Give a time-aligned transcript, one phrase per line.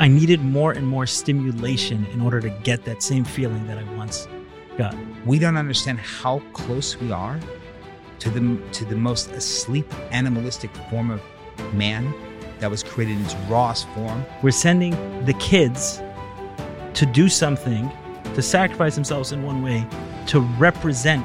[0.00, 3.84] I needed more and more stimulation in order to get that same feeling that I
[3.96, 4.26] once
[4.78, 4.96] got.
[5.26, 7.38] We don't understand how close we are
[8.20, 11.20] to the to the most asleep animalistic form of
[11.74, 12.14] man
[12.60, 14.24] that was created in its rawest form.
[14.42, 14.92] We're sending
[15.26, 16.00] the kids
[16.94, 17.92] to do something,
[18.34, 19.86] to sacrifice themselves in one way,
[20.28, 21.22] to represent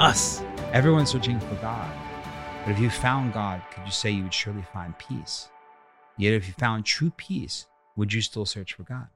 [0.00, 0.42] us.
[0.72, 1.92] Everyone's searching for God.
[2.64, 5.50] But if you found God, could you say you would surely find peace?
[6.16, 7.66] Yet if you found true peace,
[7.96, 9.08] would you still search for God?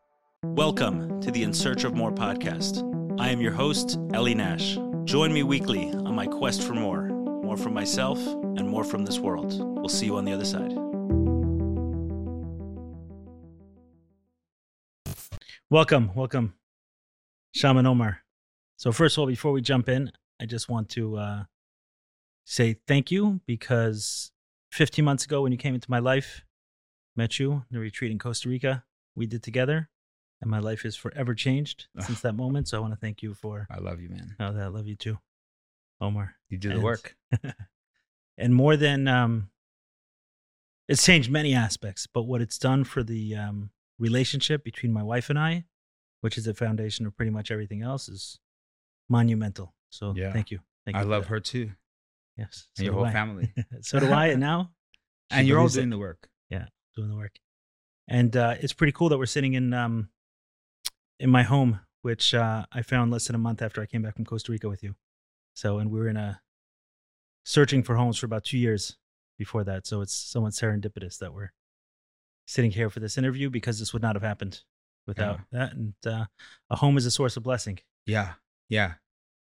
[0.43, 2.83] Welcome to the In Search of More podcast.
[3.21, 4.79] I am your host, Ellie Nash.
[5.05, 7.11] Join me weekly on my quest for more
[7.51, 9.53] more from myself and more from this world.
[9.59, 10.73] We'll see you on the other side.
[15.69, 16.55] Welcome, welcome,
[17.53, 18.21] Shaman Omar.
[18.77, 21.45] So, first of all, before we jump in, I just want to uh,
[22.45, 24.31] say thank you because
[24.71, 26.45] 15 months ago, when you came into my life,
[27.17, 29.89] met you in the retreat in Costa Rica, we did together,
[30.41, 32.69] and my life is forever changed since that moment.
[32.69, 33.67] So, I want to thank you for.
[33.71, 34.37] I love you, man.
[34.41, 35.19] Oh, I love you too,
[36.01, 36.35] Omar.
[36.49, 37.17] You do the And- work.
[38.39, 39.51] and more than um,
[40.89, 45.29] it's changed many aspects, but what it's done for the um, relationship between my wife
[45.31, 45.65] and I,
[46.23, 48.39] which is the foundation of pretty much everything else, is
[49.09, 49.75] monumental.
[49.91, 50.33] So Yeah.
[50.33, 50.61] thank you.
[50.87, 51.29] Thank you I love that.
[51.29, 51.73] her too,
[52.37, 53.13] Yes, and your whole I.
[53.13, 53.53] family.
[53.83, 54.29] so do I.
[54.29, 54.71] And now,
[55.31, 55.73] and you're all it.
[55.75, 56.29] doing the work.
[57.01, 57.37] Doing the work.
[58.09, 60.11] And uh, it's pretty cool that we're sitting in um,
[61.19, 64.17] in my home, which uh, I found less than a month after I came back
[64.17, 64.95] from Costa Rica with you.
[65.55, 66.41] So, and we were in a
[67.45, 68.97] searching for homes for about two years
[69.39, 69.87] before that.
[69.87, 71.53] So it's somewhat serendipitous that we're
[72.47, 74.63] sitting here for this interview because this would not have happened
[75.07, 75.73] without that.
[75.73, 76.27] And uh,
[76.69, 77.79] a home is a source of blessing.
[78.07, 78.35] Yeah,
[78.69, 78.95] yeah.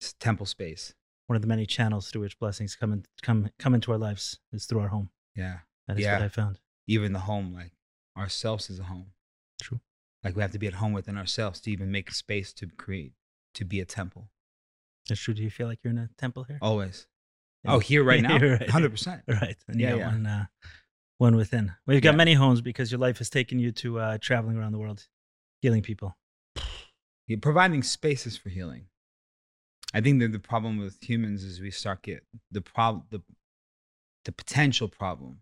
[0.01, 0.95] It's temple space.
[1.27, 4.39] One of the many channels through which blessings come in, come come into our lives
[4.53, 5.11] is through our home.
[5.35, 5.59] Yeah,
[5.89, 6.13] That is Yeah.
[6.15, 6.61] what I found.
[6.87, 7.73] Even the home, like
[8.17, 9.13] ourselves is a home.
[9.61, 9.81] True.
[10.23, 13.13] Like we have to be at home within ourselves to even make space to create
[13.55, 14.31] to be a temple.
[15.09, 15.35] That's true.
[15.35, 16.59] Do you feel like you're in a temple here?
[16.63, 17.07] Always.
[17.63, 17.75] Yeah.
[17.75, 19.23] Oh, here right now, hundred percent.
[19.29, 19.57] Right.
[19.69, 20.07] And Yeah, yeah.
[20.09, 20.47] one uh,
[21.19, 21.73] one within.
[21.87, 22.17] Well, you've got Yeah.
[22.17, 25.07] many homes because your life has taken you to uh, traveling around the world,
[25.61, 26.17] healing people.
[27.27, 28.87] Yeah, providing spaces for healing.
[29.95, 33.23] I think that the problem with humans is we start get the problem the
[34.25, 35.41] the potential problem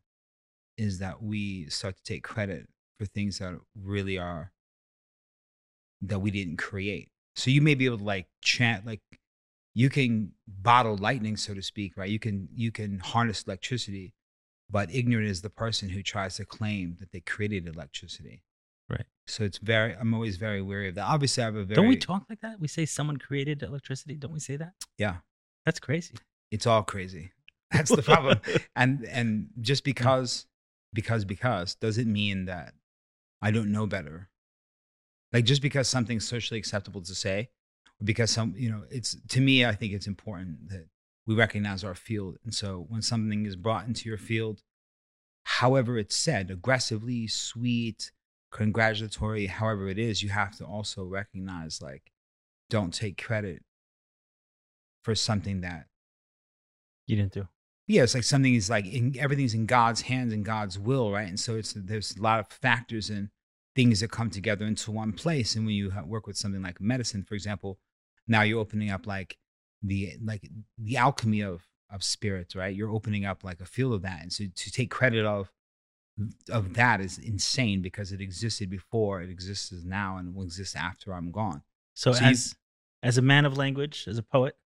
[0.77, 2.69] is that we start to take credit
[2.99, 4.53] for things that really are
[6.03, 7.10] that we didn't create.
[7.37, 9.00] So you may be able to like chant like
[9.75, 12.11] you can bottle lightning, so to speak, right?
[12.11, 14.15] You can you can harness electricity,
[14.71, 18.43] but ignorant is the person who tries to claim that they created electricity.
[18.91, 19.06] Right.
[19.27, 21.06] So it's very I'm always very wary of that.
[21.06, 22.61] Obviously I have a very Don't we talk like that?
[22.61, 24.15] We say someone created electricity.
[24.16, 24.75] Don't we say that?
[24.99, 25.16] Yeah.
[25.65, 26.15] That's crazy.
[26.50, 27.32] it's all crazy.
[27.71, 28.41] That's the problem.
[28.77, 30.47] and and just because
[30.92, 32.75] because because doesn't mean that
[33.41, 34.28] I don't know better.
[35.32, 37.50] Like just because something's socially acceptable to say,
[38.03, 40.86] because some you know, it's to me I think it's important that
[41.26, 42.36] we recognize our field.
[42.44, 44.62] And so when something is brought into your field,
[45.44, 48.12] however it's said, aggressively, sweet,
[48.50, 52.12] congratulatory, however it is, you have to also recognize like
[52.70, 53.62] don't take credit
[55.02, 55.86] for something that
[57.06, 57.48] You didn't do.
[57.87, 61.28] Yeah, it's like something is like in, everything's in God's hands and God's will, right?
[61.28, 63.31] And so it's there's a lot of factors and
[63.75, 65.56] things that come together into one place.
[65.56, 67.78] And when you work with something like medicine, for example,
[68.28, 69.37] now you're opening up like
[69.82, 70.48] the like
[70.78, 72.75] the alchemy of of spirits, right?
[72.75, 75.50] You're opening up like a field of that, and so to take credit of
[76.50, 81.12] of that is insane because it existed before, it exists now, and will exist after
[81.14, 81.62] I'm gone.
[81.94, 82.54] So, So you- as
[83.03, 84.56] as a man of language, as a poet,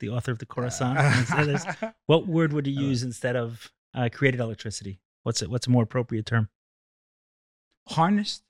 [0.00, 1.64] the author of the Khorasan, and others,
[2.06, 5.00] what word would you love- use instead of uh, created electricity?
[5.22, 5.50] What's it?
[5.50, 6.48] What's a more appropriate term?
[7.88, 8.42] harnessed,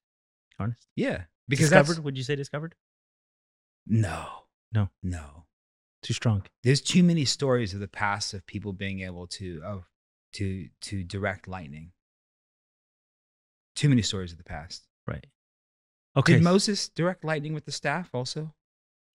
[0.58, 0.86] Honest.
[0.96, 2.04] yeah, because discovered?
[2.04, 2.74] Would you say discovered?
[3.86, 4.26] No.
[4.72, 4.90] No.
[5.02, 5.44] No.
[6.02, 6.44] Too strong.
[6.62, 9.84] There's too many stories of the past of people being able to of
[10.34, 11.92] to to direct lightning.
[13.76, 14.82] Too many stories of the past.
[15.06, 15.26] Right.
[16.16, 16.34] Okay.
[16.34, 18.54] Did Moses direct lightning with the staff also?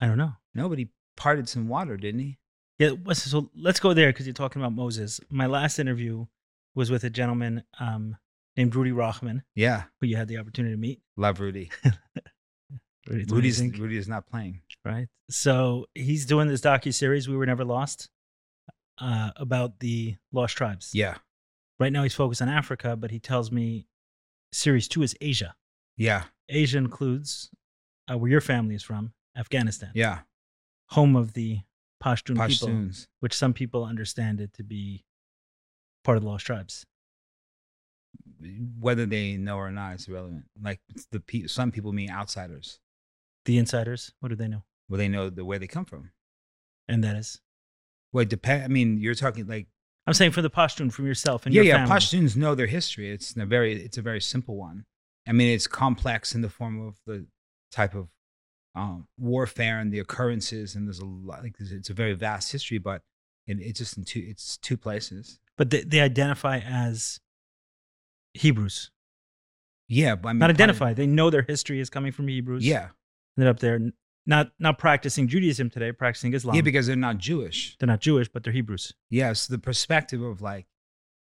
[0.02, 0.34] I don't know.
[0.54, 2.38] Nobody parted some water, didn't he?
[2.80, 5.20] Yeah, so let's go there because you're talking about Moses.
[5.30, 6.26] My last interview
[6.76, 8.18] was with a gentleman um,
[8.58, 9.84] named Rudy Rochman, Yeah.
[10.02, 11.02] who you had the opportunity to meet.
[11.16, 11.72] Love Rudy.
[13.08, 14.62] Rudy's Rudy's Rudy is not playing.
[14.84, 15.08] right?
[15.30, 18.10] So he's doing this docu series, "We Were Never Lost,"
[18.98, 20.90] uh, about the lost tribes.
[20.94, 21.18] Yeah.
[21.80, 23.88] Right now, he's focused on Africa, but he tells me
[24.52, 25.56] series two is Asia.
[25.98, 26.24] Yeah.
[26.50, 27.52] Asia includes
[28.12, 30.20] uh, where your family is from, Afghanistan, Yeah.
[30.90, 31.60] Home of the
[32.04, 32.90] Pashtun, people,
[33.20, 35.04] which some people understand it to be
[36.04, 36.86] part of the lost tribes.
[38.80, 40.46] whether they know or not, it's irrelevant.
[40.62, 40.80] Like
[41.12, 42.80] the pe- some people mean outsiders.
[43.46, 44.64] The insiders, what do they know?
[44.90, 46.12] Well, they know the where they come from.
[46.88, 47.42] And that is,
[48.14, 48.64] Well, it depend.
[48.64, 49.68] I mean, you're talking like
[50.08, 51.86] I'm saying for the Pashtun, from yourself and yeah, your yeah.
[51.86, 51.96] family.
[52.00, 53.10] Pashtuns know their history.
[53.10, 54.86] It's a very, it's a very simple one.
[55.28, 57.26] I mean, it's complex in the form of the
[57.72, 58.10] type of
[58.76, 61.44] um, warfare and the occurrences, and there's a lot.
[61.44, 63.02] Like, it's- a very vast history, but
[63.48, 64.24] it, it's just in two.
[64.28, 65.40] It's two places.
[65.58, 67.20] but they, they identify as
[68.34, 68.92] Hebrews.
[69.88, 70.94] Yeah, but I mean, Not of- identify.
[70.94, 72.66] They know their history is coming from Hebrews.
[72.66, 72.90] Yeah,
[73.38, 73.80] They're up there,
[74.26, 76.56] not not practicing Judaism today, practicing Islam.
[76.56, 77.78] yeah, because they're not Jewish.
[77.80, 78.94] they're not Jewish, but they're Hebrews.
[79.10, 80.66] Yes, the perspective of like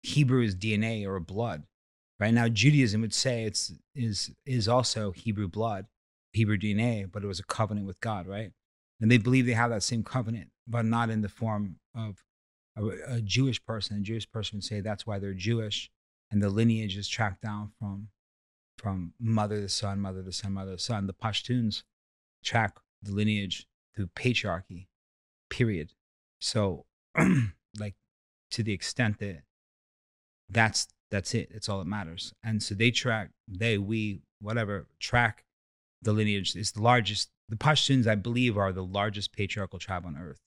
[0.02, 1.64] Hebrew is DNA or blood.
[2.18, 5.86] Right now, Judaism would say it's is is also Hebrew blood,
[6.34, 8.52] Hebrew DNA, but it was a covenant with God, right?
[9.00, 12.22] And they believe they have that same covenant, but not in the form of
[12.76, 13.98] a, a Jewish person.
[13.98, 15.90] A Jewish person would say that's why they're Jewish,
[16.30, 18.08] and the lineage is tracked down from
[18.76, 21.06] from mother to son, mother to son, mother to son.
[21.06, 21.84] The Pashtuns
[22.42, 24.88] track the lineage through patriarchy,
[25.48, 25.92] period.
[26.40, 26.84] So,
[27.78, 27.94] like,
[28.50, 29.42] to the extent that
[30.48, 31.48] that's that's it.
[31.52, 32.34] It's all that matters.
[32.42, 35.43] And so they track, they, we, whatever, track
[36.04, 36.54] the lineage.
[36.56, 37.30] is the largest.
[37.48, 40.40] The Pashtuns, I believe, are the largest patriarchal tribe on earth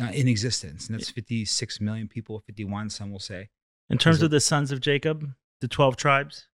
[0.00, 3.48] uh, in existence, and that's 56 million people, 51, some will say.
[3.88, 5.28] In terms Is it- of the sons of Jacob,
[5.60, 6.46] the 12 tribes,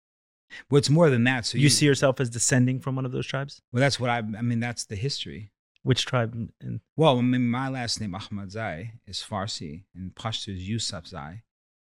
[0.69, 1.45] Well, it's more than that.
[1.45, 3.61] So you, see yourself as descending from one of those tribes?
[3.73, 4.17] Well, that's what I.
[4.19, 5.51] I mean, that's the history.
[5.83, 6.33] Which tribe?
[6.61, 11.05] in- Well, I mean, my last name Ahmad Zai is Farsi, and Pashto is Yusuf
[11.07, 11.43] Zai,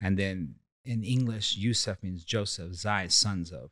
[0.00, 2.74] and then in English, Yusuf means Joseph.
[2.74, 3.70] Zai sons of.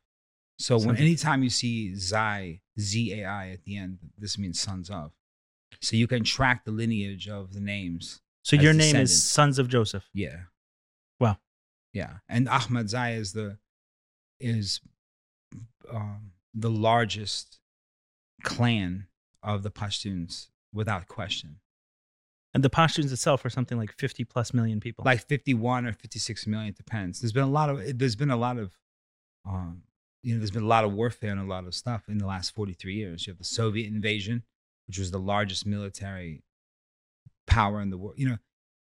[0.59, 4.59] So when Sons anytime you see Zai Z A I at the end, this means
[4.61, 5.13] sons of.
[5.83, 8.23] So you can track the lineage of the names.
[8.43, 9.23] so your name is.
[9.23, 10.09] Sons of Joseph.
[10.15, 10.45] Yeah.
[11.21, 11.39] Wow.
[11.93, 13.59] Yeah, and Ahmad Zai is the
[14.41, 14.81] is
[15.93, 17.59] um, the largest
[18.43, 19.07] clan
[19.43, 21.57] of the Pashtuns without question.
[22.55, 25.05] And the Pashtuns itself are something like 50 plus million people.
[25.05, 28.37] like 51 or 56 million it depends there's been a lot of there's been a
[28.37, 28.73] lot of
[29.47, 29.83] um
[30.27, 32.27] you know there's been a lot of warfare and a lot of stuff in the
[32.27, 33.27] last 43 years.
[33.27, 34.43] You have the soviet invasion
[34.89, 36.43] which was the largest military
[37.47, 38.39] power in the world you know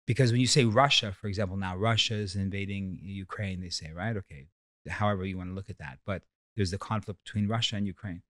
[0.07, 4.19] because when you say russia for example now russia is invading ukraine they say right?
[4.19, 4.49] Okay
[4.89, 6.23] however you want to look at that but
[6.57, 8.23] there's the conflict between russia and ukraine.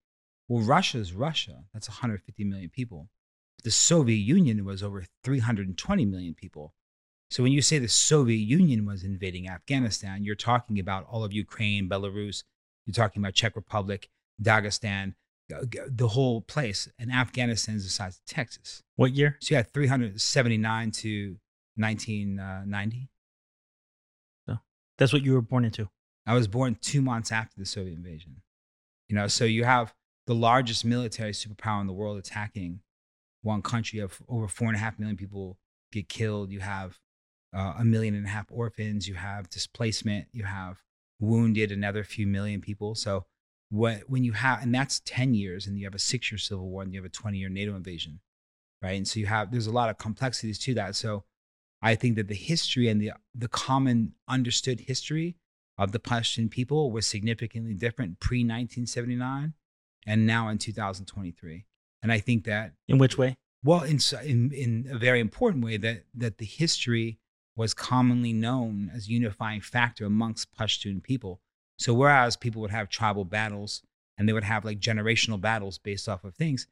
[0.48, 1.64] Well russia is russia.
[1.74, 3.08] That's 150 million people.
[3.64, 6.74] The soviet union was over 320 million people.
[7.28, 11.32] So when you say the Soviet Union was invading Afghanistan, you're talking about all of
[11.32, 12.42] Ukraine, Belarus,
[12.96, 14.08] you're talking about Czech Republic,
[14.42, 15.14] Dagestan,
[15.48, 16.88] the whole place.
[16.98, 18.82] And Afghanistan is the size of Texas.
[18.96, 19.36] what year?
[19.40, 21.36] So you had 379 to
[21.76, 23.08] 1990.
[24.48, 24.58] So
[24.98, 25.88] That's what you were born into.
[26.26, 28.42] I was born two months after the Soviet invasion.
[29.08, 29.94] You know, so you have
[30.26, 32.80] the largest military superpower in the world attacking
[33.42, 33.96] one country.
[33.96, 35.58] You have over four and a half million people
[35.90, 36.52] get killed.
[36.52, 36.98] You have
[37.52, 39.08] uh, a million and a half orphans.
[39.08, 40.28] You have displacement.
[40.32, 40.78] You have
[41.20, 42.94] wounded another few million people.
[42.94, 43.26] So
[43.68, 46.68] what when you have and that's 10 years and you have a six year civil
[46.68, 48.20] war and you have a 20 year NATO invasion,
[48.82, 48.96] right?
[48.96, 50.96] And so you have there's a lot of complexities to that.
[50.96, 51.24] So
[51.82, 55.36] I think that the history and the the common understood history
[55.78, 59.54] of the Pashtun people was significantly different pre 1979
[60.06, 61.64] and now in 2023.
[62.02, 63.36] And I think that In which way?
[63.62, 67.18] well, in, in in a very important way, that that the history
[67.56, 71.40] was commonly known as unifying factor amongst Pashtun people.
[71.78, 73.82] So whereas people would have tribal battles
[74.16, 76.66] and they would have like generational battles based off of things,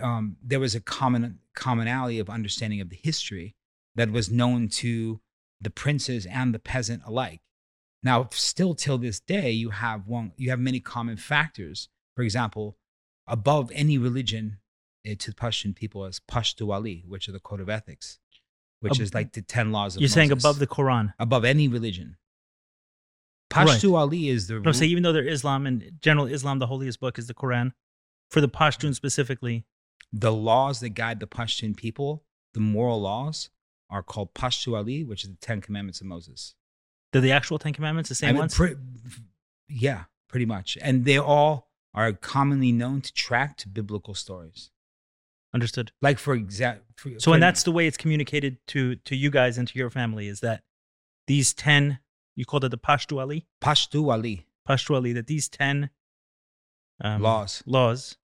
[0.00, 3.54] um, there was a common commonality of understanding of the history
[3.94, 5.20] that was known to
[5.60, 7.40] the princes and the peasant alike.
[8.02, 11.88] Now, still till this day, you have one, you have many common factors.
[12.16, 12.76] For example,
[13.26, 14.58] above any religion
[15.04, 18.18] to the Pashtun people is Pashtunwali, which are the code of ethics,
[18.82, 21.14] which Ab- is like the ten laws of You're saying above the Quran.
[21.18, 22.16] above any religion.
[23.54, 23.66] Right.
[23.68, 27.18] Pashtunwali is the No, say even though they're Islam and general Islam, the holiest book
[27.18, 27.72] is the Quran.
[28.30, 29.66] For the Pashtun specifically,
[30.12, 32.24] the laws that guide the Pashtun people,
[32.54, 33.50] the moral laws,
[33.90, 36.54] are called Pashtunwali, which is the Ten Commandments of Moses.
[37.12, 38.54] they're the actual Ten Commandments, the same I mean, ones.
[38.54, 38.76] pre-
[39.68, 40.78] yeah, pretty much.
[40.80, 44.70] And they all are commonly known to track to biblical stories.
[45.54, 45.92] Understood.
[46.00, 46.82] Like for exact.
[46.96, 49.90] For, So, and that's the way it's communicated to to you guys and to your
[49.90, 50.62] family is that
[51.26, 51.98] these ten,
[52.34, 55.90] you called it the Pashtunwali, Pashtu Ali Pashtunwali, that these ten
[57.00, 57.62] um, laws.
[57.66, 58.16] laws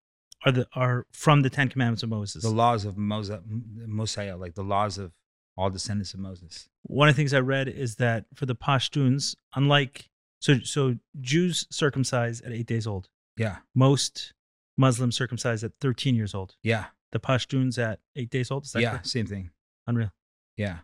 [0.45, 2.43] are the are from the Ten Commandments of Moses.
[2.43, 5.13] The laws of Moses, Mosiah, like the laws of
[5.57, 6.69] all descendants of Moses.
[6.85, 10.09] One of the things I read is that for the Pashtuns, unlike
[10.41, 13.09] So so Jews circumcised at eight days old.
[13.37, 13.57] Yeah.
[13.75, 14.33] Most
[14.77, 16.55] Muslims circumcised at 13 years old.
[16.63, 16.87] Yeah.
[17.13, 18.65] The Pashtuns at eight days old.
[18.65, 18.91] Is that Yeah.
[18.91, 19.07] correct?
[19.09, 19.51] Same thing.
[19.87, 20.13] unreal?
[20.57, 20.81] Yeah.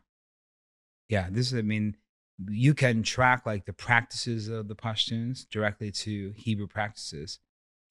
[1.08, 1.28] Yeah.
[1.30, 1.96] This is, I mean,
[2.48, 7.38] you can track like the practices of the Pashtuns directly to Hebrew practices.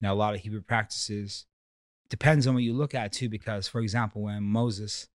[0.00, 1.46] Now, a lot of Hebrew practices
[2.10, 5.08] depends on what you look at too, because for example, when Moses,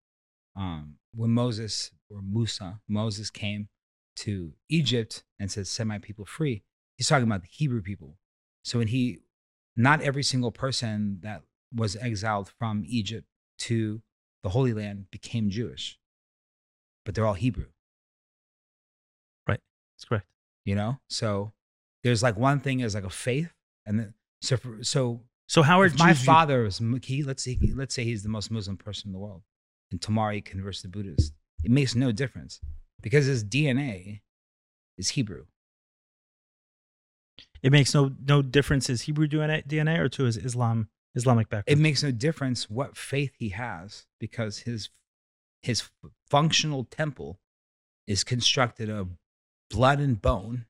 [0.56, 3.68] um, when Moses or Musa, Moses came
[4.18, 6.64] to Egypt and said, set my people free,
[6.98, 8.18] he's talking about the Hebrew people.
[8.64, 9.20] So when he,
[9.76, 13.28] not every single person that was exiled from Egypt
[13.60, 14.02] to
[14.44, 16.00] the Holy Land became Jewish,
[17.06, 17.68] but they're all Hebrew.
[19.48, 19.60] Right.
[19.96, 20.26] That's correct.
[20.66, 20.98] you know?
[21.10, 21.52] So
[22.04, 23.52] there's like one thing is like a faith
[23.86, 27.58] and then so for, so So how are my father is mu- he let's say
[27.76, 29.42] let's say he's the most muslim person in the world
[29.92, 31.34] and tomorrow he converts to buddhist
[31.64, 32.62] it makes no difference
[33.02, 34.22] because his dna
[34.98, 35.46] is hebrew.
[37.62, 41.78] It makes no no difference his Hebrew DNA, DNA or to his Islam Islamic background.
[41.80, 44.90] it makes no difference what faith he has because his
[45.62, 45.90] his
[46.30, 47.40] functional temple
[48.08, 49.10] is constructed of
[49.70, 50.66] blood and bone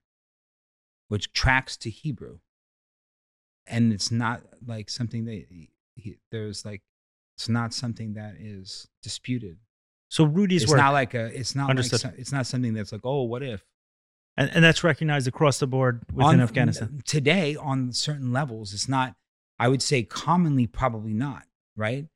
[1.10, 2.39] which tracks to hebrew
[3.67, 6.81] and it's not like something that he, he- there's like
[7.38, 9.58] it's not something that is disputed
[10.10, 12.00] so Rudy's it's work, not like a it's not like Understood.
[12.01, 13.63] so- it's not something that's like oh what if
[14.38, 17.01] and, and that's recognized across the board within On- Afghanistan.
[17.05, 19.15] today on certain levels it's not
[19.60, 21.44] i would say commonly probably not
[21.75, 22.08] right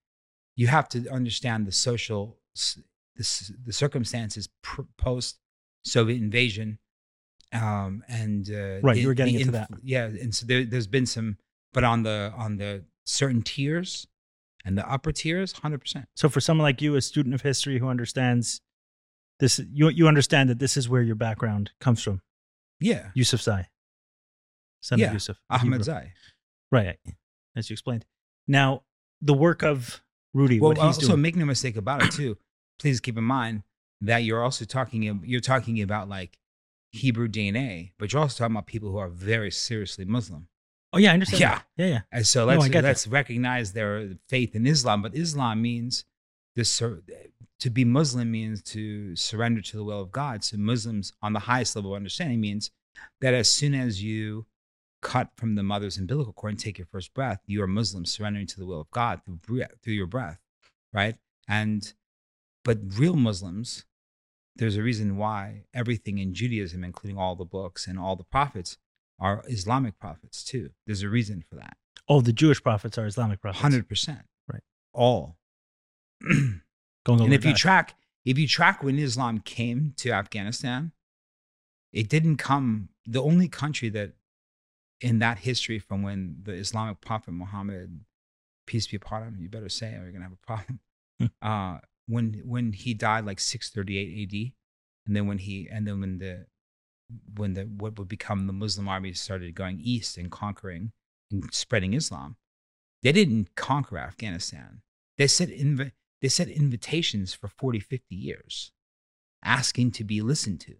[0.56, 5.38] you have to understand the social the, the circumstances pr- post
[5.84, 6.80] soviet invasion
[7.52, 9.70] um and uh, Right, the- you were getting into that.
[9.84, 11.38] yeah and so there, there's been some
[11.74, 14.08] but on the on the certain tiers
[14.66, 17.90] and the upper tiers 100% So for someone like you, a student of history who
[17.90, 18.62] understands
[19.42, 22.22] this, you you understand that this is where your background comes from.
[22.80, 23.68] yeah Yusuf Zai,
[24.82, 25.84] son Yeah, of Yusuf, ahmed Hebrew.
[25.84, 26.14] zai
[26.72, 26.98] right?
[27.56, 28.06] As you explained.
[28.48, 28.84] Now
[29.22, 30.02] the work of
[30.34, 31.22] Rudy, well what he's also doing.
[31.22, 32.38] make no mistake about it too
[32.80, 33.64] please keep in mind
[34.02, 36.38] that you're also talking you're talking about like
[36.92, 40.48] hebrew dna but you're also talking about people who are very seriously muslim
[40.92, 41.40] oh yeah, I understand.
[41.42, 41.50] Yeah.
[41.56, 41.66] that.
[41.78, 42.02] yeah, yeah.
[42.12, 42.88] and so No, let's I get that.
[42.90, 46.04] let's recognize their faith in islam but islam means
[46.56, 46.82] this
[47.60, 51.40] to be muslim means to surrender to the will of god so muslims on the
[51.40, 52.72] highest level of understanding means
[53.22, 54.46] that as soon as you
[55.04, 58.48] cut from the mother's umbilical cord and take your first breath, you are Muslim surrendering
[58.48, 60.40] to the will of God through breath, through your breath,
[60.92, 61.16] right?
[61.48, 61.94] And
[62.64, 63.86] but real Muslims,
[64.56, 68.78] there's a reason why everything in Judaism, including all the books and all the prophets,
[69.20, 70.72] are Islamic prophets too.
[70.88, 71.78] There's a reason for that.
[72.08, 73.62] All the Jewish prophets are Islamic prophets.
[73.62, 74.64] Hundred percent, Right.
[74.94, 75.38] All.
[77.06, 77.58] And if you that.
[77.58, 80.94] track, if you track when Islam came to Afghanistan,
[81.92, 82.90] it didn't come.
[83.06, 84.14] The only country that,
[85.04, 88.06] in that history, from when the Islamic prophet Muhammad,
[88.66, 90.80] peace be upon him, you better say, or you're gonna have a problem.
[91.20, 91.26] Hmm.
[91.44, 94.56] uh, when when he died, like 638 A.D.,
[95.06, 96.48] and then when he and then when the
[97.36, 100.94] when the what would become the Muslim army started going east and conquering
[101.30, 102.38] and spreading Islam,
[103.04, 104.82] they didn't conquer Afghanistan.
[105.18, 105.92] They sent inv-
[106.22, 108.72] they sent invitations for 40, 50 years,
[109.44, 110.76] asking to be listened to.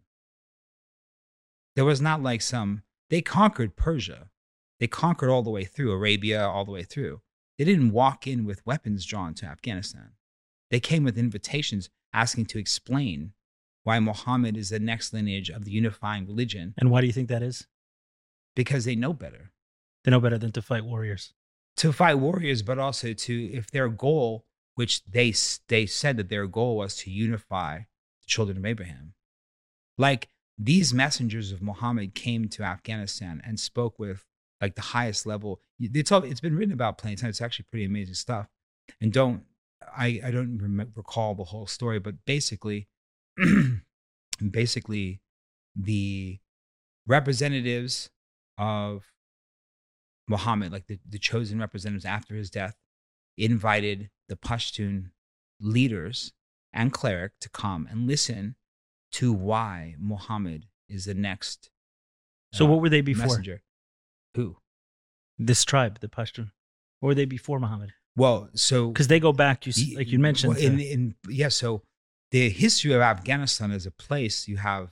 [1.76, 4.30] There was not like some they conquered Persia.
[4.80, 7.22] They conquered all the way through Arabia, all the way through.
[7.58, 10.12] They didn't walk in with weapons drawn to Afghanistan.
[10.72, 13.34] They came with invitations asking to explain
[13.84, 17.30] why Muhammad is the next lineage of the unifying religion and why do you think
[17.30, 17.68] that is?
[18.56, 19.52] because they know better.
[20.04, 21.34] They know better than to fight warriors.
[21.78, 24.46] to fight warriors, but also to if their goal,
[24.76, 25.34] which they
[25.68, 29.14] they said that their goal was to unify the children of Abraham,
[29.98, 34.26] like these messengers of Muhammad came to Afghanistan and spoke with
[34.62, 35.60] like the highest level.
[35.80, 37.32] It's all it's been written about plenty of times.
[37.32, 38.48] It's actually pretty amazing stuff.
[39.02, 39.44] And don't
[39.96, 42.88] I I don't rem- recall the whole story, but basically,
[44.52, 45.22] basically,
[45.76, 46.40] the
[47.08, 48.10] representatives
[48.58, 49.04] of
[50.28, 52.76] Muhammad, like the, the chosen representatives after his death,
[53.38, 55.12] invited the Pashtun
[55.60, 56.32] leaders
[56.72, 58.56] and cleric to come and listen
[59.14, 61.70] to why Muhammad is the next.
[62.54, 63.28] So uh, what were they before?
[63.28, 63.62] Messenger.
[64.36, 64.58] Who?
[65.40, 66.52] This tribe, the Pashtun.
[67.00, 67.94] What were they before Muhammad?
[68.16, 70.54] Well, so Because they go back, you like you mentioned.
[70.54, 71.82] well, in, to- in yeah so
[72.32, 74.90] the history of afghanistan as a place you have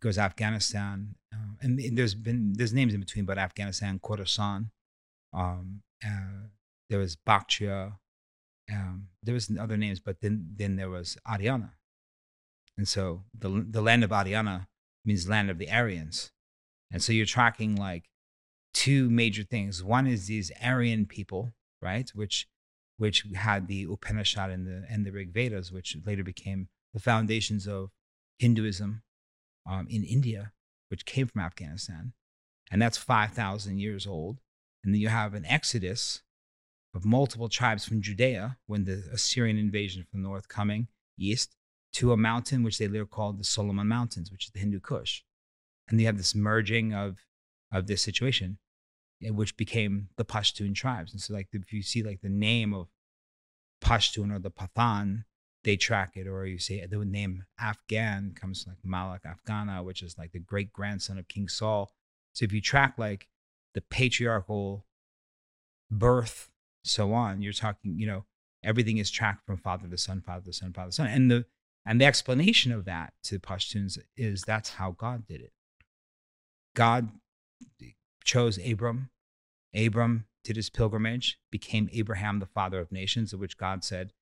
[0.00, 4.70] goes afghanistan uh, and, and there's been there's names in between but afghanistan khorasan
[5.34, 6.46] um uh,
[6.88, 7.98] there was bactria
[8.72, 11.70] um there was other names but then then there was ariana
[12.78, 14.68] and so the the land of ariana
[15.04, 16.32] means land of the aryans
[16.92, 18.10] And so you're tracking like
[18.74, 19.84] two major things.
[19.84, 22.10] One is these Aryan people, right?
[22.14, 22.48] Which
[22.98, 27.68] which had the Upanishad and the and the Rig Vedas, which later became the foundations
[27.68, 27.90] of
[28.38, 29.02] Hinduism
[29.66, 30.52] um, in India,
[30.90, 32.14] which came from Afghanistan,
[32.70, 34.40] and that's five thousand years old.
[34.84, 36.22] And then you have an exodus
[36.94, 41.57] of multiple tribes from Judea when the Assyrian invasion from the north coming east
[41.98, 45.22] to a mountain which they later called the Solomon Mountains, which is the Hindu Kush.
[45.88, 47.18] And you have this merging of
[47.72, 48.58] of this situation,
[49.24, 51.12] eh, which became the Pashtun tribes.
[51.12, 52.86] And so, like, if you see like the name of
[53.82, 55.24] Pashtun or the Pathan,
[55.64, 56.28] they track it.
[56.28, 60.72] Or you say the name Afghan comes like Malak Afghana, which is like the great
[60.72, 61.90] grandson of King Saul.
[62.32, 63.26] So if you track like
[63.74, 64.86] the patriarchal
[65.90, 66.48] birth,
[66.84, 68.24] so on, you're talking, you know,
[68.62, 71.08] everything is tracked from father to son, father to son, father to son.
[71.08, 71.44] And the
[71.88, 75.52] and the explanation of that to the Pashtuns is that's how God did it.
[76.74, 77.08] God
[78.24, 79.10] chose Abram.
[79.74, 84.12] Abram did his pilgrimage, became Abraham, the father of nations, of which God said,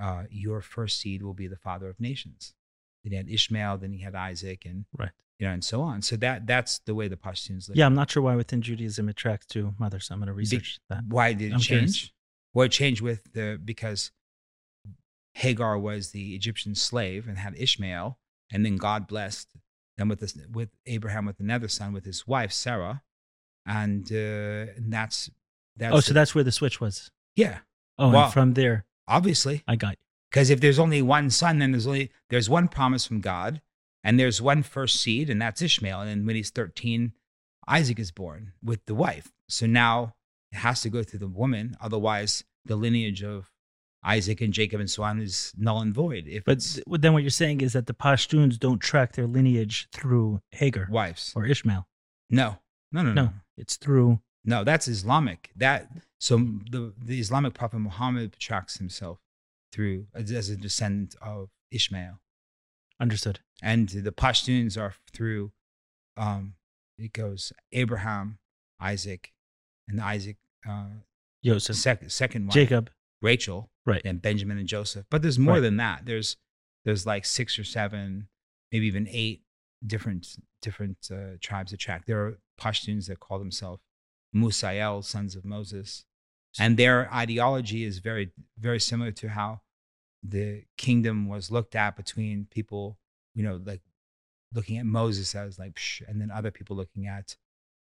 [0.00, 2.54] uh, Your first seed will be the father of nations.
[3.02, 5.10] Then he had Ishmael, then he had Isaac, and Right.
[5.38, 6.02] you know, and so on.
[6.02, 7.76] So that that's the way the Pashtuns look.
[7.76, 10.00] Yeah, I'm not sure why within Judaism it tracks to mother.
[10.00, 11.04] So I'm going to research that.
[11.08, 11.92] Why did it I'm curious.
[11.96, 12.14] change?
[12.52, 14.10] Well, it changed with the because
[15.34, 18.18] Hagar was the Egyptian slave and had Ishmael,
[18.52, 19.48] and then God blessed
[19.96, 23.02] them with this with Abraham with another son with his wife Sarah,
[23.66, 25.30] and, uh, and that's
[25.76, 27.10] that's oh, so that's where the switch was.
[27.36, 27.58] yeah,
[27.98, 30.06] Oh, and from there, obviously I got you.
[30.30, 33.60] because if there's only one son, then there's only there's one promise from God,
[34.04, 36.00] and there's one first seed, and that's Ishmael.
[36.00, 37.12] And then when he's 13,
[37.66, 39.32] Isaac is born with the wife.
[39.48, 40.14] So now
[40.52, 43.50] it has to go through the woman, otherwise the lineage of
[44.04, 46.26] Isaac and Jacob and so on is null and void.
[46.26, 49.88] If But it's then what you're saying is that the Pashtuns don't track their lineage
[49.92, 51.86] through Hagar wives, or Ishmael.
[52.30, 52.58] no,
[52.92, 54.20] no, no, no, No, it's through.
[54.44, 54.62] no.
[54.64, 55.50] That's Islamic.
[55.56, 56.36] That so
[56.70, 59.18] the the Islamic prophet Muhammad tracks himself
[59.72, 62.20] through as, as a descendant of Ishmael.
[63.00, 63.40] Understood.
[63.62, 65.52] and the Pashtuns are through
[66.16, 66.54] um
[66.98, 68.38] it goes Abraham,
[68.80, 69.32] Isaac,
[69.88, 70.36] and Isaac
[70.68, 70.88] uh
[71.42, 72.90] Joseph, sec- second wife, Jacob.
[73.24, 74.02] Rachel, Right.
[74.04, 75.06] and Benjamin and Joseph.
[75.10, 75.60] But there's more Right.
[75.60, 76.04] than that.
[76.06, 76.36] There's
[76.84, 78.28] there's like six or seven,
[78.70, 79.42] maybe even eight
[79.84, 82.04] different different uh, tribes that track.
[82.06, 83.82] There are Pashtuns that call themselves
[84.34, 86.04] Musael, sons of Moses,
[86.58, 89.62] and their ideology is very very similar to how
[90.22, 92.98] the kingdom was looked at between people,
[93.34, 93.82] you know, like
[94.52, 97.36] looking at Moses as like, psh, and then other people looking at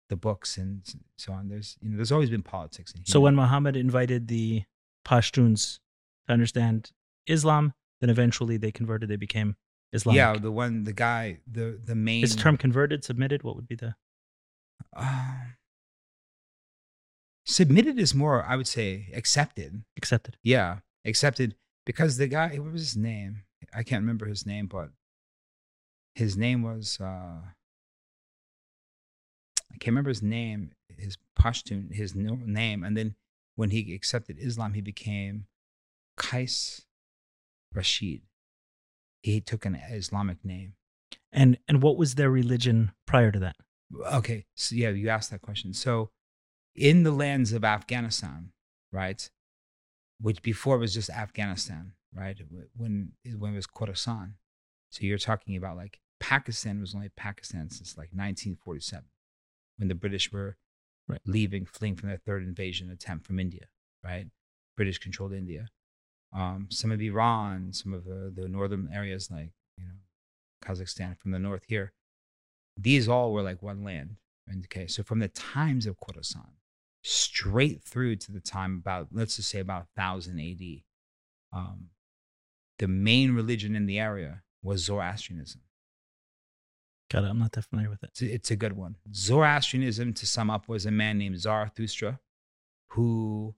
[0.10, 0.84] the books and
[1.18, 1.50] so on.
[1.50, 4.64] There's you know, there's always been politics in So when Muhammad invited the
[5.08, 5.80] Pashtuns
[6.28, 6.92] to understand
[7.28, 9.10] Islam, then eventually they converted.
[9.10, 9.56] They became
[9.94, 10.18] Islamic.
[10.18, 12.24] Yeah, the one, the guy, the the main.
[12.24, 13.44] Is the term converted, submitted?
[13.44, 13.96] What would be the?
[14.96, 15.38] Uh,
[17.46, 19.84] submitted is more, I would say, accepted.
[19.96, 20.38] Accepted.
[20.44, 22.58] Yeah, accepted because the guy.
[22.58, 23.44] What was his name?
[23.74, 24.90] I can't remember his name, but
[26.16, 27.00] his name was.
[27.00, 27.42] uh
[29.70, 30.72] I can't remember his name.
[30.98, 33.16] His Pashtun, his name, and then
[33.58, 35.48] when he accepted Islam, he became
[36.18, 36.86] Qais
[37.74, 38.22] Rashid.
[39.22, 40.76] He took an Islamic name.
[41.34, 43.58] And and what was their religion prior to that?
[44.12, 46.10] okay so yeah you asked that question so
[46.76, 48.50] in the lands of afghanistan
[48.92, 49.30] right
[50.20, 52.42] which before was just afghanistan right
[52.76, 54.34] when when it was khorasan
[54.90, 59.06] so you're talking about like pakistan was only pakistan since like 1947
[59.78, 60.58] when the british were
[61.08, 61.22] Right.
[61.26, 63.68] leaving fleeing from their third invasion attempt from india
[64.04, 64.28] right
[64.76, 65.68] british controlled india
[66.34, 69.96] um, some of iran some of the, the northern areas like you know
[70.62, 71.94] kazakhstan from the north here
[72.78, 74.18] these all were like one land.
[74.48, 76.52] And, Okay, so from the times of Khorasan
[77.04, 81.90] straight through to the time about, let's just say about 1000 AD, um,
[82.80, 85.62] the main religion in the area was Zoroastrianism.
[87.10, 87.28] Got it.
[87.28, 88.10] I'm not that familiar with it.
[88.10, 88.96] It's a, it's a good one.
[89.14, 92.20] Zoroastrianism, to sum up, was a man named Zarathustra
[92.90, 93.56] who,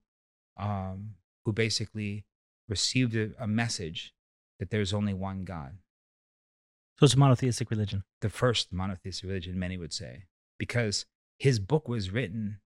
[0.57, 2.25] um, who basically
[2.67, 4.13] received a, a message
[4.59, 5.77] that there's only one God.
[6.99, 8.03] So it's a monotheistic religion.
[8.21, 10.25] the first monotheistic religion, many would say,
[10.57, 11.05] because
[11.37, 12.59] his book was written.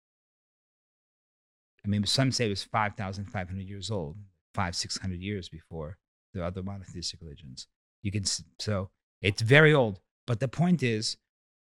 [1.86, 4.18] I mean, some say it was 5,500 years old,
[4.56, 5.98] five, 600 years before
[6.34, 7.68] the other monotheistic religions.
[8.02, 8.24] You can,
[8.60, 8.90] so
[9.22, 10.00] it's very old.
[10.26, 11.18] But the point is,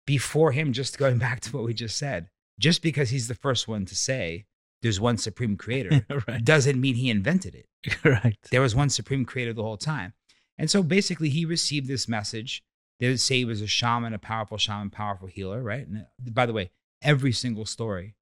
[0.05, 2.29] before him, just going back to what we just said,
[2.59, 4.45] just because he's the first one to say
[4.81, 6.43] there's one supreme creator right.
[6.45, 7.67] doesn't mean he invented it.
[7.89, 8.49] Correct.
[8.51, 10.13] There was one supreme creator the whole time.
[10.57, 12.63] And so basically, he received this message
[12.99, 15.85] They would say he was a shaman, a powerful shaman, powerful healer, right?
[15.85, 18.15] And uh, by the way, every single story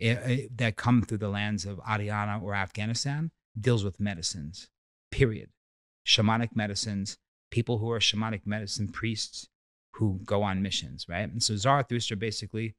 [0.00, 4.68] eh, eh, that come through the lands of Ariana or Afghanistan deals with medicines,
[5.10, 5.50] period.
[6.06, 7.18] Shamanic medicines,
[7.50, 9.48] people who are shamanic medicine priests
[9.94, 11.28] who go on missions, right?
[11.30, 12.74] And so Zarathustra basically,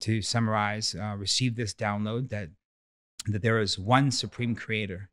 [0.00, 2.50] to summarize, uh, received this download that
[3.26, 5.10] that there is one supreme creator,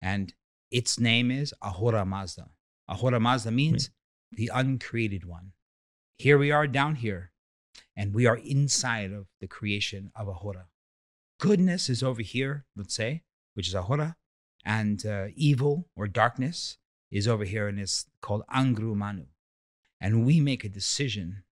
[0.00, 0.32] and
[0.70, 2.48] its name is Ahura Mazda.
[2.88, 3.90] Ahura Mazda means
[4.32, 5.52] the uncreated one.
[6.16, 7.32] Here we are down here,
[7.94, 10.68] and we are inside of the creation of Ahura.
[11.38, 14.16] Goodness is over here, let's say, which is Ahura,
[14.64, 16.78] and uh, evil or darkness
[17.10, 19.26] is over here and it's called Angra Mainyu.
[20.04, 21.44] And we make a decision,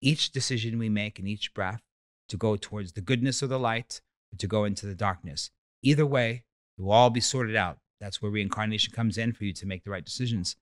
[0.00, 1.82] each decision we make in each breath,
[2.28, 4.00] to go towards the goodness of the light
[4.32, 5.50] or to go into the darkness.
[5.82, 6.44] Either way,
[6.78, 7.78] it will all be sorted out.
[8.00, 10.54] That's where reincarnation comes in for you to make the right decisions.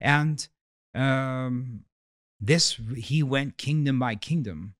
[0.00, 0.48] And
[0.92, 1.84] um,
[2.40, 4.74] this, he went kingdom by kingdom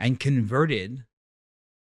[0.00, 1.04] and converted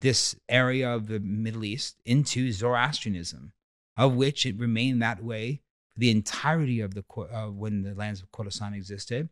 [0.01, 3.53] this area of the Middle East into Zoroastrianism,
[3.97, 5.61] of which it remained that way
[5.99, 9.29] the entirety of the uh, when the lands of Khorasan existed.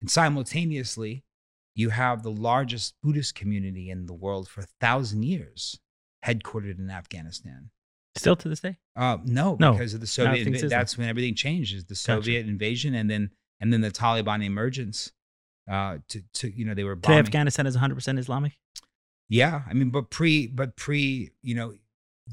[0.00, 1.24] And simultaneously,
[1.74, 5.80] you have the largest Buddhist community in the world for a thousand years,
[6.24, 7.70] headquartered in Afghanistan.
[8.16, 8.76] Still to this day?
[8.96, 9.72] Uh, no, No.
[9.72, 10.46] because of the Soviet.
[10.46, 10.68] Islam.
[10.68, 11.74] that's when everything changed.
[11.74, 13.30] Is the Soviet invasion and then
[13.60, 15.12] and then the Taliban emergence.
[15.70, 17.18] Uh, to to you know they were Today.
[17.18, 18.58] Afghanistan is 100% Islamic.
[19.28, 21.74] Yeah, I mean, but pre, but pre, you know,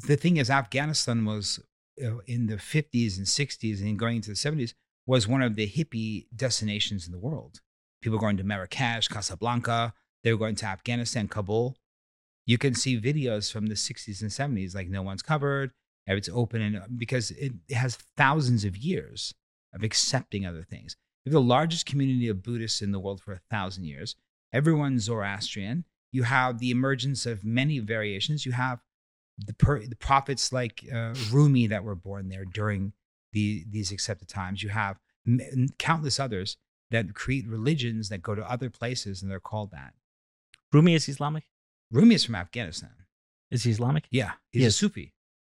[0.08, 1.60] the thing is, Afghanistan was
[1.98, 4.74] in the 50s and 60s and going into the 70s
[5.06, 7.62] was one of the hippie destinations in the world.
[8.02, 11.76] People going to Marrakesh, Casablanca, they were going to Afghanistan, Kabul.
[12.46, 15.72] You can see videos from the 60s and 70s, like no one's covered,
[16.06, 19.34] it's open, and uh, because it has thousands of years
[19.74, 20.96] of accepting other things.
[21.26, 24.16] We have the largest community of Buddhists in the world for a thousand years.
[24.54, 28.46] Everyone's Zoroastrian you have the emergence of many variations.
[28.46, 28.80] You have
[29.38, 32.93] the, per, the prophets like uh, Rumi that were born there during
[33.34, 34.63] the, these accepted times.
[34.63, 34.97] You have
[35.28, 36.58] m- countless others
[36.91, 39.93] that create religions that go to other places and they're called that.
[40.73, 41.43] Rumi is Islamic?
[41.91, 42.91] Rumi is from Afghanistan.
[43.52, 44.06] Is he Islamic?
[44.12, 44.73] Yeah, he's Yes.
[44.73, 45.13] a Sufi.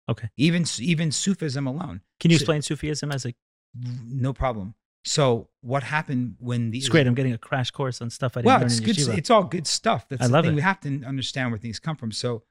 [0.09, 0.29] Okay.
[0.37, 3.33] Even even Sufism alone, Can you So- explain Sufism as a.
[3.75, 4.75] no problem.
[5.05, 7.05] So what happened when the It's great.
[7.07, 8.95] I'm getting a crash course on stuff I didn't well, learn it's in good.
[8.95, 9.17] yeshiva.
[9.17, 10.07] It's all good stuff.
[10.07, 10.53] That's I the love thing.
[10.53, 10.55] it.
[10.55, 12.11] We have to understand where things come from.
[12.11, 12.43] So,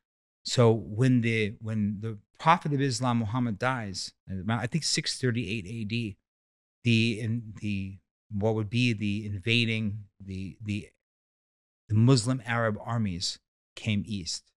[0.44, 6.16] so when the when the Prophet of Islam Muhammad dies, uh, I think 638 A.D.,
[6.84, 7.98] the in the
[8.30, 10.88] what would be the invading the the
[11.88, 13.38] the Muslim Arab armies
[13.76, 14.50] came east,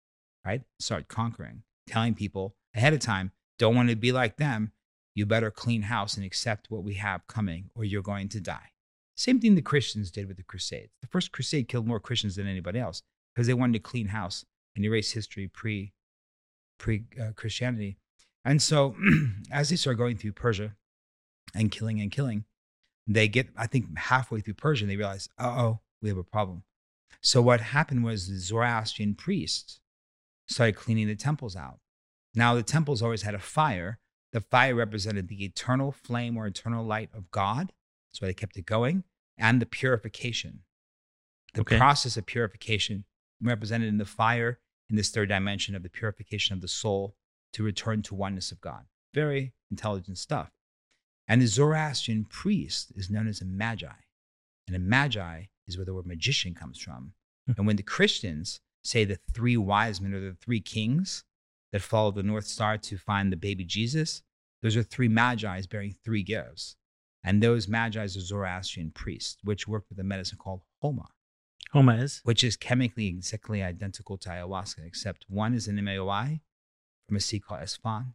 [0.45, 0.62] right?
[0.79, 4.73] Start conquering, telling people ahead of time, don't want to be like them.
[5.14, 8.71] You better clean house and accept what we have coming, or you're going to die.
[9.16, 10.92] Same thing the Christians did with the Crusades.
[11.01, 13.03] The first Crusade killed more Christians than anybody else
[13.35, 14.45] because they wanted to clean house
[14.76, 15.92] and erase history pre
[16.78, 17.98] pre uh, Christianity.
[18.44, 18.96] And so,
[19.52, 20.74] as they start going through Persia
[21.54, 22.44] and killing and killing,
[23.06, 26.24] they get I think halfway through Persia and they realize, uh oh, we have a
[26.24, 26.64] problem.
[27.20, 29.80] So what happened was the Zoroastrian priests
[30.48, 31.78] started cleaning the temples out.
[32.35, 34.00] Now the temples always had a fire.
[34.32, 37.72] The fire represented the eternal flame or eternal light of God.
[38.11, 39.04] That's why they kept it going.
[39.38, 40.61] And the purification.
[41.54, 41.76] The Okay.
[41.76, 43.04] process of purification
[43.42, 47.14] represented in the fire in this third dimension of the purification of the soul
[47.52, 48.85] to return to oneness of God.
[49.14, 50.50] Very intelligent stuff.
[51.28, 53.88] And the Zoroastrian priest is known as a magi.
[54.66, 57.12] And a magi is where the word magician comes from.
[57.46, 57.52] Hmm.
[57.57, 61.24] And when the Christians say the three wise men or the three kings
[61.72, 64.22] that follow the North Star to find the baby Jesus,
[64.62, 66.76] those are three magi's bearing three gifts.
[67.24, 71.09] And those magi's are Zoroastrian priests, which worked with a medicine called Homa,
[71.72, 72.20] Homa is.
[72.24, 76.40] which is chemically exactly identical to ayahuasca, except one is an MAOI
[77.06, 78.14] from a seed called Esfan,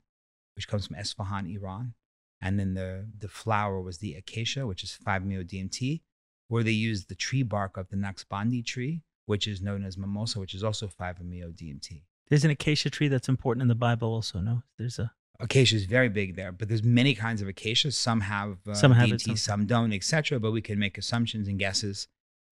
[0.56, 1.94] which comes from Esfahan, Iran.
[2.40, 6.02] And then the, the flower was the acacia, which is 5-MeO-DMT,
[6.50, 10.40] where they used the tree bark of the Naxbandi tree, which is known as mimosa,
[10.40, 12.04] which is also 5-MeO-DMT.
[12.30, 14.64] There's an acacia tree that's important in the Bible also, no?
[14.78, 15.12] There's a.
[15.40, 17.92] Acacia is very big there, but there's many kinds of acacia.
[17.92, 20.40] Some have uh, Some have it, DMT, some- some don't, etc.
[20.40, 22.08] But we can make assumptions and guesses,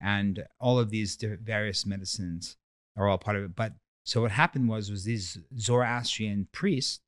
[0.05, 2.57] and all of these various medicines
[2.95, 3.55] are all part of it.
[3.55, 7.01] But so what happened was was these Zoroastrian priests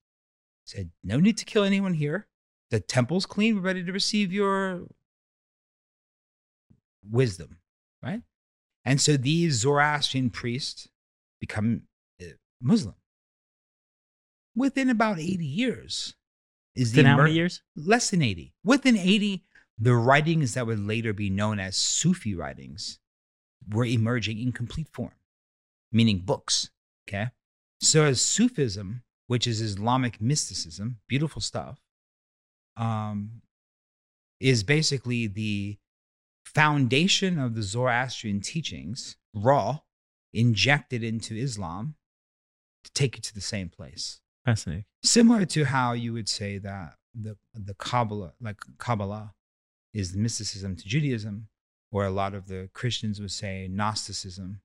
[0.65, 2.27] said, "No need to kill anyone here.
[2.71, 3.55] The temple's clean.
[3.55, 4.87] We're ready to receive your
[7.07, 7.59] wisdom,
[8.01, 8.23] right?"
[8.83, 10.87] And so these Zoroastrian priests
[11.39, 11.83] become
[12.19, 12.25] uh,
[12.59, 12.95] Muslim.
[14.55, 16.15] Within about 80 years,
[16.75, 17.61] is the many years?
[17.75, 19.43] less than 80 within 80
[19.77, 22.99] the writings that would later be known as Sufi writings
[23.69, 25.11] were emerging in complete form,
[25.91, 26.69] meaning books.
[27.07, 27.27] Okay.
[27.79, 31.79] So, as Sufism, which is Islamic mysticism, beautiful stuff,
[32.75, 33.41] um,
[34.39, 35.77] is basically the
[36.45, 39.79] foundation of the Zoroastrian teachings, raw,
[40.33, 41.95] injected into Islam
[42.83, 44.21] to take you to the same place.
[44.45, 44.85] Fascinating.
[45.03, 49.33] Similar to how you would say that the the Kabbalah, like Kabbalah,
[49.93, 51.47] is mysticism to Judaism,
[51.91, 54.61] or a lot of the Christians would say Gnosticism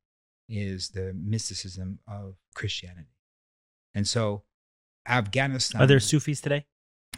[0.49, 3.09] is the mysticism of Christianity.
[3.95, 4.43] And so
[5.07, 6.67] Afghanistan Are there Sufis today?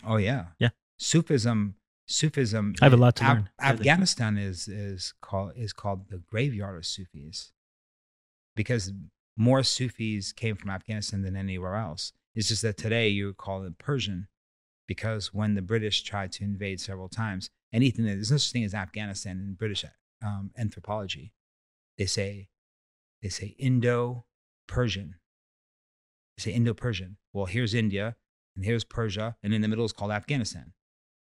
[0.07, 0.47] Oh yeah.
[0.59, 0.71] Yeah.
[0.99, 3.49] Sufism Sufism I have a lot to Af- learn.
[3.61, 7.53] Afghanistan is is called is called the graveyard of Sufis
[8.55, 8.93] because
[9.37, 12.13] more Sufis came from Afghanistan than anywhere else.
[12.35, 14.29] It's just that today you would call it Persian
[14.87, 18.65] because when the British tried to invade several times, anything that there's no such thing
[18.65, 19.85] as Afghanistan in British
[20.25, 21.33] um, anthropology.
[21.99, 22.49] They say
[23.23, 24.25] they say Indo
[24.67, 25.17] Persian.
[26.37, 27.17] They say Indo Persian.
[27.33, 28.17] Well, here's India
[28.57, 30.73] and here's Persia, and in the middle is called Afghanistan.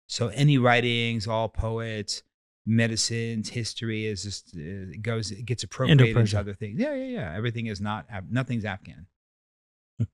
[0.08, 2.22] So any writings, all poets,
[2.66, 6.80] medicines, history is just uh, it goes it gets appropriated into other things.
[6.80, 7.34] Yeah, yeah, yeah.
[7.36, 9.08] Everything is not nothing's Afghan,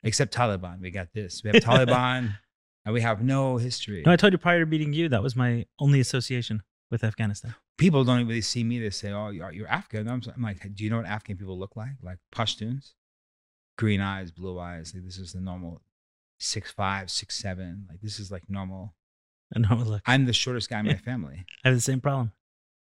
[0.04, 0.80] except Taliban.
[0.80, 1.44] We got this.
[1.44, 2.36] We have Taliban,
[2.86, 4.04] and we have no history.
[4.06, 7.56] No, I told you prior to meeting you that was my only association with Afghanistan.
[7.78, 8.80] People don't really see me.
[8.80, 11.58] They say, "Oh, you're, you're Afghan." I'm, I'm like, "Do you know what Afghan people
[11.58, 11.94] look like?
[12.02, 12.94] Like Pashtuns,
[13.78, 14.94] green eyes, blue eyes.
[14.94, 15.82] Like this is the normal
[16.40, 17.88] six five, six seven.
[17.90, 18.94] Like this is like normal."
[19.70, 21.46] I was like, I'm the shortest guy in my family.
[21.64, 22.32] I have the same problem.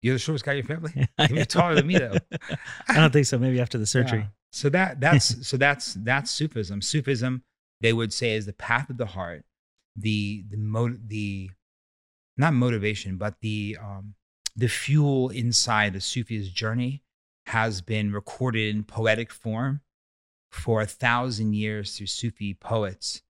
[0.01, 1.07] You're the shortest guy in your family.
[1.29, 2.17] You're taller than me, though.
[2.87, 3.37] I don't think so.
[3.37, 4.19] Maybe after the surgery.
[4.19, 4.27] Yeah.
[4.51, 6.81] So that that's so that's that's Sufism.
[6.81, 7.43] Sufism,
[7.81, 9.45] they would say, is the path of the heart,
[9.95, 11.51] the the mo- the
[12.37, 14.15] not motivation, but the um,
[14.55, 17.03] the fuel inside the Sufi's journey
[17.47, 19.81] has been recorded in poetic form
[20.51, 23.21] for a thousand years through Sufi poets.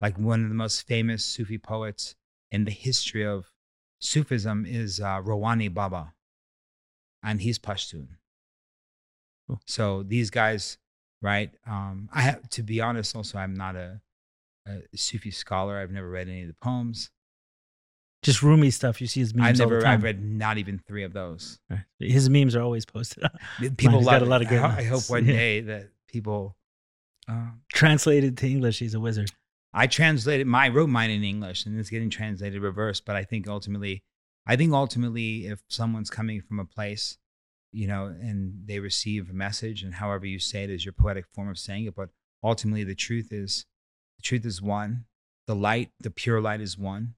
[0.00, 2.14] Like one of the most famous Sufi poets
[2.50, 3.52] in the history of
[4.00, 6.14] Sufism is uh, Rahman Baba,
[7.22, 8.08] and he's Pashtun.
[9.46, 9.60] Cool.
[9.66, 10.78] So these guys,
[11.20, 11.50] right?
[11.66, 13.14] Um, I have to be honest.
[13.14, 14.00] Also, I'm not a,
[14.66, 15.78] a Sufi scholar.
[15.78, 17.10] I've never read any of the poems.
[18.22, 19.00] Just Rumi stuff.
[19.00, 19.84] You see his memes I've all the never.
[19.84, 19.94] time.
[19.94, 21.58] I've read not even three of those.
[21.70, 21.80] Right.
[21.98, 23.24] His memes are always posted.
[23.78, 25.32] People love got a lot of I great ho- I, hope one Yeah.
[25.32, 26.56] day that people.
[27.28, 29.30] Um, Translated to English, he's a wizard.
[29.72, 33.00] I translated my I wrote mine in English and it's getting translated reverse.
[33.00, 34.02] But I think ultimately,
[34.46, 37.16] I think ultimately, if someone's coming from a place,
[37.72, 41.24] you know, and they receive a message, and however you say it is your poetic
[41.32, 42.10] form of saying it, but
[42.42, 43.64] ultimately the truth is,
[44.20, 45.06] the truth is one.
[45.46, 47.14] The light, the pure light, is one,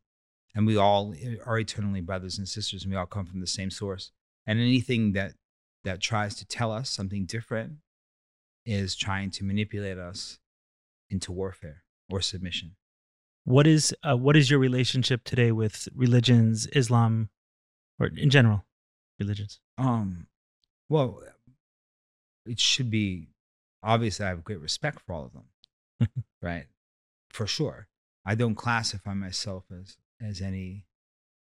[0.55, 3.71] and we all are eternally brothers and sisters, and we all come from the same
[3.71, 4.13] source.
[4.47, 5.33] And anything that
[5.85, 7.79] that tries to tell us something different
[8.65, 10.39] is trying to manipulate us
[11.11, 12.77] into warfare or submission.
[13.45, 17.31] What is uh, what is your relationship today with religions, Islam,
[17.99, 18.65] or in general,
[19.19, 19.59] religions?
[19.77, 20.29] Um,
[20.89, 21.21] well,
[22.47, 23.29] it should be
[23.83, 26.09] obvious that I have great respect for all of them,
[26.41, 26.67] right?
[27.33, 27.89] For sure.
[28.25, 30.87] I don't classify myself as as any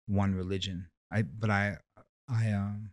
[0.07, 0.87] one religion.
[1.11, 1.77] I but I
[2.27, 2.91] I um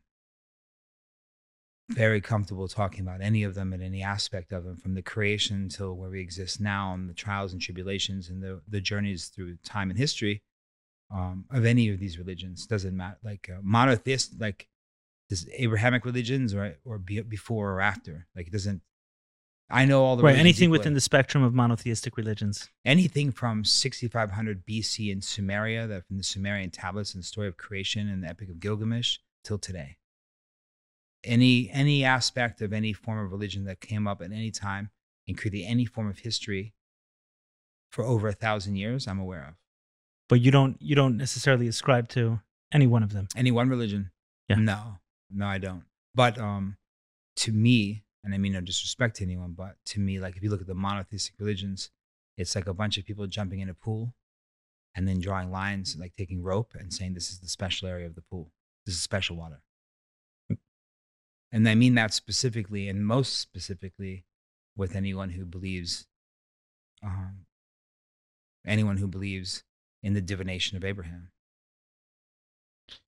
[1.90, 5.68] very comfortable talking about any of them and any aspect of them from the creation
[5.68, 9.56] till where we exist now and the trials and tribulations and the the journeys through
[9.64, 10.42] time and history
[11.12, 14.68] um, of any of these religions doesn't matter like uh, monotheist like
[15.28, 18.26] this Abrahamic religions or or be, before or after.
[18.34, 18.82] Like it doesn't.
[19.68, 20.36] I know all the right.
[20.36, 22.68] Anything within the spectrum of monotheistic religions.
[22.84, 27.56] anything from 6500 BC in Sumeria, that from the Sumerian tablets and the story of
[27.56, 29.96] creation and the Epic of Gilgamesh till today.
[31.24, 34.90] Any any aspect of any form of religion that came up at any time
[35.26, 36.74] and created any form of history
[37.90, 39.54] for over a thousand years, I'm aware of.
[40.28, 42.40] But you don't you don't necessarily ascribe to
[42.72, 43.26] any one of them.
[43.34, 44.10] Any one religion?
[44.48, 44.56] Yeah.
[44.56, 44.98] No,
[45.30, 45.84] no, I don't.
[46.14, 46.76] But um,
[47.36, 50.50] to me, and I mean no disrespect to anyone, but to me, like if you
[50.50, 51.90] look at the monotheistic religions,
[52.36, 54.14] it's like a bunch of people jumping in a pool
[54.96, 58.16] and then drawing lines, like taking rope and saying this is the special area of
[58.16, 58.50] the pool.
[58.84, 59.62] This is special water.
[61.52, 64.24] And I mean that specifically and most specifically
[64.76, 66.08] with anyone who believes,
[67.04, 67.46] um,
[68.66, 69.62] anyone who believes
[70.02, 71.30] in the divination of Abraham.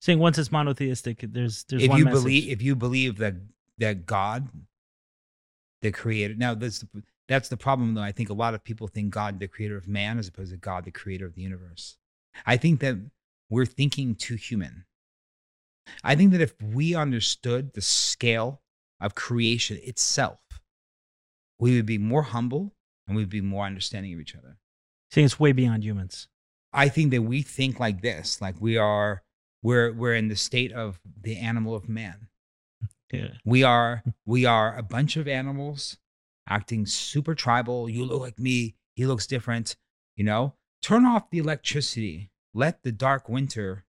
[0.01, 2.23] Saying once it's monotheistic, there's there's if you message.
[2.23, 3.35] believe if you believe that
[3.79, 4.49] that God,
[5.83, 6.35] the creator.
[6.35, 8.03] Now that's the, that's the problem though.
[8.03, 10.57] I think a lot of people think God the creator of man as opposed to
[10.57, 11.97] God the creator of the universe.
[12.47, 12.97] I think that
[13.51, 14.85] we're thinking too human.
[16.05, 18.61] I think that if we understood the scale
[19.01, 20.41] of creation itself,
[21.59, 22.75] we would be more humble
[23.07, 24.59] and we'd be more understanding of each other.
[25.11, 26.29] See, it's way beyond humans.
[26.73, 29.23] I think that we think like this, like we are
[29.63, 32.29] we're we're in the state of the animal of man.
[33.13, 33.29] Yeah.
[33.45, 35.97] We are we are a bunch of animals
[36.49, 37.89] acting super tribal.
[37.89, 39.77] You look like me, he looks different,
[40.17, 40.55] you know?
[40.83, 42.31] Turn off the electricity.
[42.55, 43.85] Let the dark winter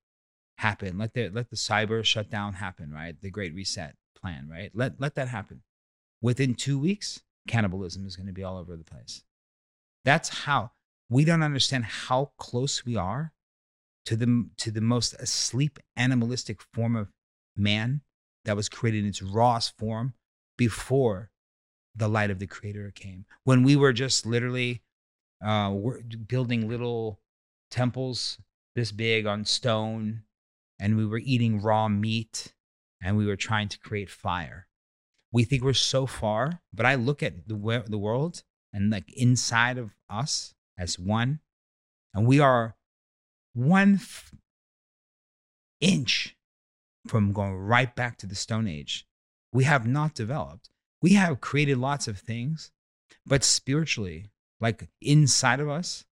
[0.57, 0.97] happen.
[0.97, 3.19] Let the let the cyber shutdown happen, right?
[3.19, 4.71] The great reset plan, right?
[4.73, 5.63] Let let that happen.
[6.21, 9.23] Within 2 weeks, cannibalism is going to be all over the place.
[10.03, 10.71] That's how
[11.09, 13.33] we don't understand how close we are
[14.05, 17.09] to the to the most asleep animalistic form of
[17.55, 18.01] man
[18.45, 20.13] that was created in its rawest form
[20.57, 21.31] before
[21.95, 23.25] the light of the creator came.
[23.43, 24.81] When we were just literally
[25.43, 27.19] uh, we're building little
[27.71, 28.39] temples
[28.75, 30.23] this big on stone
[30.79, 32.53] and we were eating raw meat
[33.01, 34.67] and we were trying to create fire.
[35.31, 39.77] We think we're so far but i look at the, the world and like inside
[39.77, 41.39] of us as one
[42.13, 42.75] and we are
[43.53, 44.33] one f-
[45.79, 46.35] inch
[47.09, 49.05] from going right back to the Stone Age.
[49.51, 50.69] We have not developed.
[51.01, 52.71] We have created lots of things,
[53.25, 54.27] but spiritually,
[54.61, 56.05] like inside of us,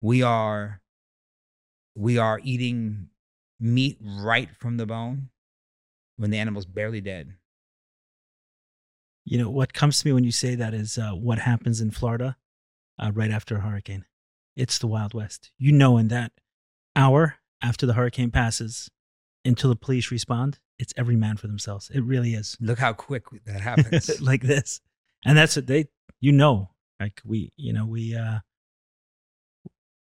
[0.00, 0.80] we are
[1.96, 3.08] we are eating
[3.58, 5.30] meat right from the bone
[6.16, 7.34] when the animal's barely dead.
[9.24, 11.90] You know, what comes to me when you say that is uh, what happens in
[11.90, 12.36] Florida
[12.98, 14.04] uh, right after a hurricane.
[14.54, 15.50] It's the Wild West.
[15.58, 16.32] You know, in that
[16.94, 18.90] hour after the hurricane passes
[19.44, 21.90] until the police respond, it's every man for themselves.
[21.94, 22.56] It really is.
[22.60, 24.20] Look how quick that happens.
[24.20, 24.80] like this.
[25.24, 25.86] And that's what they,
[26.20, 28.38] you know, like we, you know, we, uh,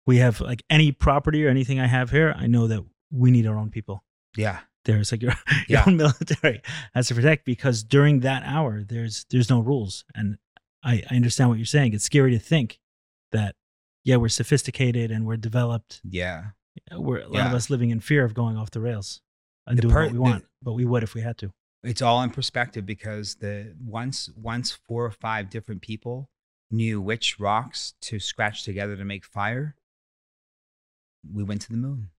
[0.07, 3.47] we have like any property or anything I have here, I know that we need
[3.47, 4.05] our own people.
[4.37, 4.61] yeah.
[4.85, 5.31] There's like your,
[5.69, 5.85] your Yeah.
[5.87, 6.61] own military
[6.93, 10.05] has to protect because during that hour there's there's no rules.
[10.17, 10.39] And
[10.83, 11.95] I, I understand what you're saying.
[11.95, 12.81] It's scary to think
[13.31, 13.55] that
[14.03, 16.01] yeah, we're sophisticated and we're developed.
[16.03, 16.47] Yeah.
[16.91, 19.21] We're a lot of us living in fear of going off the rails
[19.67, 21.53] and The doing per- what we the- but we would if we had to.
[21.83, 26.29] it's all in perspective because the once once four or five different people
[26.71, 29.77] knew which rocks to scratch together to make fire
[31.33, 32.11] we went to the moon.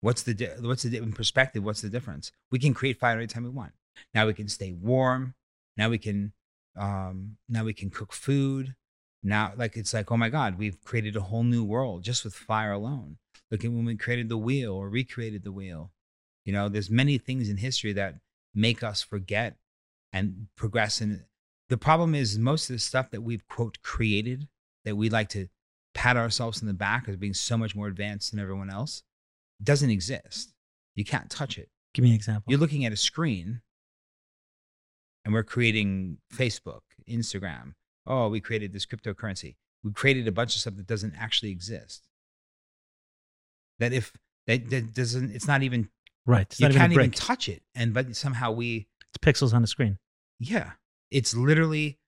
[0.00, 2.32] What's the di- what's the di- in perspective what's the difference?
[2.50, 3.72] We can create fire anytime we want.
[4.14, 5.34] Now we can stay warm.
[5.76, 6.32] Now we can
[6.76, 8.74] um now we can cook food.
[9.22, 12.34] Now like it's like oh my god we've created a whole new world just with
[12.34, 13.18] fire alone
[13.50, 15.90] look at when we created the wheel or recreated the wheel
[16.44, 18.16] you know, there's many things in history that
[18.54, 19.56] make us forget
[20.12, 21.00] and progress.
[21.00, 21.24] And
[21.68, 24.48] the problem is most of the stuff that we've quote created
[24.84, 25.48] that we like to
[25.94, 29.02] pat ourselves in the back as being so much more advanced than everyone else
[29.62, 30.54] doesn't exist.
[30.94, 31.68] You can't touch it.
[31.94, 32.44] Give me an example.
[32.48, 33.60] You're looking at a screen
[35.24, 37.74] and we're creating Facebook, Instagram.
[38.06, 39.56] Oh, we created this cryptocurrency.
[39.84, 42.08] We created a bunch of stuff that doesn't actually exist.
[43.80, 44.12] That if
[44.46, 45.88] that, that doesn't, it's not even
[46.26, 46.42] right.
[46.42, 47.16] It's you not can't even brick.
[47.18, 49.98] touch it and but somehow we it's pixels on the screen.
[50.38, 50.72] yeah
[51.10, 51.98] it's literally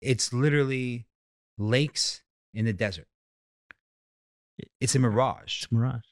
[0.00, 1.06] it's literally
[1.58, 2.22] lakes
[2.54, 3.06] in the desert
[4.80, 6.04] it's a mirage It's a mirage.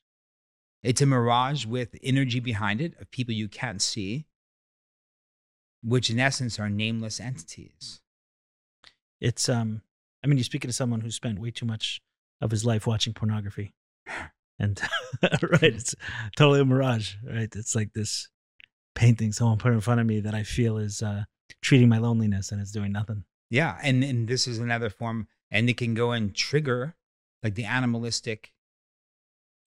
[0.83, 4.27] it's a mirage with energy behind it of people you can't see
[5.83, 8.01] which in essence are nameless entities
[9.21, 9.83] It's um
[10.23, 12.03] I mean you're speaking to someone who spent way too much
[12.41, 13.73] of his life watching pornography.
[14.59, 14.81] And
[15.23, 15.95] right, it's
[16.37, 17.49] totally a mirage, right?
[17.55, 18.29] It's like this
[18.95, 21.25] painting someone put in front of me that I feel is uh
[21.63, 23.25] treating my loneliness and it's doing nothing.
[23.51, 26.97] yeah and and this is another form and it can go and trigger
[27.43, 28.53] like the animalistic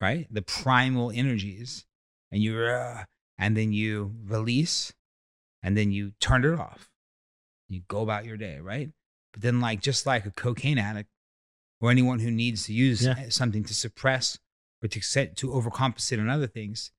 [0.02, 1.86] right the primal energies
[2.32, 3.04] and you uh,
[3.38, 4.94] and then you release
[5.64, 6.90] and then you turn it off
[7.68, 8.90] you go about your day right
[9.34, 11.10] but then like just like a cocaine addict
[11.82, 13.30] or anyone who needs to use Yeah.
[13.30, 14.40] something to suppress
[14.84, 16.92] or to set to overcompensate on other things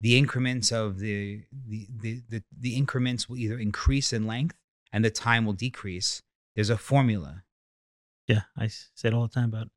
[0.00, 4.56] the increments of the the, the the the increments will either increase in length
[4.92, 6.22] and the time will decrease
[6.54, 7.42] there's a formula
[8.26, 9.68] Yeah, I say it all the time about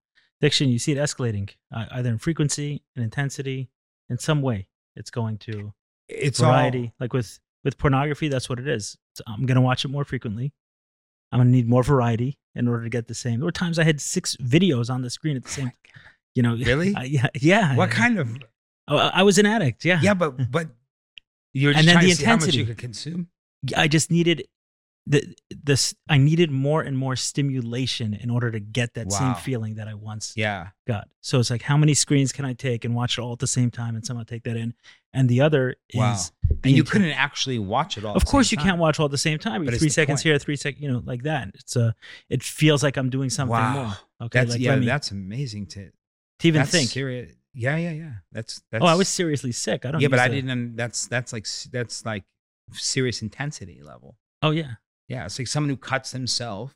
[0.42, 0.70] addiction.
[0.70, 3.70] You see it escalating uh, either in frequency and intensity
[4.10, 4.68] in some way.
[4.96, 5.74] It's going to
[6.08, 6.88] it's variety.
[6.88, 8.98] all Like with with pornography, that's what it is.
[9.16, 10.54] So I'm gonna watch it more frequently.
[11.32, 13.40] I'm gonna need more variety in order to get the same.
[13.40, 15.72] There were times I had six videos on the screen at the same.
[16.36, 16.96] You know, Really?
[16.96, 17.76] I- yeah, yeah.
[17.76, 18.38] what kind of
[18.88, 19.86] Oh, I was an addict.
[19.86, 20.68] Yeah, yeah but but
[21.54, 22.66] you're And just then trying the to see how much you intensity.
[22.66, 23.28] could consume
[23.78, 24.46] I just needed
[25.06, 29.18] the this I needed more and more stimulation in order to get that Wow.
[29.20, 30.70] same feeling that I once Yeah.
[30.88, 31.08] got.
[31.22, 33.48] So it's like how many screens can I take and watch it all at the
[33.48, 34.74] same time and somehow take that in?
[35.14, 36.18] And the other is Wow.
[36.50, 38.16] the And you couldn't actually watch it all.
[38.16, 39.64] Of course you can't watch all at the same time.
[39.66, 40.24] But three seconds point.
[40.24, 41.52] here, three seconds, you know, like that.
[41.56, 41.96] It's a
[42.30, 43.74] it feels like I'm doing something Wow.
[43.86, 43.98] more.
[44.28, 44.40] Okay.
[44.40, 44.76] That's like yeah.
[44.78, 45.92] me that's amazing to
[46.40, 46.90] to even that's think.
[46.90, 47.34] Serious.
[47.54, 48.12] Yeah, yeah, yeah.
[48.32, 48.84] That's that's.
[48.84, 49.86] oh, I was seriously sick.
[49.86, 50.76] I don't Yeah, but I didn't.
[50.76, 52.24] That's that's like that's like
[52.72, 54.16] serious intensity level.
[54.42, 54.74] Oh yeah.
[55.08, 56.74] Yeah, it's like someone who cuts themselves,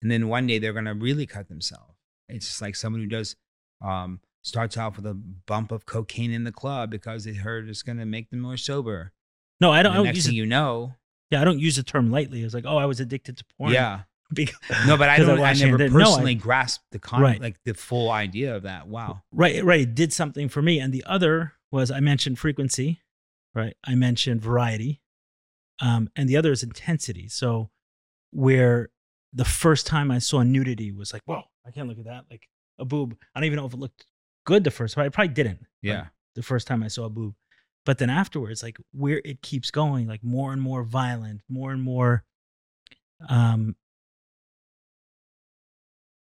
[0.00, 1.94] and then one day they're gonna really cut themselves.
[2.28, 3.36] It's just like someone who does
[3.84, 7.82] um, starts off with a bump of cocaine in the club because they heard it's
[7.82, 9.12] gonna make them more sober.
[9.60, 10.38] No, I don't, I don't next use thing it.
[10.38, 10.94] you know,
[11.30, 12.42] Yeah, I don't use the term lightly.
[12.42, 13.72] It's like, oh, I was addicted to porn.
[13.72, 14.02] yeah.
[14.34, 14.56] Because,
[14.86, 15.38] No, but I don't.
[15.40, 17.40] I, it never and didn't know I- personally grasped the con, Right.
[17.40, 18.88] like the full idea of that.
[18.88, 19.22] Wow.
[19.32, 19.80] right, right.
[19.82, 20.80] It did something for me.
[20.80, 23.00] And the other was I mentioned frequency,
[23.54, 23.76] right?
[23.84, 25.00] I mentioned variety.
[25.80, 27.28] Um, and the other is intensity.
[27.28, 27.70] So
[28.32, 28.88] where
[29.32, 32.24] the first time I saw nudity was like, whoa, I can't look at that.
[32.30, 32.48] Like
[32.78, 33.16] a boob.
[33.34, 34.06] I don't even know if it looked
[34.44, 35.04] good the first time.
[35.04, 35.60] I probably didn't.
[35.60, 36.06] like, Yeah.
[36.34, 37.34] the first time I saw a boob.
[37.84, 41.80] But then afterwards, like where it keeps going, like more and more violent, more and
[41.82, 42.24] more
[43.28, 43.76] um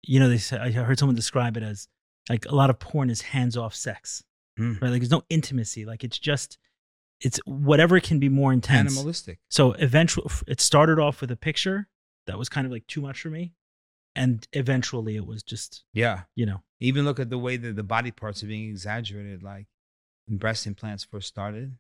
[0.03, 1.89] you know, they say I heard someone describe it as
[2.29, 4.23] like a lot of porn is hands-off sex.
[4.59, 4.81] Mm.
[4.81, 4.91] Right?
[4.91, 5.85] Like there's no intimacy.
[5.85, 6.59] Like it's just
[7.21, 8.97] it's whatever can be more intense.
[8.97, 9.39] Animalistic.
[9.51, 11.89] So eventually it started off with a picture
[12.27, 13.53] that was kind of like too much for me.
[14.17, 16.23] And eventually it was just, Yeah.
[16.35, 19.43] you know, Even look at the way that the body parts are being exaggerated.
[19.43, 19.67] Like
[20.27, 21.77] when breast implants first started,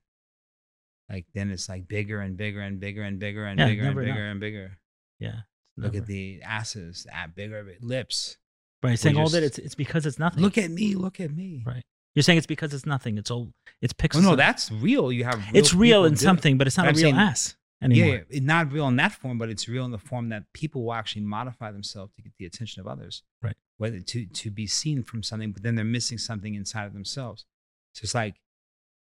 [1.08, 3.96] like then it's like bigger and bigger and bigger and bigger and Yeah, bigger and
[3.96, 4.30] bigger enough.
[4.30, 4.78] and bigger.
[5.18, 5.40] yeah.
[5.80, 8.36] Look at the asses, at bigger lips.
[8.82, 8.98] right.
[8.98, 10.42] Saying all that it's it's because it's nothing.
[10.42, 11.62] Look at me, look at me.
[11.66, 11.82] Right.
[12.14, 13.18] You're saying it's because it's nothing.
[13.18, 14.22] It's all it's Oh pixels.
[14.22, 15.12] no, that's real.
[15.12, 16.18] You have it's real in do it.
[16.20, 18.14] something, but it's not But a I'm real saying- ass Yeah, anymore.
[18.16, 20.84] yeah, it's not real in that form, but it's real in the form that people
[20.84, 23.22] will actually modify themselves to get the attention of others.
[23.42, 23.56] Right.
[23.78, 27.46] Whether to to be seen from something, but then they're missing something inside of themselves.
[27.94, 28.36] So it's like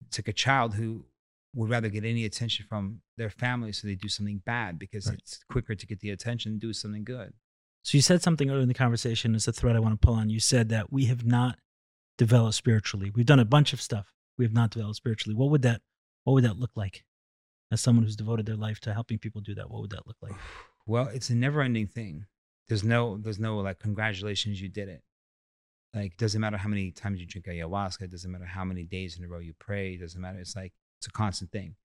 [0.06, 1.04] it's like a child who
[1.56, 5.18] would rather get any attention from their family, so they do something bad because Right.
[5.18, 7.32] it's quicker to get the attention and do something good.
[7.82, 9.34] So you said something earlier in the conversation.
[9.34, 10.28] It's a thread I want to pull on.
[10.30, 11.58] You said that we have not
[12.18, 13.10] developed spiritually.
[13.14, 14.12] We've done a bunch of stuff.
[14.38, 15.34] We have not developed spiritually.
[15.34, 15.82] What would that
[16.24, 17.04] What would that look like?
[17.70, 20.16] As someone who's devoted their life to helping people do that, what would that look
[20.20, 20.34] like?
[20.88, 22.26] Well, it's a never-ending thing.
[22.68, 25.02] There's no, there's no like congratulations, you did it.
[25.94, 28.02] Like it doesn't matter how many times you drink ayahuasca.
[28.02, 29.94] It doesn't matter how many days in a row you pray.
[29.94, 30.38] It doesn't matter.
[30.38, 30.72] It's like
[31.06, 31.76] it's a constant thing.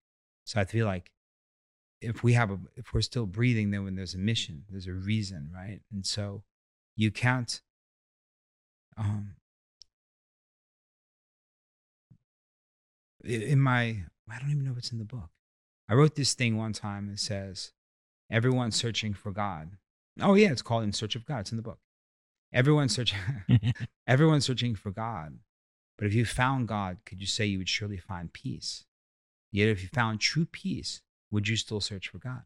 [0.45, 1.11] So I feel like
[2.01, 4.93] if we have a, if we're still breathing, then when there's a mission, there's a
[4.93, 5.81] reason, right?
[5.93, 6.41] And so
[6.95, 7.61] you can't.
[8.97, 9.35] Um,
[13.23, 15.29] in my, I don't even know if it's in the book.
[15.87, 17.73] I wrote this thing one time that says,
[18.31, 19.71] Everyone's searching for God.
[20.19, 21.41] Oh yeah, it's called In Search of God.
[21.41, 21.79] It's in the book.
[22.51, 23.19] Everyone's searching
[24.07, 25.37] everyone's searching for God.
[25.97, 28.85] But if you found God, could you say you would surely find peace?
[29.51, 32.43] Yet if you found true peace, would you still search for God?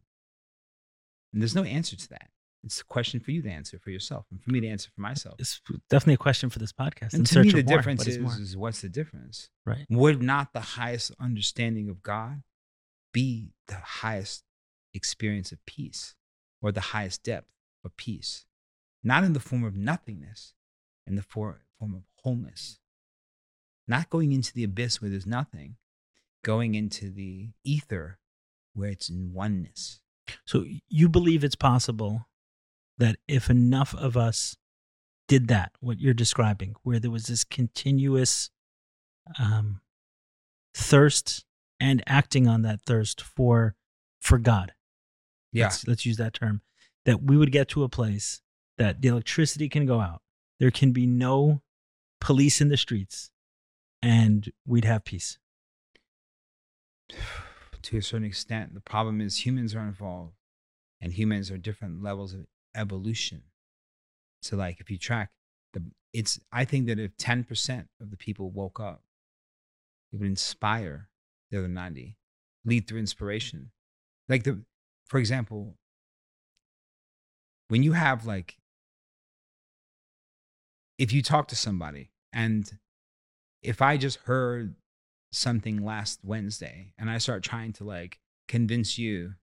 [1.33, 2.29] And there's no answer to that.
[2.63, 5.01] It's a question for you to answer for yourself and for me to answer for
[5.01, 5.35] myself.
[5.37, 7.13] it's definitely a question for this podcast.
[7.13, 7.77] And to me, the more.
[7.77, 9.49] difference is, is what's the difference?
[9.65, 9.85] right.
[9.89, 12.41] Would not the highest understanding of God
[13.13, 14.43] be the highest
[14.95, 16.15] experience of peace
[16.59, 17.49] or the highest depth
[17.83, 18.45] of peace?
[19.03, 20.55] Not in the form of nothingness,
[21.05, 22.79] in the form of wholeness.
[23.87, 25.75] Not going into the abyss where there's nothing,
[26.45, 28.19] going into the ether
[28.75, 29.99] where it's in oneness.
[30.45, 32.27] So you believe it's possible
[32.99, 34.55] that if enough of us
[35.27, 38.51] did that, what you're describing, where there was this continuous
[39.39, 39.81] um,
[40.75, 41.45] thirst
[41.79, 43.75] and acting on that thirst for
[44.21, 44.73] for God.
[45.51, 45.65] Yeah.
[45.65, 46.61] Let's, let's use that term.
[47.05, 48.41] That we would get to a place
[48.77, 50.21] that the electricity can go out.
[50.59, 51.63] There can be no
[52.21, 53.31] police in the streets,
[54.03, 55.39] and we'd have peace.
[57.81, 58.73] to a certain extent.
[58.73, 60.35] The problem is humans are involved,
[61.01, 62.45] and humans are different levels of
[62.75, 63.43] evolution.
[64.41, 65.31] So, like, if you track
[65.73, 65.83] the,
[66.13, 69.03] it's I think that if ten percent of the people woke up,
[70.11, 71.09] it would inspire
[71.51, 72.17] the other ninety,
[72.63, 73.71] lead through inspiration.
[74.27, 74.61] Like the,
[75.05, 75.75] for example,
[77.67, 78.57] when you have like,
[80.97, 82.79] if you talk to somebody and
[83.61, 84.75] if I just heard
[85.35, 89.33] something last Wednesday and I start trying to like convince you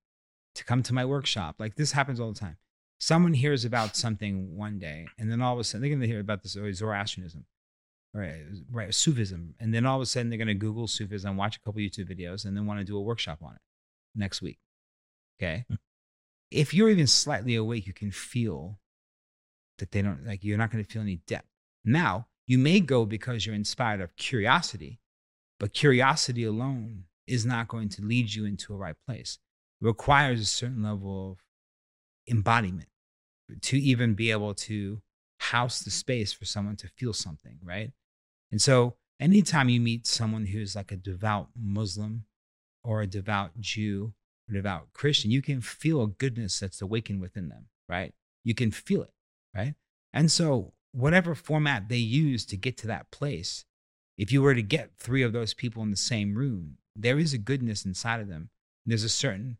[0.55, 2.57] to come to my workshop, like this happens all the time.
[2.99, 6.07] Someone hears about something one day and then all of a sudden they're going to
[6.07, 7.45] hear about this oh, Zoroastrianism,
[8.14, 8.43] right?
[8.70, 9.55] Right, Sufism.
[9.61, 12.11] And then all of a sudden they're going to Google Sufism, watch a couple YouTube
[12.11, 13.61] videos, and then want to do a workshop on it
[14.14, 14.59] next week.
[15.40, 15.64] Okay.
[15.68, 15.74] Hmm.
[16.51, 18.78] if you're even slightly awake, you can feel
[19.78, 21.49] that they don't like you're not going to feel any depth.
[21.84, 25.01] Now, you may go because you're inspired of curiosity,
[25.63, 29.39] but curiosity alone is not going to lead you into a right place.
[29.81, 31.39] It requires a certain level of
[32.29, 32.89] embodiment
[33.61, 35.01] to even be able to
[35.39, 37.93] house the space for someone to feel something, right?
[38.51, 42.25] And so, anytime you meet someone who's like a devout Muslim
[42.83, 44.15] or a devout Jew
[44.51, 48.13] or devout Christian, you can feel a goodness that's awakened within them, right?
[48.43, 49.15] You can feel it,
[49.55, 49.75] right?
[50.13, 53.65] And so, whatever format they use to get to that place,
[54.19, 57.33] if you were to get three of those people in the same room, there is
[57.33, 58.51] a goodness inside of them.
[58.85, 59.59] There's a certain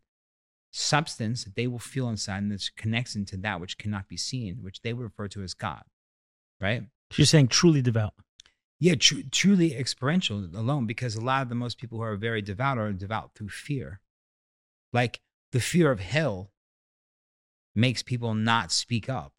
[0.71, 4.57] substance that they will feel inside and that connects into that which cannot be seen,
[4.61, 5.83] which they would refer to as God,
[6.59, 6.83] right?
[7.15, 8.13] You're saying truly devout.
[8.79, 12.41] Yeah, tr- truly experiential alone, because a lot of the most people who are very
[12.41, 14.01] devout are devout through fear.
[14.91, 16.51] Like the fear of hell
[17.75, 19.31] makes people not speak up.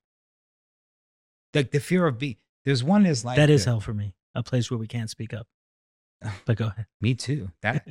[1.53, 4.15] Like the fear of being, there's one is like that is the- hell for me.
[4.35, 5.47] A place where we can't speak up.
[6.47, 6.87] But go ahead.
[7.01, 7.51] Me too.
[7.62, 7.87] That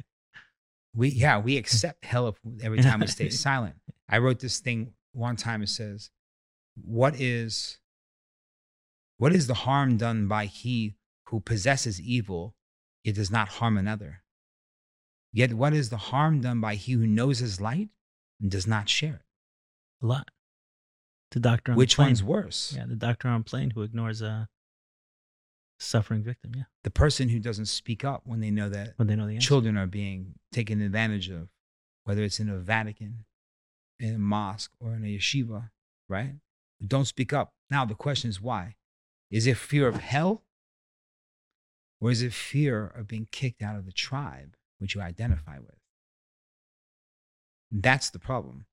[0.95, 3.75] we yeah, we accept hell every time we stay silent.
[4.09, 6.09] I wrote this thing one time it says,
[6.75, 7.79] What is
[9.17, 10.95] what is the harm done by he
[11.27, 12.55] who possesses evil,
[13.03, 14.23] yet does not harm another?
[15.31, 17.89] Yet what is the harm done by he who knows his light
[18.41, 20.03] and does not share it?
[20.03, 20.29] A lot.
[21.31, 22.05] The doctor on Which the plane.
[22.09, 22.73] Which one's worse?
[22.77, 24.49] Yeah, the doctor on plane who ignores a
[25.79, 26.51] suffering victim.
[26.55, 29.35] Yeah, The person who doesn't speak up when they know that when they know the
[29.35, 29.47] answer.
[29.47, 31.49] children are being taken advantage of,
[32.03, 33.25] whether it's in a Vatican,
[33.99, 35.69] in a mosque, or in a yeshiva,
[36.09, 36.35] right?
[36.85, 37.53] Don't speak up.
[37.69, 38.75] Now, the question is why?
[39.31, 40.43] Is it fear of hell?
[42.01, 45.77] Or is it fear of being kicked out of the tribe which you identify with?
[47.71, 48.65] That's the problem.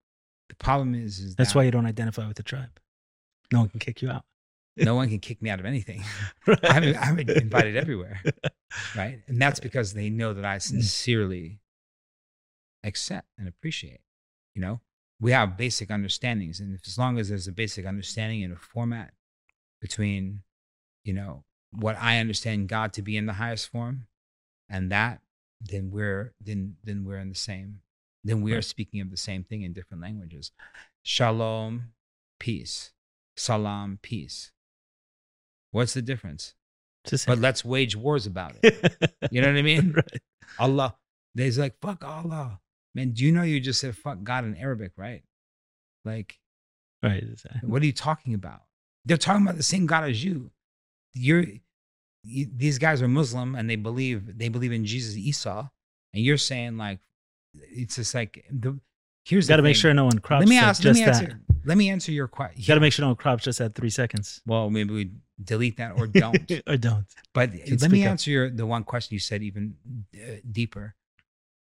[0.49, 2.81] The problem is, is That's that why you don't identify with the tribe.
[3.53, 4.25] No one can kick you out.
[4.81, 6.03] No one can kick me out of anything.
[6.47, 6.65] Right.
[6.65, 8.23] I'm, I'm invited everywhere,
[8.97, 9.21] right?
[9.29, 11.61] And that's because they know that I sincerely
[12.83, 14.01] accept and appreciate.
[14.55, 14.81] You know,
[15.21, 18.57] we have basic understandings, and if, as long as there's a basic understanding and a
[18.57, 19.13] format
[19.81, 20.43] between,
[21.05, 24.07] you know, what I understand God to be in the highest form,
[24.69, 25.21] and that,
[25.61, 27.81] then we're then then we're in the same.
[28.25, 30.53] Then we are speaking of the same thing in different languages.
[31.03, 31.93] Shalom,
[32.39, 32.93] peace.
[33.37, 34.53] Salam, peace.
[35.73, 36.55] What's the difference?
[37.05, 37.23] The.
[37.27, 38.97] But let's wage wars about it.
[39.31, 39.93] You know what I mean?
[39.93, 40.21] right.
[40.59, 40.97] Allah.
[41.35, 42.59] There's like, fuck Allah.
[42.95, 45.23] Man, do you know you just said fuck God in Arabic, right?
[46.05, 46.39] Like,
[47.03, 47.25] Right.
[47.63, 48.63] what are you talking about?
[49.07, 50.51] They're talking about the same God as you.
[51.15, 51.45] You're
[52.25, 55.71] you, these guys are Muslim and they believe they believe in Jesus Isa,
[56.13, 56.99] and you're saying like
[57.55, 58.79] it's just like the
[59.31, 60.83] here's Got to make sure no one crops Let me ask.
[60.85, 61.15] Let just me that.
[61.23, 61.41] answer.
[61.65, 62.61] Let me answer your question.
[62.61, 64.41] You got to make sure no one crops just at three seconds.
[64.47, 65.11] Well, maybe we
[65.43, 66.51] delete that or don't.
[66.67, 67.07] or don't.
[67.33, 68.11] But Can let me up.
[68.11, 69.77] answer your, the one question you said even
[70.15, 70.95] uh, deeper.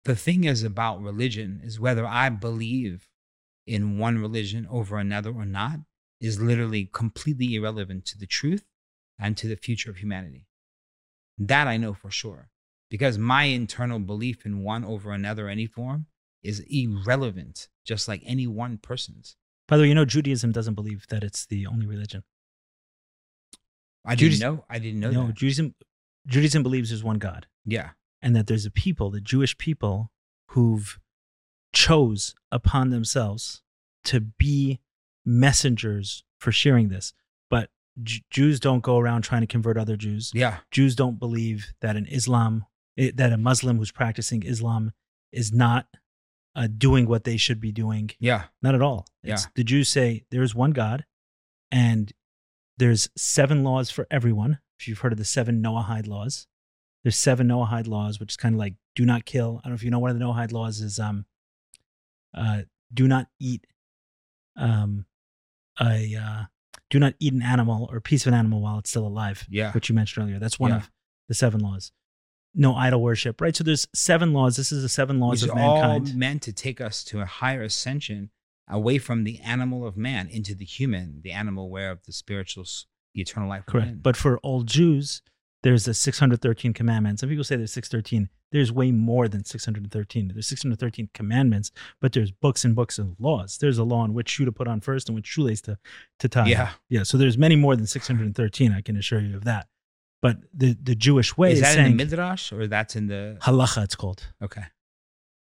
[0.05, 3.09] The thing is about religion is whether I believe
[3.67, 5.81] in one religion over another or not
[6.21, 8.65] is literally completely irrelevant to the truth
[9.19, 10.47] and to the future of humanity.
[11.37, 12.49] That I know for sure.
[12.89, 16.07] Because my internal belief in one over another, any form,
[16.43, 19.37] is irrelevant, just like any one person's.
[19.69, 22.25] By the way, you know Judaism doesn't believe that it's the only religion.
[24.05, 24.65] I didn't know.
[24.69, 25.37] I didn't know no, that.
[25.37, 25.75] Judaism
[26.27, 27.47] Judaism believes there's one God.
[27.65, 27.91] yeah.
[28.23, 30.11] and that there's a people, the Jewish people,
[30.49, 30.99] who've
[31.73, 33.63] chose upon themselves
[34.05, 34.81] to be
[35.25, 37.13] messengers for sharing this.
[37.49, 37.71] But
[38.03, 40.33] J- Jews don't go around trying to convert other Jews.
[40.35, 40.59] Yeah.
[40.71, 42.67] Jews don't believe that an Islam,
[42.99, 44.93] eh, that a Muslim who's practicing Islam
[45.33, 45.87] is not
[46.57, 48.11] uh, doing what they should be doing.
[48.19, 48.45] Yeah.
[48.63, 49.07] Not at all.
[49.23, 49.49] It's, Yeah.
[49.55, 51.05] The Jews say there's one God,
[51.71, 52.13] and
[52.79, 54.59] there's seven laws for everyone.
[54.79, 56.47] If you've heard of the seven Noahide laws,
[57.05, 59.61] there's seven Noahide laws, which is kind of like do not kill.
[59.63, 61.27] I don't know if you know one of the Noahide laws is um,
[62.35, 63.67] uh, do not eat
[64.57, 65.05] um,
[65.81, 66.43] a uh,
[66.91, 69.73] do not eat an animal or piece of an animal while it's still alive Yeah.
[69.73, 70.39] which you mentioned earlier.
[70.39, 70.79] That's one Yeah.
[70.79, 70.91] of
[71.29, 71.93] the seven laws.
[72.55, 73.55] No idol worship, right?
[73.55, 74.57] So there's seven laws.
[74.57, 76.17] This is the seven laws which of is all mankind.
[76.17, 78.31] meant to take us to a higher ascension
[78.69, 82.65] away from the animal of man into the human, the animal aware of the spiritual,
[83.15, 83.67] the eternal life.
[83.67, 83.87] Correct.
[83.87, 84.01] within.
[84.01, 85.23] But for all Jews,
[85.63, 87.21] there's the 613 commandments.
[87.21, 88.29] Some people say there's 613.
[88.53, 90.31] There's way more than 613.
[90.33, 91.71] There's 613 commandments,
[92.01, 93.59] but there's books and books of laws.
[93.59, 95.79] There's a law on which shoe to put on first and which shoelace to,
[96.19, 96.47] to tie.
[96.47, 97.03] yeah, Yeah.
[97.05, 98.73] So there's many more than 613.
[98.73, 99.69] I can assure you of that.
[100.23, 103.07] But the, the Jewish way is is, that saying in the midrash or that's in
[103.07, 103.39] the?
[103.41, 104.29] halacha, it's called.
[104.43, 104.65] Okay,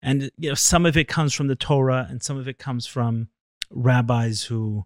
[0.01, 2.87] and you know some of it comes from the torah and some of it comes
[2.87, 3.27] from
[3.69, 4.85] rabbis who,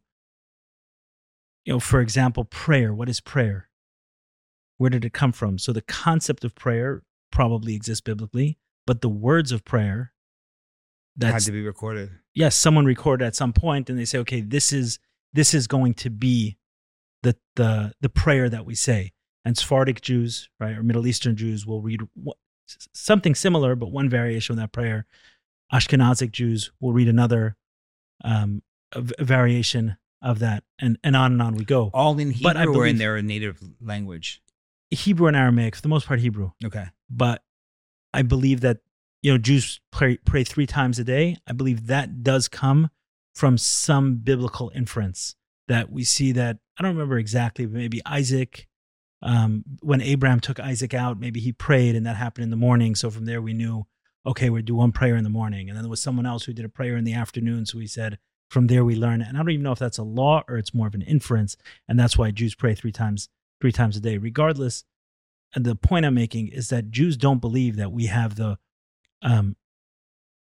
[1.65, 2.93] you know, for example, prayer.
[2.93, 3.69] What is prayer?
[4.77, 5.57] Where did it come from?
[5.57, 10.13] So the concept of prayer probably exists biblically, but the words of prayer
[11.17, 12.09] that Had to be recorded.
[12.33, 14.99] yes, someone recorded at some point and they say, okay, this is
[15.33, 16.57] this is going to be
[17.23, 19.13] the the the prayer that we say.
[19.45, 22.01] And Sephardic Jews, right, or Middle Eastern Jews will read
[22.93, 25.05] something similar, but one variation of that prayer.
[25.71, 27.55] Ashkenazic Jews will read another
[28.23, 28.63] um,
[28.95, 31.91] variation of that, and and on and on we go.
[31.93, 34.41] All in Hebrew But I or in their native language.
[34.91, 36.51] Hebrew and Aramaic, for the most part, Hebrew.
[36.63, 36.85] Okay.
[37.09, 37.43] but
[38.13, 38.77] I believe that
[39.21, 41.37] you know Jews pray, pray three times a day.
[41.47, 42.89] I believe that does come
[43.33, 45.35] from some biblical inference
[45.67, 48.67] that we see that I don't remember exactly, but maybe Isaac,
[49.25, 52.95] um, when Abraham took Isaac out, maybe he prayed and that happened in the morning.
[52.95, 53.85] So from there we knew,
[54.25, 56.53] okay, we do one prayer in the morning, and then there was someone else who
[56.53, 57.65] did a prayer in the afternoon.
[57.65, 58.19] So we said
[58.49, 60.73] from there we learn, and I don't even know if that's a law or it's
[60.73, 61.57] more of an inference,
[61.87, 63.27] and that's why Jews pray three times
[63.59, 64.83] three times a day, regardless
[65.55, 68.57] and the point I'm making is that Jews don't believe that we have the
[69.21, 69.55] um,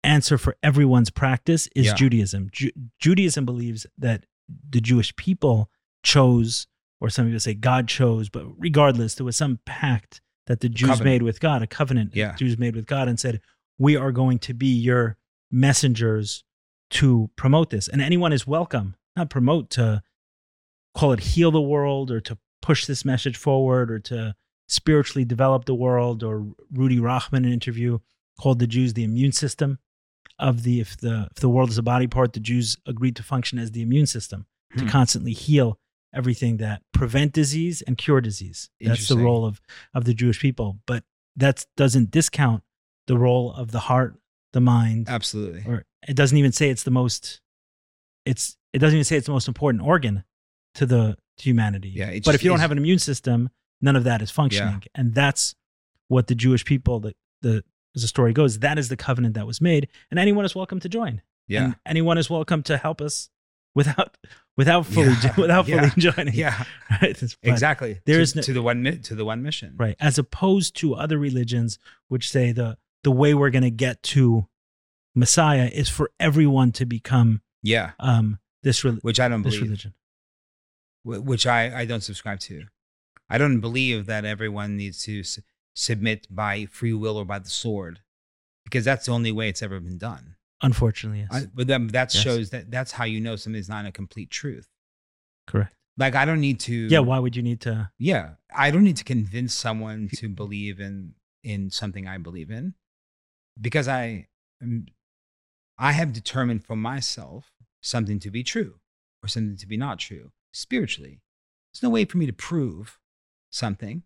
[0.03, 1.93] answer for everyone's practice is Yeah.
[1.95, 2.49] Judaism.
[2.51, 4.25] Ju- Judaism believes that
[4.69, 5.69] the Jewish people
[6.03, 6.67] chose,
[7.03, 10.89] or some people say God chose, but regardless, there was some pact that the Jews
[10.89, 11.05] Covenant.
[11.05, 12.33] made with God, a covenant Yeah.
[12.35, 13.41] Jews made with God, and said,
[13.77, 15.17] "We are going to be your
[15.51, 16.43] messengers
[16.91, 18.95] to promote this, and anyone is welcome.
[19.15, 20.01] Not promote to
[20.95, 24.35] call it heal the world or to push this message forward or to
[24.67, 27.99] spiritually develop the world or Rudy Rachman in an interview
[28.39, 29.79] called the Jews the immune system
[30.39, 33.23] of the if the if the world is a body part the Jews agreed to
[33.23, 34.45] function as the immune system
[34.77, 34.89] to Hmm.
[34.89, 35.79] constantly heal
[36.13, 38.69] everything that prevent disease and cure disease.
[38.79, 39.61] That's the role of
[39.93, 41.03] of the Jewish people but
[41.35, 42.63] that doesn't discount
[43.07, 44.15] the role of the heart
[44.53, 45.63] the mind Absolutely.
[45.65, 47.41] or it doesn't even say it's the most
[48.25, 50.23] it's it doesn't even say it's the most important organ
[50.75, 51.89] to the to humanity.
[51.89, 53.49] Yeah, but just if you don't have an immune system
[53.81, 54.83] none of that is functioning.
[54.95, 55.55] And that's
[56.07, 57.63] what the jewish people the the
[57.95, 59.89] as the story goes that is the covenant that was made.
[60.11, 61.21] And anyone is welcome to join.
[61.47, 61.65] Yeah.
[61.65, 63.29] and anyone is welcome to help us
[63.75, 64.17] without
[64.57, 66.63] without fully Yeah, without fully yeah, joining Yeah.
[67.01, 67.21] right?
[67.43, 67.99] Exactly.
[68.05, 69.73] there to, is no- to the one to the one mission.
[69.77, 74.01] right as opposed to other religions which say the the way we're going to get
[74.03, 74.47] to
[75.15, 77.91] messiah is for everyone to become Yeah.
[77.99, 79.61] um this re- Which I don't believe.
[79.61, 79.93] religion
[81.05, 82.63] which I, I don't subscribe to.
[83.29, 85.39] I don't believe that everyone needs to s-
[85.75, 87.99] submit by free will or by the sword,
[88.63, 90.35] because that's the only way it's ever been done.
[90.63, 92.23] Unfortunately yes I, but then that Yes.
[92.23, 94.67] shows that that's how you know something's not a complete truth.
[95.47, 96.87] correct Like I don't need to.
[96.87, 100.79] yeah why would you need to Yeah, I don't need to convince someone to believe
[100.79, 102.73] in in something I believe in,
[103.59, 104.27] because I
[104.61, 104.85] am,
[105.77, 107.51] I have determined for myself
[107.81, 108.75] something to be true
[109.21, 111.21] or something to be not true spiritually.
[111.73, 112.97] There's no way for me to prove
[113.51, 114.03] something,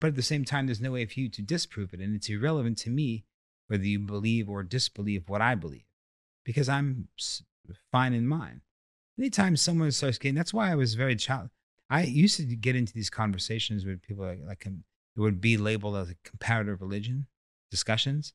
[0.00, 2.28] but at the same time, there's no way for you to disprove it, and it's
[2.28, 3.24] irrelevant to me
[3.68, 5.84] whether you believe or disbelieve what I believe,
[6.44, 7.08] because I'm
[7.90, 8.60] fine in mine.
[9.18, 11.50] Anytime someone starts getting, that's why I was very child.
[11.88, 14.84] I used to get into these conversations with people like, like um,
[15.16, 17.26] it would be labeled as a comparative religion
[17.70, 18.32] discussions,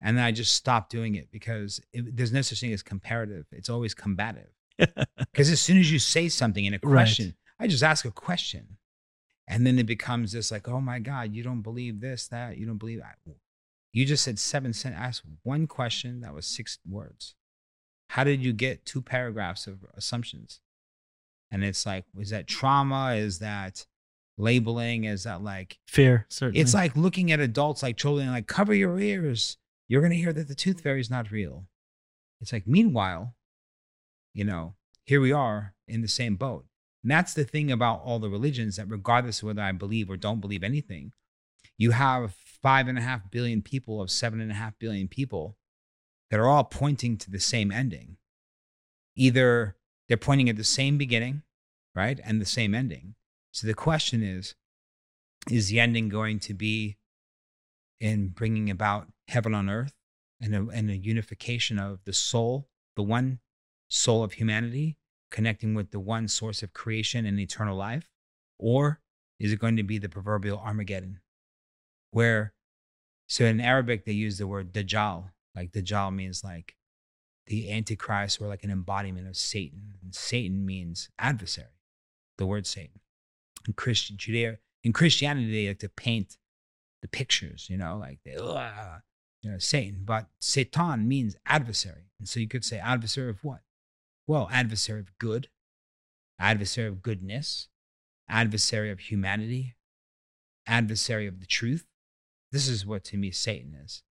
[0.00, 3.46] and then I just stopped doing it because it, there's no such thing as comparative.
[3.52, 4.50] It's always combative.
[5.32, 7.04] Because as soon as you say something in a Right.
[7.04, 8.76] question, I just ask a question,
[9.48, 12.66] and then it becomes this like, oh my god, you don't believe this, that, you
[12.66, 13.16] don't believe that.
[13.92, 14.94] You just said seven cent.
[14.94, 17.34] Ask one question that was six words.
[18.10, 20.60] How did you get two paragraphs of assumptions?
[21.50, 23.14] And it's like, is that trauma?
[23.14, 23.86] Is that
[24.38, 25.04] labeling?
[25.04, 26.26] Is that like fear?
[26.28, 29.58] certainly it's like looking at adults like children like cover your ears.
[29.88, 31.66] You're gonna hear that the tooth fairy is not real.
[32.40, 33.34] It's like meanwhile,
[34.32, 34.74] you know,
[35.04, 36.64] here we are in the same boat.
[37.02, 40.16] And that's the thing about all the religions that regardless of whether I believe or
[40.16, 41.12] don't believe anything,
[41.76, 45.56] you have five and a half billion people of seven and a half billion people
[46.30, 48.16] that are all pointing to the same ending.
[49.16, 49.76] Either
[50.08, 51.42] they're pointing at the same beginning,
[51.94, 52.20] right?
[52.24, 53.14] And the same ending.
[53.52, 54.54] So the question is,
[55.50, 56.96] is the ending going to be
[58.00, 59.94] in bringing about heaven on earth
[60.40, 63.40] and a, and a unification of the soul, the one
[63.88, 64.96] soul of humanity,
[65.30, 68.08] connecting with the one source of creation and eternal life?
[68.58, 69.00] Or
[69.38, 71.20] is it going to be the proverbial Armageddon?
[72.12, 72.54] Where,
[73.26, 75.30] so in Arabic, they use the word Dajjal.
[75.56, 76.76] Like Dajjal means like
[77.46, 79.94] the Antichrist or like an embodiment of Satan.
[80.02, 81.80] And Satan means adversary,
[82.38, 83.00] the word Satan.
[83.66, 86.36] In Christian Judea, in Christianity, they like to paint
[87.00, 90.02] the pictures, you know, like they, you know, Satan.
[90.04, 92.10] But Satan means adversary.
[92.18, 93.60] And so you could say adversary of what?
[94.26, 95.48] Well, adversary of good,
[96.38, 97.68] adversary of goodness,
[98.28, 99.74] adversary of humanity,
[100.66, 101.86] adversary of the truth.
[102.52, 104.02] This is what to me Satan is.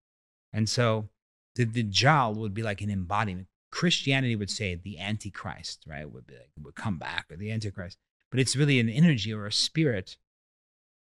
[0.52, 1.10] And so
[1.56, 3.48] the Dajjal would be like an embodiment.
[3.72, 6.12] Christianity would say the Antichrist, right?
[6.12, 7.98] Would be like would come back or the Antichrist.
[8.30, 10.18] But it's really an energy or a spirit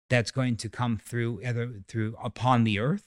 [0.09, 3.05] that's going to come through either through upon the earth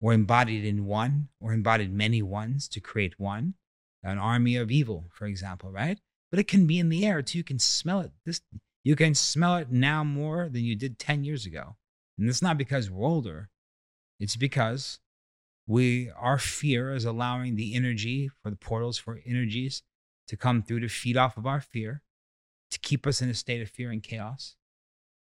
[0.00, 3.54] or embodied in one or embodied many ones to create one,
[4.02, 5.98] an army of evil, for example, right?
[6.30, 7.38] But it can be in the air too.
[7.38, 8.12] You can smell it.
[8.24, 8.40] This
[8.82, 11.76] you can smell it now more than you did 10 years ago.
[12.18, 13.50] And it's not because we're older.
[14.20, 15.00] It's because
[15.66, 19.82] we our fear is allowing the energy for the portals for energies
[20.28, 22.02] to come through to feed off of our fear,
[22.70, 24.56] to keep us in a state of fear and chaos,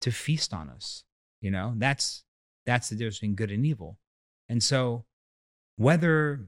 [0.01, 1.03] to feast on us.
[1.41, 2.23] You know, that's
[2.65, 3.99] that's the difference between good and evil.
[4.49, 5.05] And so
[5.77, 6.47] whether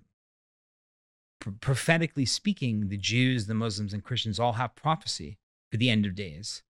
[1.59, 5.37] prophetically speaking, the Jews, the Muslims, and Christians all have prophecy
[5.71, 6.63] for the end of days.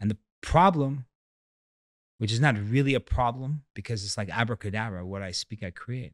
[0.00, 1.06] And the problem,
[2.18, 6.12] which is not really a problem because it's like abracadabra, what I speak, I create.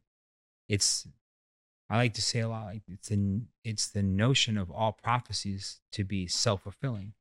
[0.69, 1.07] It's,
[1.89, 5.81] I like to say a lot, like it's, the, it's the notion of all prophecies
[5.91, 7.13] to be self fulfilling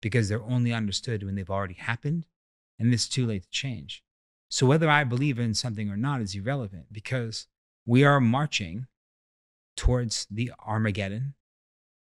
[0.00, 2.26] because they're only understood when they've already happened
[2.78, 4.02] and it's too late to change.
[4.48, 7.48] So whether I believe in something or not is irrelevant because
[7.84, 8.86] we are marching
[9.76, 11.34] towards the Armageddon,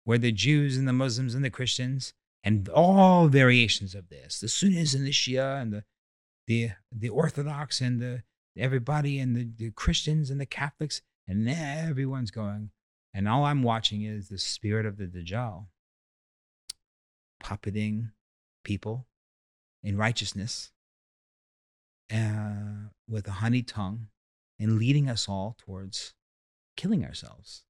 [0.04, 2.14] where the Jews and the Muslims and the Christians
[2.44, 5.84] and all variations of this, the Sunnis and the Shia and the
[6.52, 8.24] the the Orthodox and the
[8.58, 12.72] everybody and the, the Christians and the Catholics and everyone's going.
[13.14, 15.68] And all I'm watching is the spirit of the Dajjal
[17.42, 18.12] puppeting
[18.64, 19.08] people
[19.82, 20.72] in righteousness
[22.14, 24.08] uh, with a honey tongue
[24.60, 26.14] and leading us all towards
[26.76, 27.64] killing ourselves.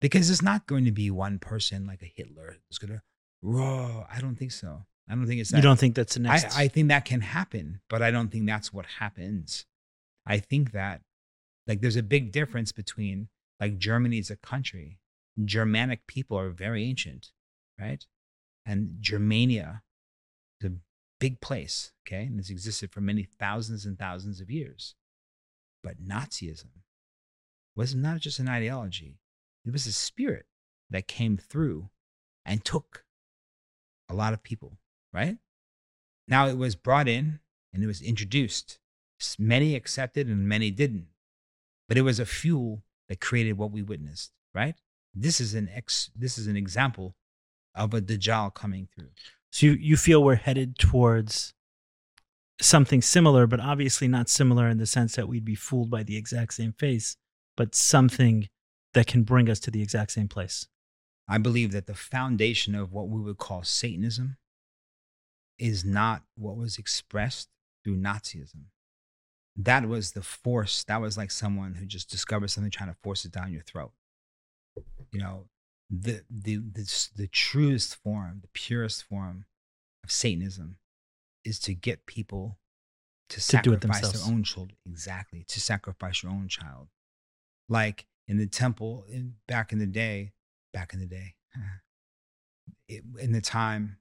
[0.00, 3.02] Because it's not going to be one person like a Hitler who's going to,
[3.42, 4.06] raw.
[4.10, 4.84] I don't think so.
[5.10, 5.56] I don't think it's that.
[5.56, 6.56] You don't think that's the next?
[6.56, 9.66] I, I think that can happen, but I don't think that's what happens.
[10.24, 11.00] I think that
[11.66, 14.98] like there's a big difference between like Germany as a country.
[15.44, 17.30] Germanic people are very ancient,
[17.78, 18.04] right?
[18.64, 19.82] And Germania
[20.60, 20.74] is a
[21.18, 22.24] big place, okay?
[22.24, 24.94] And it's existed for many thousands and thousands of years.
[25.82, 26.82] But Nazism
[27.74, 29.18] was not just an ideology,
[29.64, 30.46] it was a spirit
[30.90, 31.90] that came through
[32.44, 33.04] and took
[34.08, 34.78] a lot of people,
[35.12, 35.38] right?
[36.28, 37.40] Now it was brought in
[37.72, 38.78] and it was introduced.
[39.38, 41.06] Many accepted and many didn't.
[41.88, 44.76] But it was a fuel that created what we witnessed, right?
[45.12, 47.16] This is an ex this is an example
[47.74, 49.10] of a Dajjal coming through.
[49.50, 51.52] So you, you feel we're headed towards
[52.60, 56.16] something similar, but obviously not similar in the sense that we'd be fooled by the
[56.16, 57.16] exact same face
[57.60, 58.48] but something
[58.94, 60.66] that can bring us to the exact same place.
[61.28, 64.38] I believe that the foundation of what we would call Satanism
[65.60, 67.48] is not what was expressed
[67.84, 68.64] through Nazism.
[69.56, 70.84] That was the force.
[70.84, 73.92] That was like someone who just discovered something trying to force it down your throat.
[75.12, 75.44] You know,
[75.90, 79.44] the the the, the truest form, the purest form
[80.02, 80.76] of Satanism
[81.44, 82.58] is to get people
[83.28, 84.78] to, to sacrifice their own children.
[84.86, 85.44] Exactly.
[85.48, 86.88] To sacrifice your own child
[87.70, 90.32] like in the temple in, back in the day,
[90.74, 91.36] back in the day,
[92.88, 93.96] it, in the time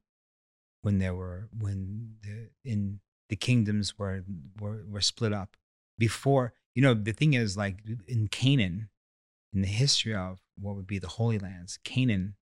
[0.81, 2.99] when there were when the in
[3.29, 4.23] the kingdoms were,
[4.59, 5.55] were were split up.
[5.97, 8.89] Before you know the thing is like in Canaan
[9.53, 12.35] in the history of what would be the Holy Lands Canaan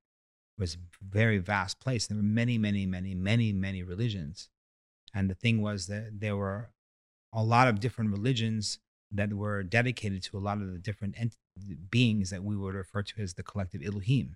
[0.57, 2.07] was a very vast place.
[2.07, 4.49] There were many many many many many religions.
[5.13, 6.69] And the thing was that there were
[7.33, 8.79] a lot of different religions
[9.11, 11.37] that were dedicated to a lot of the different ent-
[11.89, 14.35] beings that we would refer to as the collective Elohim.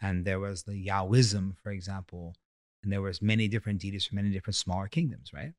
[0.00, 2.34] And there was the Yahwism, for example,
[2.82, 5.52] and there was many different deities from many different smaller kingdoms, right?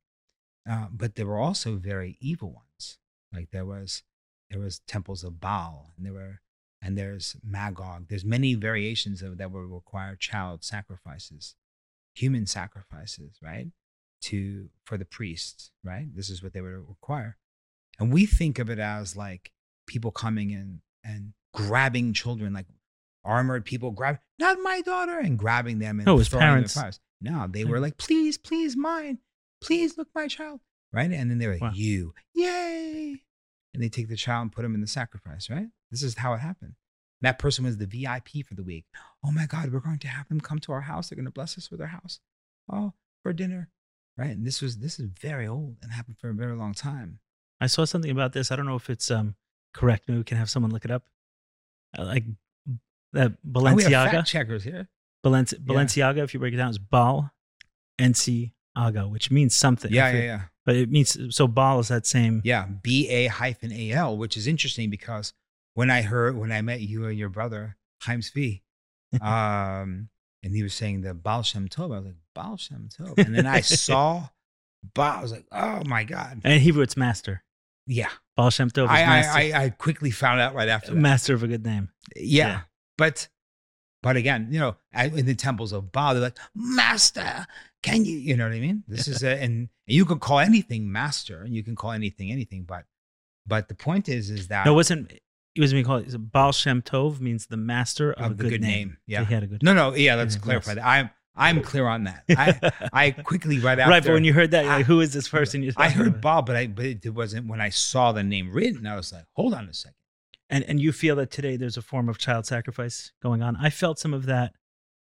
[0.68, 2.98] Uh, but there were also very evil ones.
[3.32, 4.02] Like there was
[4.50, 6.40] there was temples of Baal, and there were
[6.82, 8.08] and there's Magog.
[8.08, 11.54] There's many variations of that would require child sacrifices,
[12.14, 13.68] human sacrifices, right?
[14.22, 16.06] To for the priests, right?
[16.14, 17.38] This is what they would require.
[17.98, 19.52] And we think of it as like
[19.86, 22.66] people coming in and grabbing children, like
[23.24, 26.76] armored people grab, not my daughter, and grabbing them and oh, his parents.
[27.22, 29.18] No, they were like, please, please, mine,
[29.62, 30.60] please look my child,
[30.92, 31.10] right?
[31.10, 31.70] And then they were like, wow.
[31.72, 33.22] you, yay,
[33.72, 35.68] and they take the child and put him in the sacrifice, right?
[35.90, 36.74] This is how it happened.
[37.20, 38.84] That person was the VIP for the week.
[39.24, 41.08] Oh my God, we're going to have them come to our house.
[41.08, 42.18] They're going to bless us with their house.
[42.70, 42.92] Oh,
[43.22, 43.70] for dinner,
[44.16, 44.30] right?
[44.30, 47.20] And this was this is very old and happened for a very long time.
[47.60, 48.50] I saw something about this.
[48.50, 49.36] I don't know if it's um
[49.72, 50.08] correct.
[50.08, 51.04] Maybe we can have someone look it up.
[51.96, 52.24] Uh, like
[53.12, 54.88] That Oh, we have fact checkers here.
[55.24, 57.32] Balenci- Balenciaga, if you break it down, is Bal
[58.74, 59.92] Aga, which means something.
[59.92, 60.40] Yeah, yeah, yeah.
[60.64, 62.40] But it means so Bal is that same.
[62.44, 65.32] Yeah, B A hyphen A L, which is interesting because
[65.74, 68.62] when I heard when I met you and your brother Haims V,
[69.20, 70.08] um,
[70.42, 73.34] and he was saying the Baal Shem Tov, I was like Baal Shem Tov, and
[73.34, 74.28] then I saw
[74.94, 77.42] Baal, I was like, oh my god, And in Hebrew, it's master.
[77.86, 78.08] yeah.
[78.36, 80.96] Baal Shem Tov is I, master, I, I I quickly found out right after that.
[81.00, 81.90] master of a good name.
[82.16, 82.46] yeah.
[82.46, 82.60] yeah.
[82.96, 83.28] but
[84.02, 87.46] but again, you know, in the temples of Baal, they're like Master,
[87.82, 88.16] can you?
[88.16, 88.82] You know what I mean?
[88.88, 92.64] This is a, and you can call anything Master, and you can call anything anything,
[92.64, 92.84] but
[93.46, 95.12] but the point is, is that No, it wasn't.
[95.54, 98.50] It was being called Baal Shem Tov means the master of, of a the good,
[98.52, 98.70] good name.
[98.70, 98.90] name.
[98.92, 99.24] So Yeah.
[99.26, 99.62] he had a good.
[99.62, 100.86] No, no, yeah, let's clarify that.
[100.86, 102.24] I'm I'm clear on that.
[102.30, 105.12] I I quickly right after right, but when you heard that, I- like, who is
[105.12, 105.62] this person?
[105.62, 106.20] You're I heard about?
[106.22, 108.86] Bob, but I but it wasn't when I saw the name written.
[108.86, 109.96] I was like, hold on a second.
[110.52, 113.56] And and you feel that today there's a form of child sacrifice going on.
[113.56, 114.54] I felt some of that.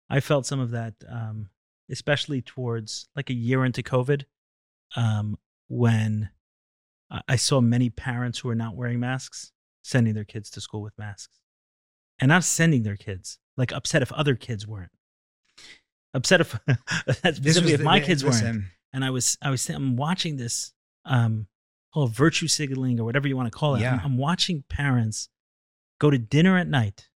[0.09, 1.49] I felt some of that, um,
[1.91, 4.25] especially towards like a year into COVID,
[4.97, 5.37] um,
[5.69, 6.31] when
[7.29, 10.97] I- saw many parents who were not wearing masks sending their kids to school with
[10.99, 11.41] masks,
[12.21, 14.93] and not sending their kids like upset if other kids weren't.
[16.13, 16.59] Upset if
[17.09, 20.73] specifically if my the- kids weren't and I was I was I'm watching this
[21.05, 21.47] um
[21.93, 23.81] called virtue signaling or whatever you want to call it.
[23.95, 25.29] I'm, I'm watching parents
[25.99, 27.09] go to dinner at night.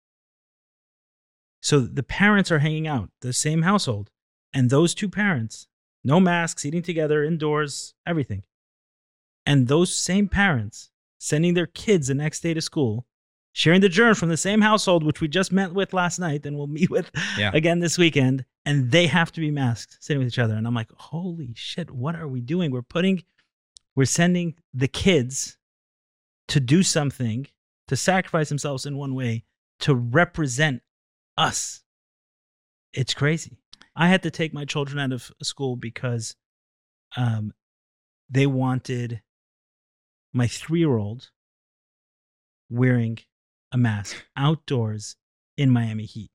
[1.60, 4.10] So the parents are hanging out, the same household,
[4.52, 5.66] and those two parents,
[6.02, 8.42] no masks, eating together indoors, everything.
[9.46, 13.06] And those same parents sending their kids the next day to school,
[13.52, 16.56] sharing the germs from the same household, which we just met with last night and
[16.56, 17.50] we'll meet with Yeah.
[17.54, 20.54] again this weekend, and they have to be masked sitting with each other.
[20.54, 22.70] And I'm like, holy shit, what are we doing?
[22.70, 23.22] We're putting,
[23.96, 25.56] we're sending the kids
[26.48, 27.46] to do something,
[27.88, 29.44] to sacrifice themselves in one way,
[29.80, 30.82] to represent
[31.36, 31.82] us.
[32.92, 33.58] It's crazy.
[33.96, 36.36] I had to take my children out of school because
[37.16, 37.52] um,
[38.28, 39.22] they wanted
[40.32, 41.30] my three year old
[42.68, 43.18] wearing
[43.72, 45.16] a mask outdoors
[45.56, 46.30] in Miami heat.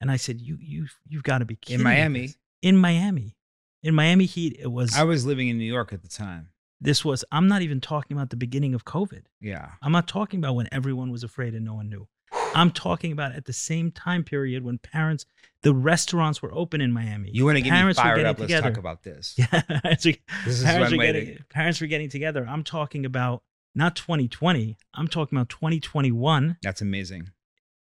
[0.00, 3.36] And I said, "You, you, you've got to be kidding in Miami, this." In Miami,
[3.82, 4.96] in Miami heat, it was.
[4.96, 6.50] I was living in New York at the time.
[6.80, 7.24] This was.
[7.32, 9.22] I'm not even talking about the beginning of COVID.
[9.40, 9.70] Yeah.
[9.82, 12.06] I'm not talking about when everyone was afraid and no one knew.
[12.54, 15.24] I'm talking about at the same time period when parents,
[15.62, 17.30] the restaurants were open in Miami.
[17.32, 18.38] You want to get me Parents were fired up?
[18.38, 19.34] Let's talk about this.
[19.38, 20.04] Yeah, parents
[20.44, 21.44] This is parents, were getting, to.
[21.50, 22.46] parents were getting together.
[22.48, 23.42] I'm talking about
[23.74, 24.76] not 2020.
[24.94, 27.30] I'm talking about 2021 That's amazing.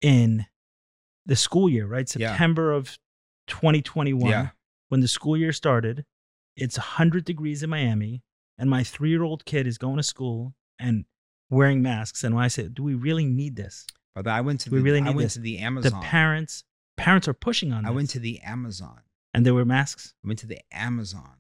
[0.01, 0.45] in
[1.25, 2.09] the school year, right?
[2.15, 2.29] Yeah.
[2.29, 2.97] September of
[3.47, 4.49] 2021, Yeah.
[4.89, 6.05] when the school year started.
[6.55, 8.23] It's 100 degrees in Miami,
[8.57, 11.05] and my three year old kid is going to school and
[11.49, 12.23] wearing masks.
[12.23, 13.85] And when I said, Do we really need this?
[14.15, 15.33] But I went to We the, really I went this.
[15.33, 15.99] to the Amazon.
[15.99, 16.63] The parents,
[16.97, 17.95] parents are pushing on I this.
[17.95, 19.01] went to the Amazon.
[19.33, 20.13] and there were masks.
[20.23, 21.37] I went to the Amazon.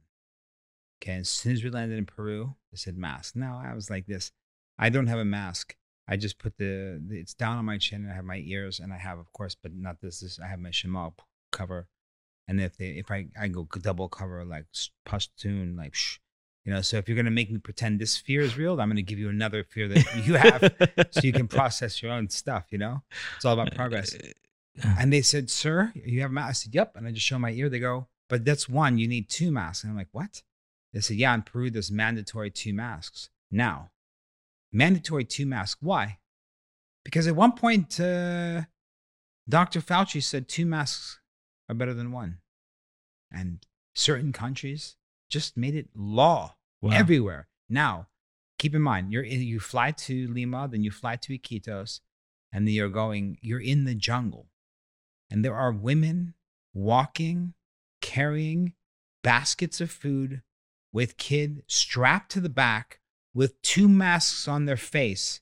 [1.01, 3.35] Okay, as soon as we landed in Peru, they said mask.
[3.35, 4.31] Now I was like this.
[4.77, 5.75] I don't have a mask.
[6.07, 8.79] I just put the, the it's down on my chin and I have my ears
[8.79, 10.19] and I have of course, but not this.
[10.19, 11.87] This I have my shemagh p- cover,
[12.47, 14.65] and if they if I I go double cover like
[15.07, 16.19] Pashtun like shh,
[16.65, 16.81] you know.
[16.81, 19.29] So if you're gonna make me pretend this fear is real, I'm gonna give you
[19.29, 22.65] another fear that you have, so you can process your own stuff.
[22.71, 23.03] You know,
[23.37, 24.15] it's all about progress.
[24.83, 26.49] And they said, Sir, you have a mask?
[26.49, 26.95] I said, Yep.
[26.95, 27.69] And I just show my ear.
[27.69, 28.97] They go, But that's one.
[28.97, 29.83] You need two masks.
[29.83, 30.43] And I'm like, What?
[30.93, 33.29] They said, Yeah, in Peru, there's mandatory two masks.
[33.51, 33.91] Now,
[34.71, 35.81] mandatory two masks.
[35.81, 36.19] Why?
[37.03, 38.63] Because at one point, uh,
[39.47, 39.79] Dr.
[39.79, 41.19] Fauci said two masks
[41.69, 42.39] are better than one.
[43.31, 44.95] And certain countries
[45.35, 46.91] just made it law Wow.
[46.93, 47.47] everywhere.
[47.67, 48.07] Now,
[48.57, 51.99] keep in mind, you're in, you fly to Lima, then you fly to Iquitos,
[52.53, 54.47] and then you're going, you're in the jungle.
[55.29, 56.35] And there are women
[56.73, 57.53] walking,
[58.01, 58.73] carrying
[59.23, 60.41] baskets of food
[60.93, 63.01] with kid strapped to the back
[63.33, 65.41] with two masks on their face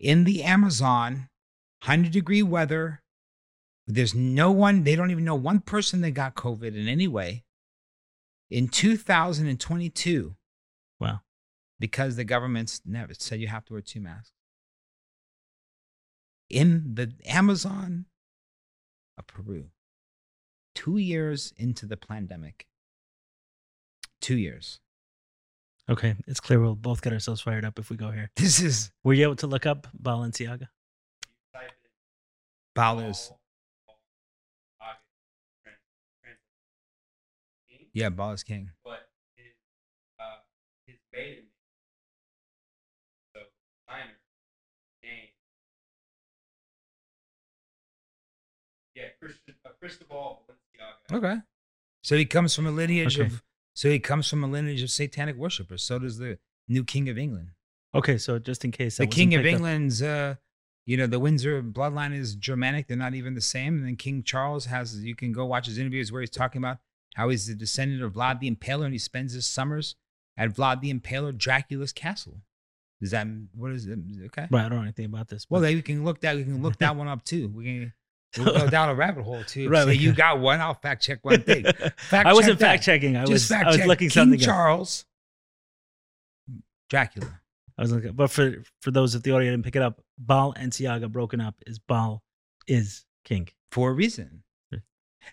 [0.00, 1.28] in the Amazon,
[1.84, 3.02] 100 degree weather.
[3.86, 7.44] There's no one, they don't even know one person that got COVID in any way.
[8.50, 10.34] In 2022,
[11.00, 11.20] Wow.
[11.78, 14.32] because the government's never said you have to wear two masks.
[16.48, 18.06] In the Amazon
[19.18, 19.70] of Peru,
[20.74, 22.66] two years into the pandemic,
[24.20, 24.80] two years.
[25.90, 28.30] Okay, it's clear we'll both get ourselves fired up if we go here.
[28.36, 30.68] This is Were you able to look up Balenciaga?
[32.74, 33.32] Balas.
[37.92, 38.70] Yeah, Baal is King.
[38.84, 39.52] but his
[40.20, 40.38] uh
[40.86, 41.44] his maiden name.
[43.34, 43.40] So
[43.86, 44.12] designer
[45.02, 45.28] name
[48.94, 51.16] Yeah, Christian, uh, Cristobal Balenciaga.
[51.16, 51.40] Okay.
[52.02, 53.26] So he comes from a lineage Okay.
[53.26, 53.42] of
[53.74, 55.82] so he comes from a lineage of satanic worshippers.
[55.82, 57.50] So does the new king of England.
[57.94, 60.36] Okay, so just in case the king of picked up- England's uh
[60.84, 62.86] you know, the Windsor bloodline is Germanic.
[62.86, 63.76] They're not even the same.
[63.76, 66.78] And then King Charles has you can go watch his interviews where he's talking about
[67.18, 69.96] how he's the descendant of Vlad the Impaler and he spends his summers
[70.36, 72.42] at Vlad the Impaler Dracula's castle.
[73.00, 73.98] Is that what is it?
[74.26, 74.46] Okay.
[74.50, 75.44] Right, I don't know anything about this.
[75.50, 77.48] Well, we can look that we can look that one up too.
[77.48, 77.92] We can
[78.38, 79.68] we'll go down a rabbit hole too.
[79.68, 80.60] Right, you got one.
[80.60, 81.64] I'll fact check one thing.
[81.96, 83.16] Fact I wasn't fact checking.
[83.16, 84.44] I Just was fact I was looking King something up.
[84.44, 85.04] Charles,
[86.88, 87.40] Dracula.
[87.76, 90.54] I was looking, but for for those of the audience didn't pick it up, Baal
[90.56, 92.22] and Siaga broken up is Baal
[92.68, 93.48] is king.
[93.72, 94.44] for a reason.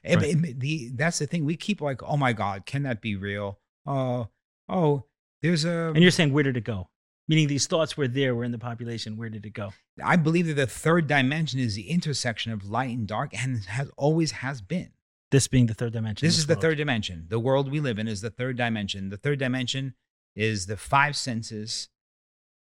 [0.04, 0.18] Right.
[0.18, 0.34] Right.
[0.34, 1.46] and the that's the thing.
[1.46, 3.60] We keep like, oh my God, can that be real?
[3.86, 4.30] Oh,
[4.68, 5.04] oh,
[5.42, 5.92] there's a.
[5.94, 6.90] And you're saying where did it go?
[7.28, 9.18] Meaning these thoughts were there, were in the population.
[9.18, 9.74] Where did it go?
[10.04, 13.90] I believe that the third dimension is the intersection of light and dark, and has
[13.98, 14.92] always has been.
[15.32, 16.26] This being the third dimension.
[16.26, 17.26] This is the third dimension.
[17.30, 19.10] The world we live in is the third dimension.
[19.10, 19.96] The third dimension
[20.36, 21.90] is the five senses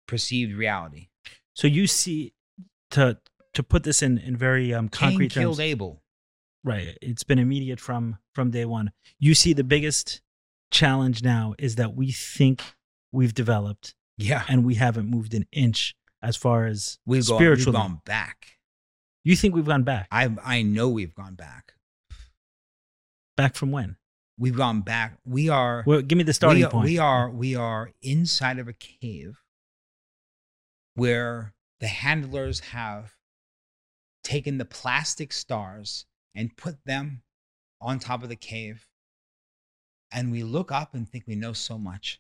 [0.07, 1.07] perceived reality.
[1.53, 2.34] So you see,
[2.91, 3.17] to
[3.53, 6.03] to put this in in very um, concrete Cain killed terms, Abel.
[6.64, 6.97] Right?
[7.01, 8.91] It's been immediate from from day one.
[9.20, 10.22] You see, the biggest
[10.72, 12.62] challenge now is that we think
[13.12, 17.66] we've developed Yeah, and we haven't moved an inch as far as we've gone, we've
[17.72, 18.57] gone back.
[19.24, 20.07] You think we've gone back?
[20.12, 21.74] I I know we've gone back.
[23.38, 23.95] Back from when?
[24.38, 25.18] We've gone back.
[25.26, 25.84] We are.
[25.86, 26.86] Well, give me the starting we, are- point.
[26.86, 29.41] We are we are inside of a cave
[30.95, 33.16] where the handlers have
[34.24, 36.05] taken the plastic stars
[36.36, 37.21] and put them
[37.82, 38.88] on top of the cave.
[40.11, 42.19] And we look up and think we know so much.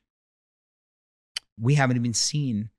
[1.59, 2.69] We haven't even seen.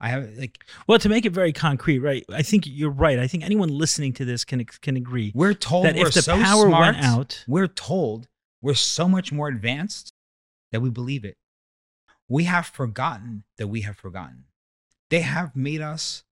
[0.00, 2.24] I have like Well, to make it very concrete, right?
[2.32, 3.18] I think you're right.
[3.18, 6.36] I think anyone listening to this can can agree we're told that if the so
[6.36, 8.28] power smart, went out, we're told
[8.62, 10.12] we're so much more advanced
[10.70, 11.36] that we believe it.
[12.28, 14.44] We have forgotten that we have forgotten.
[15.10, 16.22] They have made us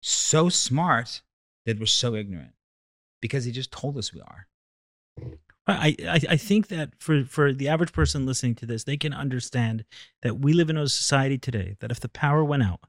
[0.00, 1.22] so smart
[1.64, 2.52] that we're so ignorant
[3.20, 4.46] because he just told us we are.
[5.68, 9.12] I, I I think that for for the average person listening to this, they can
[9.12, 9.84] understand
[10.22, 12.80] that we live in a society today that if the power went out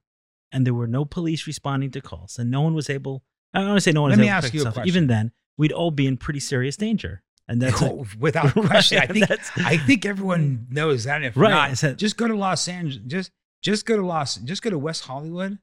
[0.51, 3.23] and there were no police responding to calls and no one was able,
[3.53, 4.61] I don't want to say no one Let was me able to ask protect you
[4.61, 4.87] a themselves, question.
[4.89, 7.23] even then we'd all be in pretty serious danger.
[7.47, 8.99] And that's a- without question.
[8.99, 11.23] I think that's- I think everyone knows that.
[11.23, 13.01] If Right, not, just go to Los Angeles.
[13.07, 13.31] Just
[13.63, 14.35] just go to Los.
[14.35, 15.57] Just go to West Hollywood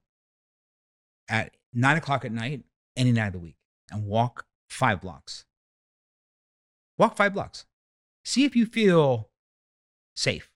[1.28, 2.64] at nine o'clock at night,
[2.96, 3.56] any night of the week,
[3.92, 5.44] and walk five blocks.
[6.98, 7.64] Walk five blocks.
[8.24, 9.30] See if you feel
[10.16, 10.50] safe.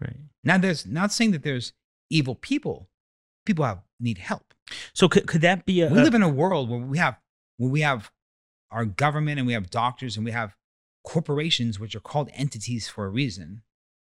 [0.00, 0.16] right.
[0.44, 1.72] Now, there's not saying that there's
[2.10, 2.88] evil people.
[3.44, 4.54] People have need help.
[4.92, 7.18] So could could that be a, we live in a world where we have
[7.56, 8.10] where we have
[8.70, 10.56] our government and we have doctors and we have
[11.04, 13.62] corporations which are called entities for a reason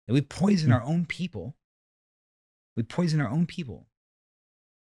[0.08, 0.76] that we poison Hmm.
[0.78, 1.58] our own people
[2.78, 3.88] we poison our own people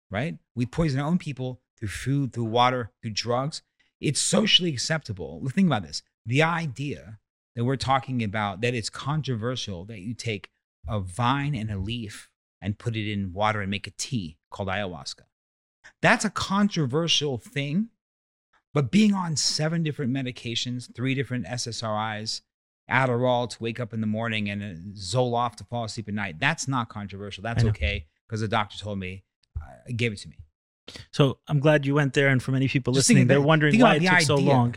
[0.09, 3.61] right we poison our own people through food through water through drugs
[4.05, 7.19] it's socially acceptable think about this the idea
[7.55, 10.49] that we're talking about that it's controversial that you take
[10.87, 12.29] a vine and a leaf
[12.61, 15.23] and put it in water and make a tea called ayahuasca
[16.01, 17.89] that's a controversial thing.
[18.73, 22.41] But being on seven different medications, three different SSRIs,
[22.91, 26.39] Adderall to wake up in the morning, and a Zoloft to fall asleep at night,
[26.39, 27.41] that's not controversial.
[27.41, 29.23] That's okay because the doctor told me,
[29.59, 30.37] uh, gave it to me.
[31.11, 33.95] So I'm glad you went there, and for many people Just listening, they're wondering why
[33.95, 34.75] it took the so long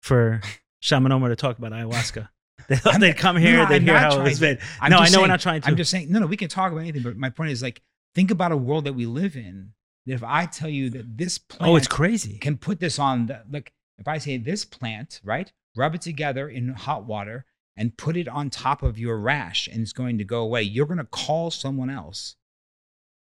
[0.00, 0.40] for
[0.80, 2.28] Shaman Omar to talk about ayahuasca.
[2.66, 4.58] They, I'm- they'd come here, no, they'd I'm hear how it trying was made.
[4.80, 5.68] I'm no, I know just we're not trying to.
[5.68, 7.82] I'm just saying, no, no, we can talk about anything, but my point is like,
[8.14, 9.72] think about a world that we live in.
[10.06, 12.38] That if I tell you that this plant oh, it's crazy.
[12.38, 15.52] can put this on the like if I say this plant, right?
[15.76, 17.44] Rub it together in hot water
[17.76, 20.62] and put it on top of your rash and it's going to go away.
[20.62, 22.36] You're going to call someone else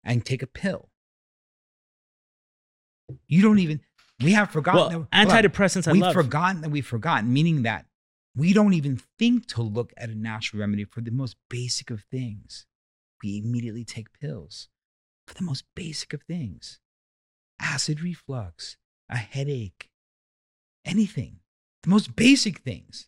[0.04, 0.90] and take a pill.
[3.28, 3.82] You don't even
[4.22, 6.14] we have forgotten well, that antidepressants I we've love.
[6.14, 7.86] forgotten that we've forgotten, meaning that
[8.36, 12.04] we don't even think to look at a natural remedy for the most basic of
[12.12, 12.66] things.
[13.24, 14.70] We immediately take pills
[15.28, 16.80] for the most basic of things
[17.60, 18.78] acid reflux,
[19.10, 19.90] a headache,
[20.84, 21.38] anything,
[21.84, 23.08] the most basic things.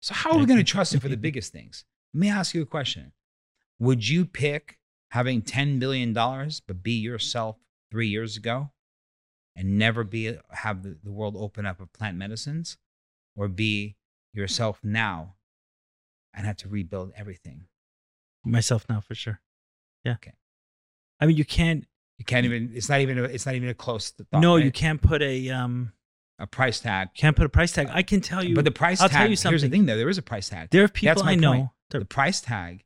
[0.00, 1.84] So, how are we going to trust it for the biggest things?
[2.12, 3.12] Let me ask you a question
[3.78, 4.78] Would you pick
[5.10, 7.56] having $10 billion but be yourself
[7.90, 8.72] three years ago
[9.56, 12.76] and never be have the, the world open up of plant medicines
[13.36, 13.96] or be
[14.32, 15.34] yourself now
[16.34, 17.66] and have to rebuild everything?
[18.44, 19.40] myself now for sure.
[20.04, 20.12] Yeah.
[20.14, 20.34] Okay.
[21.20, 21.86] I mean, you can't.
[22.18, 22.70] You can't even.
[22.74, 23.18] It's not even.
[23.18, 24.40] A, it's not even a close thought.
[24.40, 24.64] no, right?
[24.64, 25.92] you can't put a um
[26.38, 27.08] a price tag.
[27.16, 27.88] Can't put a price tag.
[27.90, 28.54] I can tell you.
[28.54, 29.70] But the price I'll tag, tell you here's the something.
[29.70, 30.70] thing though, there is a price tag.
[30.70, 31.72] there are people I know.
[31.90, 32.84] The price tag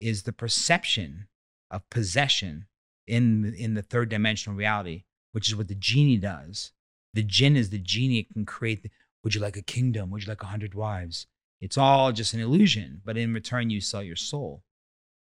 [0.00, 1.28] is the perception
[1.70, 2.66] of possession
[3.06, 5.04] in in the third dimensional reality,
[5.34, 6.70] which is what the genie does.
[7.12, 8.20] The jinn is the genie.
[8.20, 8.84] It can create.
[8.84, 8.90] The,
[9.24, 10.10] would you like a kingdom?
[10.10, 11.26] Would you like a hundred wives?
[11.60, 14.62] It's all just an illusion, but in return, you sell your soul.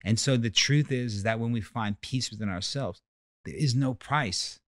[0.02, 3.02] And so the truth is, is that when we find peace within ourselves,
[3.44, 4.60] there is no price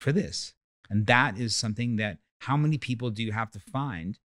[0.00, 0.52] for this.
[0.90, 4.18] And that is something that how many people do you have to find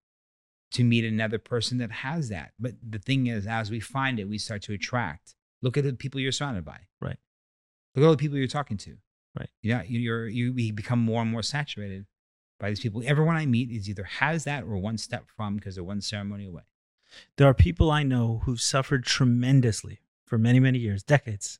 [0.71, 2.51] to meet another person that has that?
[2.59, 5.35] But the thing is, as we find it, we start to attract.
[5.61, 6.79] Look at the people you're surrounded by.
[6.99, 7.17] Right.
[7.95, 8.97] Look at all the people you're talking to.
[9.37, 9.49] Right.
[9.61, 12.05] Yeah, you- you're you we become more and more saturated
[12.59, 13.01] by these people.
[13.05, 16.45] Everyone I meet is either has that or one step from because they're one ceremony
[16.45, 16.63] away.
[17.37, 21.59] There are people I know who've suffered tremendously for many, many years, decades.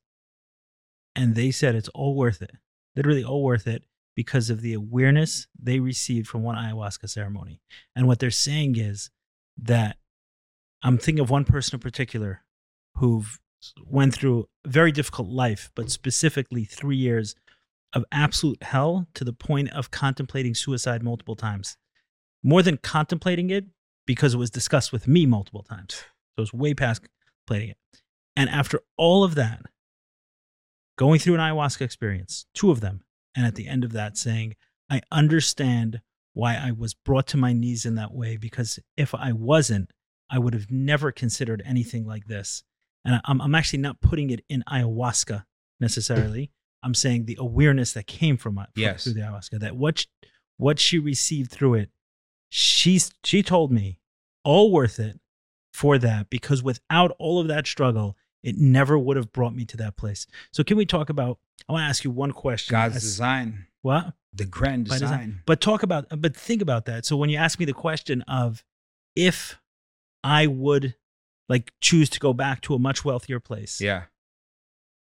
[1.15, 2.51] And they said it's all worth it,
[2.95, 3.83] literally all worth it,
[4.15, 7.61] because of the awareness they received from one ayahuasca ceremony.
[7.95, 9.09] And what they're saying is
[9.57, 9.97] that
[10.81, 12.43] I'm thinking of one person in particular
[12.95, 13.23] who
[13.85, 17.35] went through a very difficult life, but specifically three years
[17.93, 21.77] of absolute hell to the point of contemplating suicide multiple times.
[22.43, 23.65] More than contemplating it,
[24.05, 25.95] because it was discussed with me multiple times.
[25.95, 26.03] So
[26.39, 27.01] it was way past
[27.47, 27.77] contemplating it.
[28.35, 29.61] And after all of that,
[30.97, 33.03] going through an ayahuasca experience, two of them,
[33.35, 34.55] and at the end of that saying,
[34.89, 36.01] I understand
[36.33, 39.91] why I was brought to my knees in that way, because if I wasn't,
[40.29, 42.63] I would have never considered anything like this.
[43.05, 45.43] And I'm, I'm actually not putting it in ayahuasca
[45.79, 46.51] necessarily.
[46.83, 49.03] I'm saying the awareness that came from it from- Yes.
[49.05, 50.05] through the ayahuasca, that what sh-
[50.57, 51.89] what she received through it,
[52.49, 53.99] she's she told me
[54.43, 55.19] all worth it
[55.73, 59.77] for that because without all of that struggle, it never would have brought me to
[59.77, 60.27] that place.
[60.51, 61.39] So can we talk about?
[61.67, 62.71] I want to ask you one question.
[62.73, 64.13] God's as- design, what?
[64.35, 64.99] the grand design.
[64.99, 65.41] design.
[65.45, 67.05] But talk about, but think about that.
[67.05, 68.63] So when you ask me the question of
[69.15, 69.59] if
[70.23, 70.95] I would
[71.47, 74.05] like choose to go back to a much wealthier place, Yeah.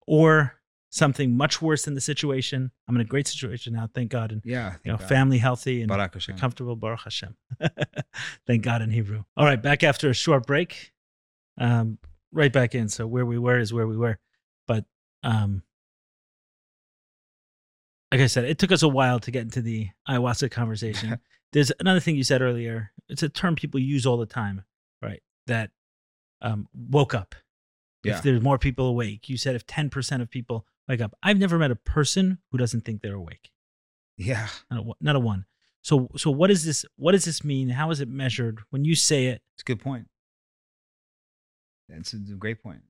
[0.05, 0.59] or
[0.93, 4.41] something much worse than the situation, I'm in a great situation now, thank God, and
[4.45, 4.75] Yeah.
[4.83, 5.07] you know, God.
[5.07, 6.37] family healthy and Hashem.
[6.37, 7.35] comfortable, Baruch Hashem.
[8.45, 9.23] thank God in Hebrew.
[9.37, 10.91] All right, back after a short break,
[11.57, 11.97] um,
[12.33, 12.89] right back in.
[12.89, 14.19] So where we were is where we were,
[14.67, 14.85] but
[15.23, 15.63] um,
[18.11, 21.19] like I said, it took us a while to get into the ayahuasca conversation.
[21.53, 22.91] There's another thing you said earlier.
[23.09, 24.63] It's a term people use all the time,
[25.01, 25.21] right?
[25.47, 25.71] That
[26.41, 27.35] um, woke up.
[28.03, 28.17] Yeah.
[28.17, 31.15] If there's more people awake, you said if 10% of people wake up.
[31.23, 33.51] I've never met a person who doesn't think they're awake.
[34.17, 34.47] Yeah.
[34.69, 35.45] Not a, one- not a one.
[35.83, 36.85] So, so what does this?
[36.95, 37.69] What does this mean?
[37.69, 38.59] How is it measured?
[38.69, 40.07] When you say it, It's a good point.
[41.89, 42.83] That's a great point.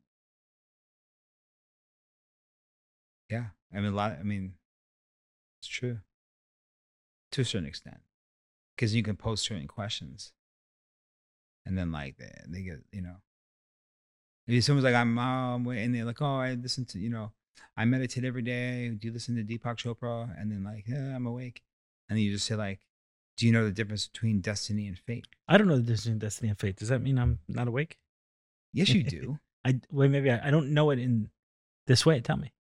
[3.30, 3.46] Yeah.
[3.74, 4.54] I mean, a lot, I mean,
[5.60, 6.00] it's true
[7.32, 8.02] to a certain extent
[8.76, 10.34] because you can pose certain questions
[11.66, 13.16] and then, like, they, they get, you know,
[14.48, 17.32] maybe someone's like, I'm, um, and they're like, oh, I listen to, you know,
[17.78, 18.89] I meditate every day.
[18.89, 20.30] Do you listen to Deepak Chopra?
[20.39, 21.62] And then, like, yeah, I'm awake.
[22.10, 22.80] And then you just say, like,
[23.38, 25.26] do you know the difference between destiny and fate?
[25.47, 26.76] I don't know the difference between destiny and fate.
[26.76, 27.97] Does that mean I'm not awake?
[28.74, 29.39] Yes, you do.
[29.66, 31.30] I well, maybe I, I don't know it in
[31.88, 32.20] this way.
[32.20, 32.54] Tell me.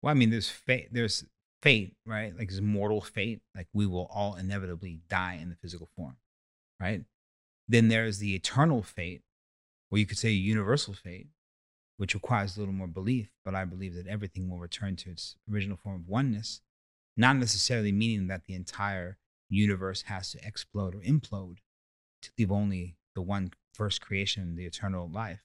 [0.00, 0.88] Well, I mean, there's fate.
[0.92, 1.24] There's
[1.62, 2.36] fate, right?
[2.36, 3.40] Like there's mortal fate.
[3.54, 6.16] Like we will all inevitably die in the physical form,
[6.80, 7.02] right?
[7.68, 9.22] Then there's the eternal fate,
[9.90, 11.28] or you could say universal fate,
[12.02, 13.30] which requires a little more belief.
[13.44, 16.60] But I believe that everything will return to its original form of oneness,
[17.16, 19.18] not necessarily meaning that the entire
[19.48, 21.58] universe has to explode or implode
[22.22, 25.44] to leave only the one first creation, the eternal life.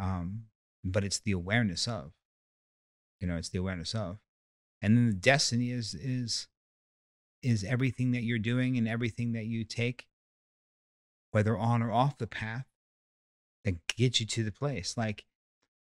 [0.00, 0.44] Um,
[0.82, 2.12] but it's the awareness of
[3.20, 4.20] you know it's the awareness of
[4.80, 6.46] and then the destiny is is
[7.42, 10.06] is everything that you're doing and everything that you take
[11.32, 12.64] whether on or off the path
[13.66, 15.26] that gets you to the place like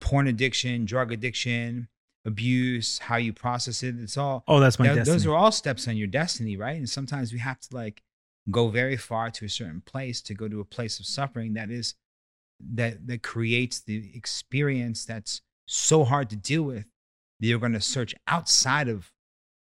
[0.04, 1.88] porn addiction drug addiction
[2.26, 5.14] abuse how you process it it's all Oh, that's my Th- destiny.
[5.14, 8.02] those are all steps on your destiny right and sometimes we have to like
[8.50, 11.70] go very far to a certain place to go to a place of suffering that
[11.70, 11.94] is
[12.60, 16.84] that that creates the experience that's so hard to deal with
[17.40, 19.10] that you're going to search outside of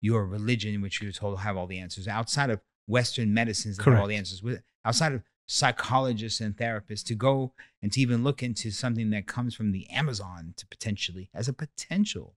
[0.01, 3.85] your religion which you're told to have all the answers outside of western medicines that
[3.85, 7.53] have all the answers with outside of psychologists and therapists to go
[7.83, 11.53] and to even look into something that comes from the amazon to potentially as a
[11.55, 12.37] potential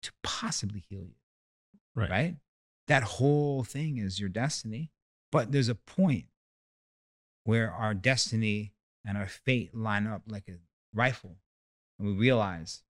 [0.00, 1.14] to possibly heal you
[1.94, 2.10] Right.
[2.10, 2.36] right?
[2.88, 4.90] That whole thing is your destiny.
[5.30, 6.26] But there's a point
[7.44, 8.72] where our destiny
[9.04, 10.58] and our fate line up like a
[10.94, 11.36] rifle.
[11.98, 12.82] And we realize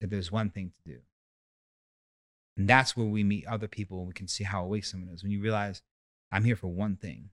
[0.00, 0.98] that there's one thing to do.
[2.56, 5.22] And that's where we meet other people and we can see how awake someone is.
[5.22, 5.82] When you realize
[6.30, 7.30] I'm here for one thing.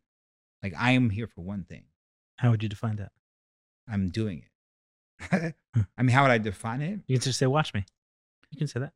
[0.65, 1.83] Like I am here for one thing.
[2.37, 3.11] How would you define that?
[3.87, 4.41] I'm doing
[5.29, 5.55] it.
[5.95, 7.01] I mean, how would I define it?
[7.05, 7.85] You can just say, "Watch me."
[8.49, 8.93] You can say that.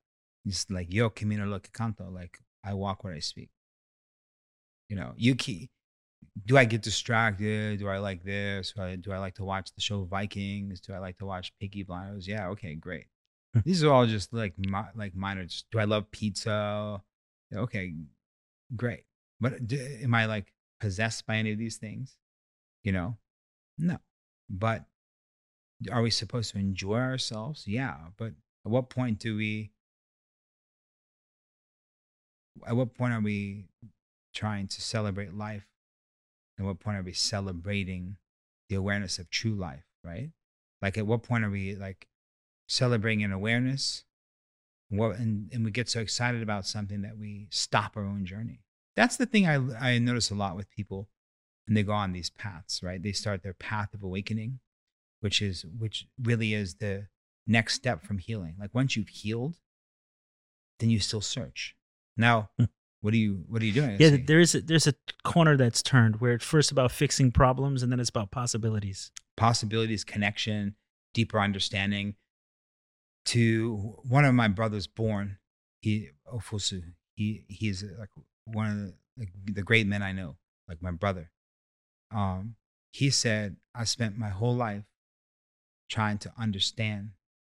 [0.47, 3.51] Just like yo camino lo que canto, like I walk where I speak.
[4.89, 5.69] You know, you keep.
[6.43, 7.77] Do I get distracted?
[7.77, 8.73] Do I like this?
[8.75, 10.81] Do I, do I like to watch the show Vikings?
[10.81, 12.27] Do I like to watch Peaky Blinders?
[12.27, 13.05] Yeah, okay, great.
[13.53, 13.59] Hmm.
[13.63, 15.45] These are all just like mi- like minor.
[15.45, 16.99] just, Do I love pizza?
[17.53, 17.93] Okay,
[18.75, 19.03] great.
[19.39, 22.17] But d- am I like possessed by any of these things?
[22.83, 23.17] You know,
[23.77, 23.97] no.
[24.49, 24.85] But
[25.91, 27.67] are we supposed to enjoy ourselves?
[27.67, 27.95] Yeah.
[28.17, 28.33] But
[28.65, 29.71] at what point do we?
[32.67, 33.65] At what point are we
[34.33, 35.65] trying to celebrate life?
[36.57, 38.17] At what point are we celebrating
[38.67, 39.85] the awareness of true life?
[40.03, 40.31] Right?
[40.81, 42.07] Like, at what point are we like
[42.67, 44.03] celebrating an awareness?
[44.89, 48.61] What and, and we get so excited about something that we stop our own journey.
[48.95, 49.55] That's the thing I
[49.93, 51.09] I notice a lot with people
[51.67, 52.81] when they go on these paths.
[52.83, 53.01] Right?
[53.01, 54.59] They start their path of awakening,
[55.21, 57.07] which is which really is the
[57.47, 58.55] next step from healing.
[58.59, 59.57] Like once you've healed,
[60.79, 61.75] then you still search.
[62.17, 62.65] Now, Hmm.
[63.01, 63.97] what are you what are you doing?
[63.99, 64.93] Yeah, there is a, there's a
[65.23, 69.11] corner that's turned where it's first about fixing problems and then it's about possibilities.
[69.37, 70.75] possibilities, connection,
[71.13, 72.15] deeper understanding.
[73.25, 75.37] To one of my brothers born,
[75.81, 76.81] he Ofusu,
[77.15, 78.09] he he's like
[78.45, 80.37] one of the, like, the great men I know,
[80.67, 81.31] like my brother.
[82.11, 82.55] Um,
[82.91, 84.85] he said, I spent my whole life
[85.89, 87.11] trying to understand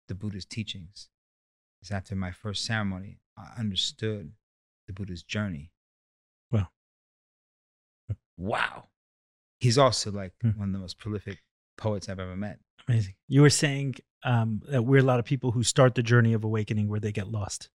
[0.08, 1.08] the Buddha's teachings.
[1.80, 4.32] Because after my first ceremony, I understood
[4.86, 5.72] the Buddha's journey.
[6.50, 6.68] Wow.
[8.36, 8.88] Wow.
[9.60, 10.50] He's also like Hmm.
[10.50, 11.42] one of the most prolific
[11.76, 12.58] poets I've ever met.
[12.88, 13.14] Amazing.
[13.28, 16.44] You were saying um, that we're a lot of people who start the journey of
[16.44, 17.70] awakening where they get lost.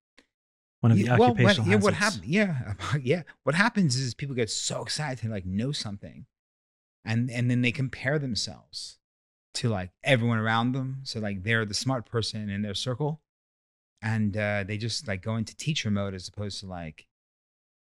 [0.81, 2.25] One of the Yeah, well, what, occupational yeah, what happens?
[2.25, 3.23] Yeah, yeah.
[3.43, 6.25] What happens is people get so excited to like know something,
[7.03, 8.97] and and then they compare themselves
[9.55, 11.01] to like everyone around them.
[11.03, 13.21] So like they're the smart person in their circle,
[14.01, 17.07] and uh, they just like go into teacher mode as opposed to like,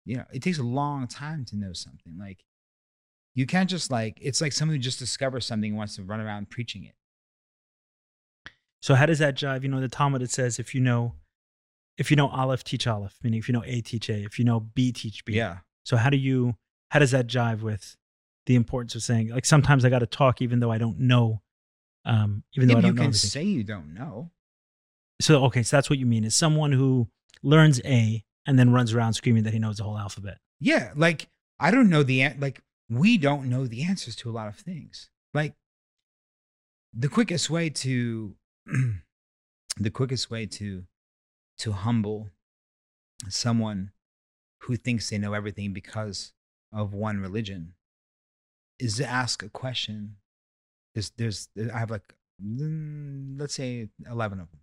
[0.05, 2.17] you know, it takes a long time to know something.
[2.19, 2.43] Like
[3.35, 6.19] you can't just like it's like someone who just discovers something and wants to run
[6.19, 6.95] around preaching it.
[8.81, 9.61] So how does that jive?
[9.61, 11.13] You know, the Talmud it says if you know,
[11.97, 13.17] if you know Aleph, teach Aleph.
[13.23, 14.23] Meaning if you know A, teach A.
[14.23, 15.33] If you know B, teach B.
[15.33, 15.57] Yeah.
[15.83, 16.55] So how do you?
[16.91, 17.95] How does that jive with
[18.45, 21.41] the importance of saying like sometimes I got to talk even though I don't know,
[22.05, 23.29] um, even though I you don't know You can everything.
[23.29, 24.31] say you don't know.
[25.21, 27.09] So okay, so that's what you mean is someone who
[27.43, 30.37] learns A and then runs around screaming that he knows the whole alphabet.
[30.59, 31.27] Yeah, like
[31.59, 34.55] I don't know the an- like we don't know the answers to a lot of
[34.55, 35.09] things.
[35.33, 35.55] Like
[36.93, 38.35] the quickest way to
[39.77, 40.83] the quickest way to
[41.59, 42.29] to humble
[43.29, 43.91] someone
[44.61, 46.33] who thinks they know everything because
[46.71, 47.73] of one religion
[48.79, 50.17] is to ask a question.
[50.93, 52.13] There's there's I have like
[52.43, 54.59] mm, let's say 11 of them.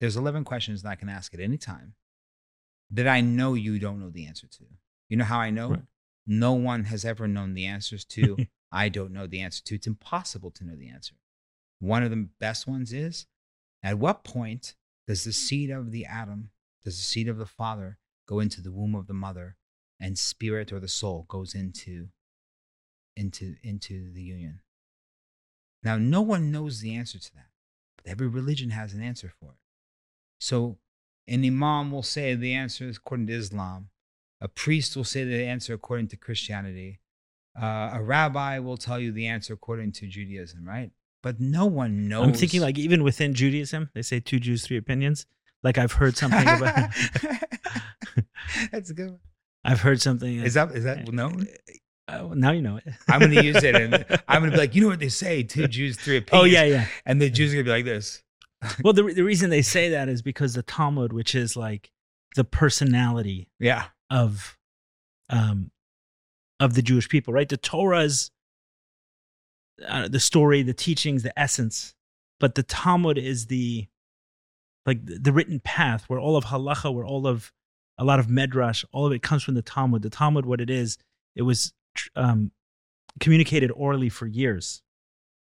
[0.00, 1.94] There's 11 questions that I can ask at any time
[2.90, 4.64] that I know you don't know the answer to.
[5.08, 5.70] You know how I know?
[5.70, 5.82] Right.
[6.26, 8.36] No one has ever known the answers to.
[8.72, 9.74] I don't know the answer to.
[9.76, 11.14] It's impossible to know the answer.
[11.78, 13.26] One of the best ones is
[13.82, 14.74] at what point
[15.06, 16.50] does the seed of the Adam,
[16.84, 19.56] does the seed of the father go into the womb of the mother
[20.00, 22.08] and spirit or the soul goes into
[23.16, 24.60] into into the union?
[25.82, 27.48] Now no one knows the answer to that,
[27.96, 29.58] but every religion has an answer for it.
[30.38, 30.78] So
[31.26, 33.88] an imam will say the answer is according to Islam.
[34.40, 37.00] A priest will say the answer according to Christianity.
[37.60, 40.90] Uh, a rabbi will tell you the answer according to Judaism, right?
[41.24, 42.22] But no one knows.
[42.22, 45.24] I'm thinking like even within Judaism, they say two Jews, three opinions.
[45.62, 46.90] Like I've heard something about.
[48.70, 49.20] That's a good one.
[49.64, 50.40] I've heard something.
[50.40, 51.48] Is that is that uh, known?
[52.08, 52.84] Oh, now you know it.
[53.08, 53.94] I'm going to use it, and
[54.28, 55.42] I'm going to be like, you know what they say?
[55.42, 56.42] Two Jews, three opinions.
[56.42, 56.86] Oh yeah, yeah.
[57.06, 58.22] And the Jews are going to be like this.
[58.82, 61.90] Well, the the reason they say that is because the Talmud, which is like
[62.36, 64.58] the personality Yeah, of
[65.30, 65.70] um
[66.60, 67.48] of the Jewish people, right?
[67.48, 68.30] The Torah is
[69.86, 71.94] uh, the story, the teachings, the essence,
[72.40, 73.88] but the Talmud is the
[74.86, 77.52] like the, the written path where all of halacha, where all of
[77.98, 80.02] a lot of medrash, all of it comes from the Talmud.
[80.02, 80.98] The Talmud, what it is,
[81.34, 81.72] it was
[82.16, 82.50] um,
[83.20, 84.82] communicated orally for years,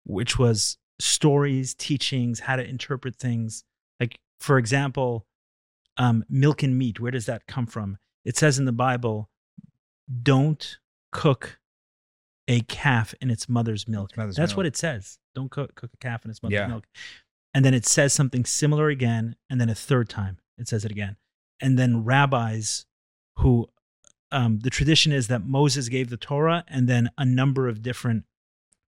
[0.04, 3.64] which was stories, teachings, how to interpret things.
[4.00, 5.26] Like, for example,
[5.96, 7.00] um, milk and meat.
[7.00, 7.98] Where does that come from?
[8.24, 9.30] It says in the Bible,
[10.22, 10.78] "Don't
[11.12, 11.60] cook
[12.48, 14.56] a calf in its mother's milk." Its mother's That's milk.
[14.58, 15.18] what it says.
[15.34, 16.66] Don't cook, cook a calf in its mother's Yeah.
[16.66, 16.86] milk.
[17.54, 20.90] And then it says something similar again, and then a third time it says it
[20.90, 21.16] again.
[21.60, 22.84] and then rabbis
[23.38, 23.68] who
[24.32, 28.24] um, the tradition is that Moses gave the Torah and then a number of different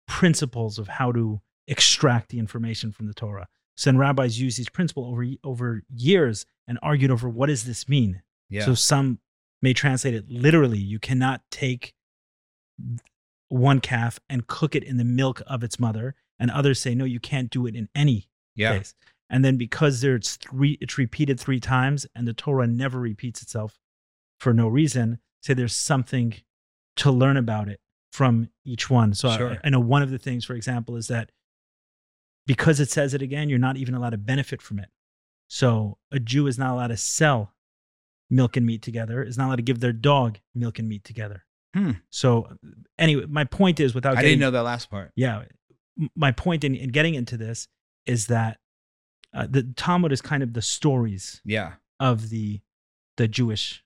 [0.06, 3.48] principles of how to extract the information from the Torah.
[3.76, 7.88] So then rabbis use these principles over over years and argued over what does this
[7.88, 8.22] mean.
[8.48, 8.64] Yeah.
[8.64, 9.18] So some
[9.60, 10.78] may translate it literally.
[10.78, 11.94] You cannot take
[13.52, 17.04] one calf and cook it in the milk of its mother, and others say no,
[17.04, 18.78] you can't do it in any yeah.
[18.78, 18.94] case.
[19.28, 23.78] And then because there's three, it's repeated three times, and the Torah never repeats itself
[24.40, 25.18] for no reason.
[25.42, 26.34] Say there's something
[26.96, 27.80] to learn about it
[28.10, 29.14] from each one.
[29.14, 31.30] So I- I, know one of the things, for example, is that
[32.46, 34.90] because it says it again, you're not even allowed to benefit from it.
[35.48, 37.54] So a Jew is not allowed to sell
[38.30, 39.22] milk and meat together.
[39.22, 41.44] Is not allowed to give their dog milk and meat together.
[41.74, 41.92] Hmm.
[42.10, 42.48] So
[42.98, 45.12] anyway, my point is, without I getting didn't know that last part.
[45.16, 45.44] yeah
[46.16, 47.68] my point in, in getting into this
[48.06, 48.58] is that
[49.34, 51.74] uh, the talmud is kind of the stories Yeah.
[52.00, 52.60] of the
[53.18, 53.84] the jewish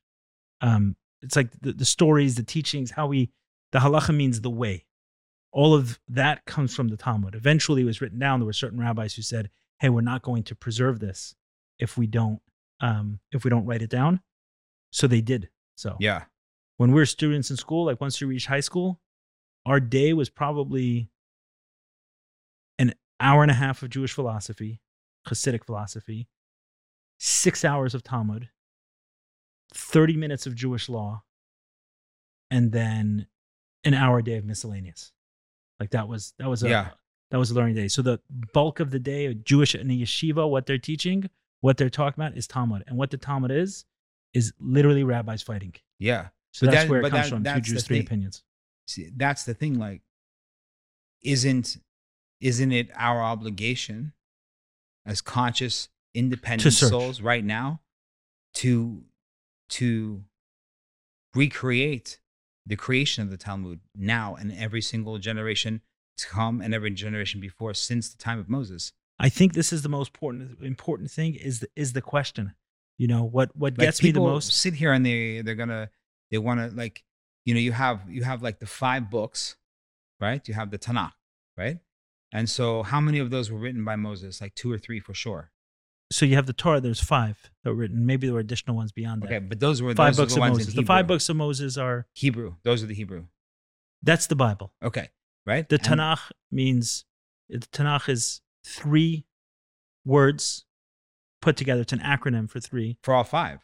[0.61, 3.31] um it's like the, the stories the teachings how we
[3.73, 4.85] the halacha means the way
[5.53, 8.79] all of that comes from the talmud eventually it was written down there were certain
[8.81, 9.51] rabbis who said
[9.81, 11.35] hey we're not going to preserve this
[11.81, 12.41] if we don't
[12.81, 14.21] um if we don't write it down
[14.93, 16.23] so they did so Yeah.
[16.77, 19.01] When we were students in school, like once we reached high school,
[19.65, 21.11] our day was probably
[22.79, 24.81] an hour and a half of Jewish philosophy,
[25.29, 26.29] Hasidic philosophy,
[27.19, 28.51] six hours of Talmud,
[29.75, 31.23] 30 minutes of Jewish law,
[32.51, 33.27] and then
[33.85, 35.13] an hour a day of miscellaneous.
[35.81, 36.91] Like that was that was a Yeah.
[37.31, 37.89] that was a learning day.
[37.89, 38.21] So the
[38.53, 41.29] bulk of the day, Jewish in the yeshiva, what they're teaching,
[41.61, 42.85] what they're talking about is Talmud.
[42.87, 43.85] And what the Talmud is,
[44.33, 45.75] is literally rabbis fighting.
[45.99, 46.29] Yeah.
[46.57, 47.45] So But that's that- where it comes that- from.
[47.45, 48.07] Two Jews, three thing.
[48.07, 48.43] opinions.
[48.89, 49.79] See, that's the thing.
[49.79, 50.01] Like,
[51.23, 51.77] isn't
[52.41, 54.15] isn't it our obligation
[55.05, 57.83] as conscious, independent souls right now
[58.55, 59.05] to
[59.71, 60.25] to
[61.35, 62.21] recreate
[62.65, 65.83] the creation of the Talmud now and every single generation
[66.17, 68.93] to come and every generation before since the time of Moses?
[69.19, 72.55] I think this is the most important important thing is the, is the question.
[72.99, 74.53] You know what what Like gets me the most.
[74.53, 75.91] sit here and they they're gonna
[76.31, 77.05] they want to like
[77.45, 79.57] you know you have you have like the five books,
[80.21, 80.47] right?
[80.49, 81.13] You have the Tanakh,
[81.57, 81.79] right?
[82.33, 84.41] And so how many of those were written by Moses?
[84.41, 85.53] Like two or three for sure.
[86.13, 86.81] So you have the Torah.
[86.81, 88.07] There's five that were written.
[88.07, 89.27] Maybe there were additional ones beyond that.
[89.27, 90.75] Okay, but those were five those books the of Moses.
[90.75, 92.55] The five books of Moses are Hebrew.
[92.63, 93.25] Those are the Hebrew.
[94.03, 94.73] that's the Bible.
[94.83, 95.09] Okay,
[95.47, 95.69] right?
[95.69, 97.05] The And- Tanakh means
[97.49, 99.25] the Tanakh is three
[100.05, 100.65] words
[101.43, 101.81] put together.
[101.83, 102.99] It's an acronym for three.
[103.03, 103.61] for all five.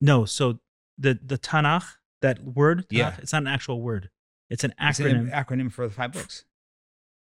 [0.00, 0.60] No, so
[0.98, 1.84] the the Tanakh,
[2.22, 3.16] that word, Tanakh, Yeah.
[3.18, 4.10] it's not an actual word.
[4.50, 5.20] It's an It's acronym.
[5.20, 6.44] an acronym for the five books.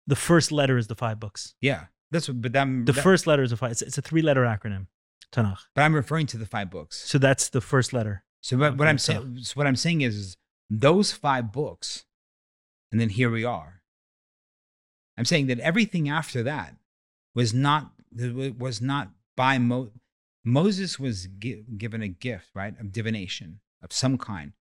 [0.05, 1.55] the first letter is the five books.
[1.61, 2.41] Yeah, that's what.
[2.41, 3.71] But I'm The that- first letter is a five.
[3.71, 4.87] It's, it's a three letter acronym,
[5.31, 5.59] Tanakh.
[5.75, 6.97] But I'm referring to the five books.
[7.09, 8.23] So that's the first letter.
[8.41, 10.37] So what, what I'm saying, so what I'm saying is, is
[10.69, 12.03] those five books,
[12.91, 13.81] and then here we are.
[15.17, 16.75] I'm saying that everything after that
[17.35, 17.91] was not
[18.57, 19.91] was not by Mo,
[20.43, 24.53] Moses was gi- given a gift, right, of divination of some kind,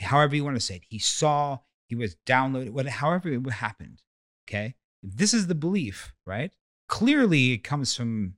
[0.00, 0.84] however you want to say it.
[0.88, 4.02] He saw, he was downloaded, what, however it happened.
[4.48, 6.52] Okay, this is the belief, right?
[6.88, 8.34] Clearly, it comes from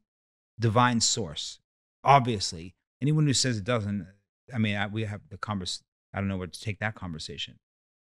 [0.59, 1.61] divine source.
[2.03, 4.07] Obviously, anyone who says it doesn't,
[4.55, 5.83] I mean, I, we have the converse.
[6.15, 7.59] I don't know where to take that conversation,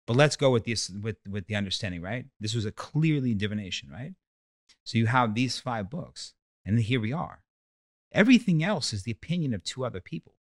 [0.06, 2.26] but let's go with this with with the understanding, right?
[2.40, 4.14] This was a clearly divination, right?
[4.82, 6.34] So you have these five books,
[6.66, 7.43] and here we are.
[8.14, 10.34] Everything else is the opinion of two other people.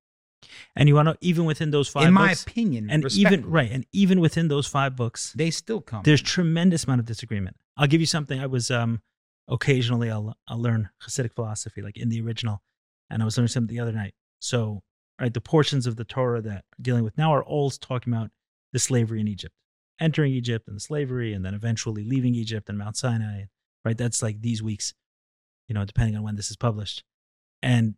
[0.76, 3.72] And you want to even within those five In my books, opinion, and even right,
[3.72, 6.04] and even within those five books, they still come.
[6.04, 7.56] there's tremendous amount of disagreement.
[7.78, 8.40] I'll give you something.
[8.40, 9.02] I was um
[9.48, 12.62] occasionally I'll I'll learn Hasidic philosophy like in the original,
[13.10, 14.14] and I was learning something the other night.
[14.40, 14.84] So
[15.20, 18.32] right, the portions of the Torah that are dealing with now are all talking about
[18.74, 19.56] the slavery in Egypt,
[20.00, 23.44] entering Egypt and the slavery, and then eventually leaving Egypt and Mount Sinai.
[23.86, 24.94] Right, that's like these weeks,
[25.68, 27.04] you know, depending on when this is published.
[27.64, 27.96] And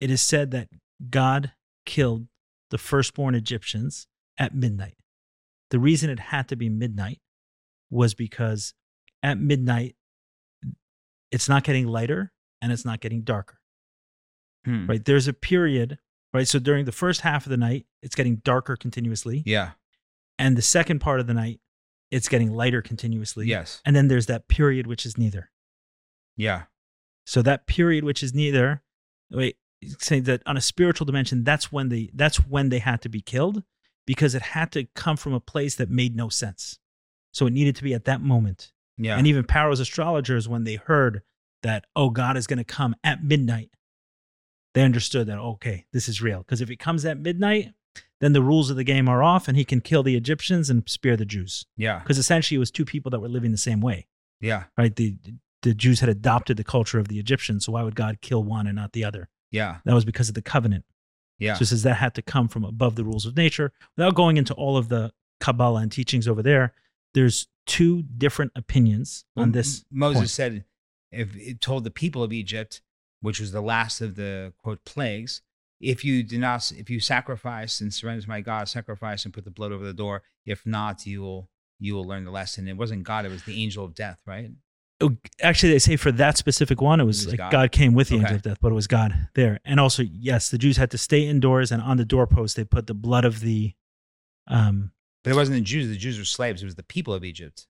[0.00, 0.68] it is said that
[1.10, 1.52] God
[1.84, 2.28] killed
[2.70, 4.06] the firstborn Egyptians
[4.38, 4.96] at midnight.
[5.70, 7.20] The reason it had to be midnight
[7.90, 8.72] was because
[9.22, 9.96] at midnight,
[11.30, 12.32] it's not getting lighter
[12.62, 13.58] and it's not getting darker,
[14.64, 14.86] Hmm.
[14.86, 15.04] right?
[15.04, 15.98] There's a period,
[16.32, 16.46] right?
[16.48, 19.42] So during the first half of the night, it's getting darker continuously.
[19.44, 19.72] Yeah.
[20.38, 21.60] And the second part of the night,
[22.10, 23.46] it's getting lighter continuously.
[23.46, 23.80] Yes.
[23.84, 25.50] And then there's that period which is neither.
[26.36, 26.64] Yeah.
[27.26, 28.82] So that period which is neither,
[29.30, 29.56] wait,
[29.98, 33.20] saying that on a spiritual dimension, that's when they that's when they had to be
[33.20, 33.62] killed
[34.06, 36.78] because it had to come from a place that made no sense.
[37.32, 38.72] So it needed to be at that moment.
[38.98, 39.16] Yeah.
[39.16, 41.22] And even Paro's astrologers, when they heard
[41.62, 43.70] that, oh, God is going to come at midnight,
[44.74, 46.38] they understood that okay, this is real.
[46.38, 47.72] Because if it comes at midnight,
[48.20, 50.82] then the rules of the game are off, and he can kill the Egyptians and
[50.88, 51.64] spare the Jews.
[51.76, 52.00] Yeah.
[52.00, 54.06] Because essentially, it was two people that were living the same way,
[54.40, 54.64] Yeah.
[54.76, 54.94] right?
[54.94, 55.16] The
[55.62, 58.66] the Jews had adopted the culture of the Egyptians, so why would God kill one
[58.66, 59.28] and not the other?
[59.50, 59.78] Yeah.
[59.84, 60.84] That was because of the covenant.
[61.38, 61.54] Yeah.
[61.54, 63.72] So it says that had to come from above the rules of nature.
[63.96, 66.72] Without going into all of the Kabbalah and teachings over there,
[67.14, 69.84] there's two different opinions on Well, this.
[69.90, 70.30] Moses point.
[70.30, 70.64] said,
[71.12, 72.82] if it told the people of Egypt,
[73.20, 75.42] which was the last of the quote plagues,
[75.80, 79.44] if you do not, if you sacrifice and surrender to my God, sacrifice and put
[79.44, 80.22] the blood over the door.
[80.44, 82.68] If not, you will you will learn the lesson.
[82.68, 84.50] It wasn't God; it was the angel of death, right?
[85.40, 87.52] Actually, they say for that specific one, it was, It was like God.
[87.52, 87.72] God.
[87.72, 88.22] came with the Okay.
[88.24, 89.58] angel of death, but it was God there.
[89.64, 92.86] And also, yes, the Jews had to stay indoors, and on the doorpost they put
[92.86, 93.74] the blood of the.
[94.46, 94.92] Um,
[95.24, 96.62] But it wasn't the Jews; the Jews were slaves.
[96.62, 97.66] It was the people of Egypt.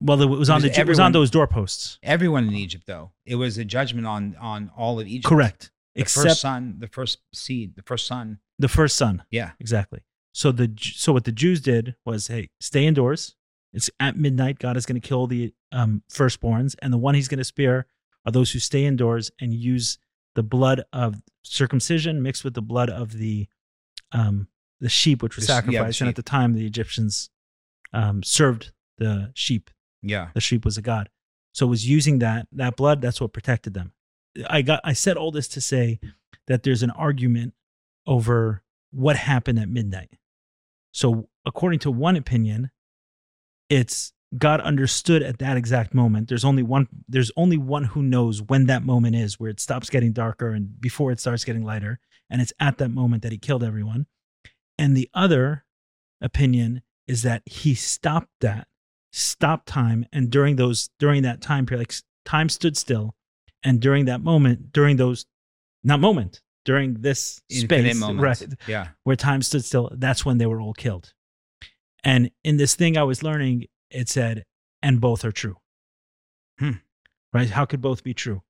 [0.00, 1.98] well, it was It on was the it was everyone- on those doorposts.
[2.02, 5.24] Everyone in Egypt, though, it was a judgment on on all of Egypt.
[5.26, 8.38] Correct, The except first son, the first seed, the first son.
[8.58, 9.22] the first son.
[9.30, 9.52] Yeah.
[9.58, 10.00] Exactly.
[10.34, 13.34] So the so what the Jews did was, hey, stay indoors.
[13.72, 14.58] It's at midnight.
[14.58, 17.86] God is going to kill the um, firstborns, and the one He's going to spare
[18.24, 19.98] are those who stay indoors and use
[20.34, 23.46] the blood of circumcision mixed with the blood of the
[24.12, 24.48] um,
[24.80, 26.00] the sheep, which was The sh- yeah, sacrificed.
[26.00, 27.30] and at the time, the Egyptians
[27.92, 29.70] um, served the sheep.
[30.02, 30.28] Yeah.
[30.34, 31.08] The sheep was a god.
[31.52, 33.00] So it was using that that blood.
[33.02, 33.92] That's what protected them.
[34.48, 34.80] I got.
[34.84, 35.98] I said all this to say
[36.46, 37.54] that there's an argument
[38.06, 38.62] over
[38.92, 40.10] what happened at midnight.
[40.92, 42.70] So according to one opinion,
[43.68, 46.28] it's God understood at that exact moment.
[46.28, 46.86] There's only one.
[47.08, 50.80] There's only one who knows when that moment is, where it stops getting darker and
[50.80, 54.06] before it starts getting lighter, and it's at that moment that He killed everyone.
[54.76, 55.64] And the other
[56.20, 58.66] opinion is that He stopped that
[59.10, 61.94] stop time and during those during that time period like
[62.26, 63.14] time stood still
[63.64, 65.24] and during that moment during those
[65.82, 68.42] not moment during this Infinite space moments.
[68.42, 68.88] right Yeah.
[69.04, 71.14] where time stood still that's when they were all killed
[72.04, 74.44] and in this thing i was learning it said
[74.82, 75.56] and both are true
[76.58, 76.72] Hmm.
[77.32, 78.42] right how could both be true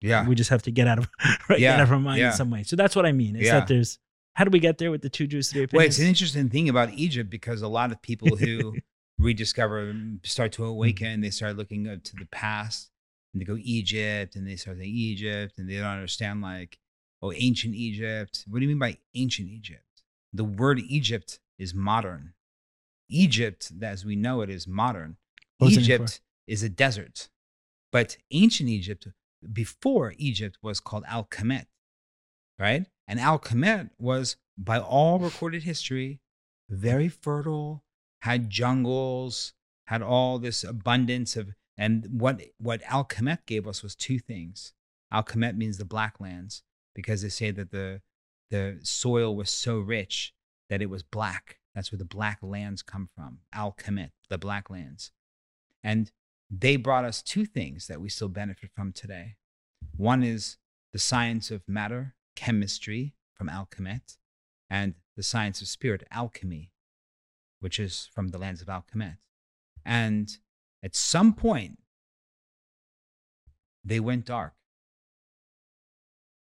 [0.00, 0.26] Yeah.
[0.26, 1.08] we just have to get out of
[1.48, 2.30] right, Yeah, get out of our mind yeah.
[2.30, 3.60] in some way so that's what i mean is Yeah.
[3.60, 3.98] that there's
[4.34, 6.68] how do we get there with the two jews three Well, it's an interesting thing
[6.68, 8.74] about Egypt because a lot of people who
[9.18, 9.94] rediscover,
[10.24, 12.90] start to awaken, they start looking up to the past
[13.32, 16.78] and they go Egypt and they start saying Egypt and they don't understand like,
[17.22, 18.44] oh, ancient Egypt.
[18.48, 19.84] What do you mean by ancient Egypt?
[20.32, 22.33] The word Egypt is modern.
[23.14, 25.16] Egypt, as we know it, is modern.
[25.58, 25.94] What was it before?
[25.94, 27.28] Egypt is a desert.
[27.92, 29.06] But ancient Egypt,
[29.52, 31.66] before Egypt, was called Al Kemet,
[32.58, 32.86] right?
[33.06, 36.20] And Al Kemet was, by all recorded history,
[36.68, 37.84] very fertile,
[38.22, 39.52] had jungles,
[39.86, 44.72] had all this abundance of, and what what Al Kemet gave us was two things.
[45.12, 46.62] Al Kemet means the black lands
[46.94, 48.00] because they say that the
[48.50, 50.34] the soil was so rich
[50.68, 51.58] that it was black.
[51.74, 53.38] That's where the black lands come from.
[53.52, 55.10] Al Kemet, the black lands.
[55.82, 56.10] And
[56.50, 59.36] they brought us two things that we still benefit from today.
[59.96, 60.58] One is
[60.92, 64.16] the science of matter, chemistry from Al Kemet,
[64.70, 66.70] and the science of spirit, alchemy,
[67.60, 69.18] which is from the lands of Al Kemet.
[69.84, 70.38] And
[70.82, 71.78] at some point,
[73.84, 74.54] they went dark.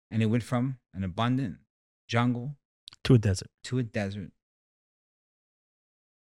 [0.09, 1.57] And it went from an abundant
[2.07, 2.55] jungle
[3.03, 4.31] to a desert to a desert.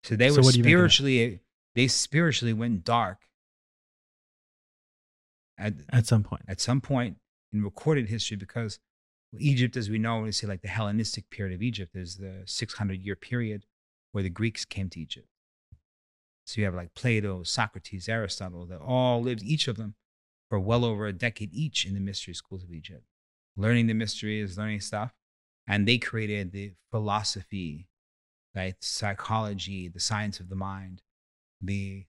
[0.07, 0.99] So they So were what do you make of that?
[0.99, 1.41] spiritually,
[1.75, 3.19] they spiritually went dark
[5.59, 7.17] at, at some point at some point
[7.53, 8.79] in recorded history because
[9.39, 13.03] Egypt, as we know, we say like the Hellenistic period of Egypt is the 600
[13.03, 13.67] year period
[14.13, 15.29] where the Greeks came to Egypt.
[16.47, 19.97] So you have like Plato, Socrates, Aristotle, that all lived, each of them,
[20.49, 23.05] for well over a decade each in the mystery schools of Egypt,
[23.57, 25.13] learning the mysteries, learning stuff.
[25.67, 27.89] And they created the philosophy,
[28.57, 28.75] right?
[28.81, 31.03] Psychology, the science of the mind,
[31.61, 32.07] the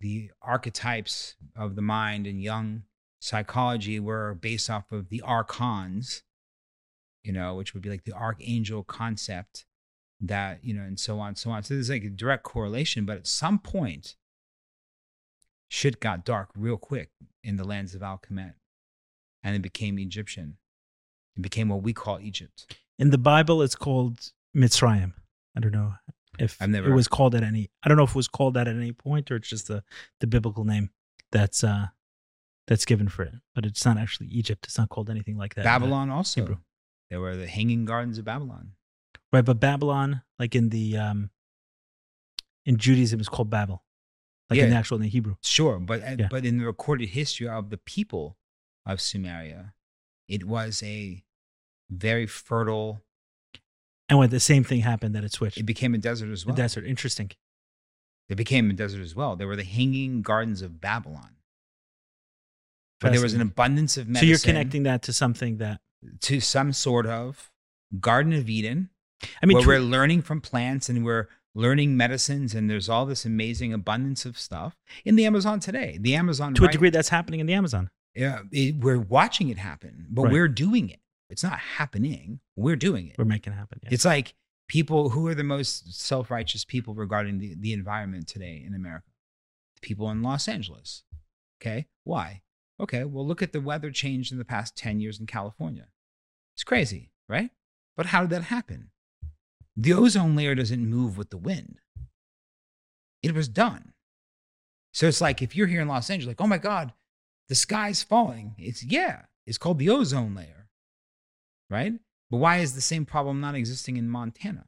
[0.00, 2.82] the archetypes of the mind in Jung
[3.20, 6.22] psychology were based off of the archons,
[7.22, 9.64] you know, which would be like the archangel concept
[10.20, 11.62] that, you know, and so on, so on.
[11.62, 14.16] So there's like a direct correlation, but at some point,
[15.68, 17.10] shit got dark real quick
[17.42, 18.54] in the lands of Al Kemet
[19.42, 20.56] and it became Egyptian.
[21.36, 22.76] It became what we call Egypt.
[22.98, 25.12] in the Bible, it's called Mitzrayim.
[25.56, 25.94] I don't know
[26.38, 27.70] if I've never- it was called at any.
[27.82, 29.82] I don't know if it was called that at any point or it's just the
[30.20, 30.90] the biblical name
[31.32, 31.86] that's uh
[32.66, 33.34] that's given for it.
[33.54, 34.66] But it's not actually Egypt.
[34.66, 35.64] It's not called anything like that.
[35.64, 36.40] Babylon also.
[36.42, 36.56] Hebrew.
[37.10, 38.72] There were the hanging gardens of Babylon.
[39.32, 39.44] right?
[39.44, 41.30] But Babylon, like in the um
[42.64, 43.84] in Judaism, is called Babel,
[44.50, 45.36] like in the actual in the Hebrew.
[45.42, 46.28] Sure, but uh, Yeah.
[46.30, 48.36] but in the recorded history of the people
[48.84, 49.72] of Sumeria,
[50.28, 51.24] it was a
[51.88, 53.02] very fertile.
[54.08, 55.58] And when the same thing happened, that it switched.
[55.58, 56.54] It became a desert as well.
[56.54, 56.84] desert.
[56.84, 57.30] Interesting.
[58.28, 59.36] It became a desert as well.
[59.36, 61.36] There were the hanging gardens of Babylon.
[63.00, 64.26] But there was an abundance of medicine.
[64.26, 65.80] So you're connecting that to something that
[66.22, 67.50] to some sort of
[68.00, 68.90] Garden of Eden,
[69.42, 73.06] I mean, where tr- we're learning from plants and we're learning medicines, and there's all
[73.06, 75.98] this amazing abundance of stuff in the Amazon today.
[76.00, 77.90] The Amazon, to a degree, that's happening in the Amazon.
[78.14, 80.32] yeah, it- we're watching it happen, but Right.
[80.32, 81.00] we're doing it.
[81.28, 82.40] It's not happening.
[82.54, 83.18] We're doing it.
[83.18, 83.80] We're making it happen.
[83.82, 83.90] Yeah.
[83.92, 84.34] It's like
[84.68, 89.06] people who are the most self righteous people regarding the, the environment today in America.
[89.76, 91.04] The people in Los Angeles.
[91.60, 91.86] Okay.
[92.04, 92.42] Why?
[92.80, 93.04] Okay.
[93.04, 95.88] Well, look at the weather change in the past 10 years in California.
[96.54, 97.50] It's crazy, right?
[97.96, 98.90] But how did that happen?
[99.76, 101.80] The ozone layer doesn't move with the wind,
[103.22, 103.92] it was done.
[104.92, 106.94] So it's like if you're here in Los Angeles, like, oh my God,
[107.50, 108.54] the sky's falling.
[108.56, 110.65] It's, yeah, it's called the ozone layer,
[111.70, 111.92] right?
[112.30, 114.66] But why is the same problem not existing in Montana?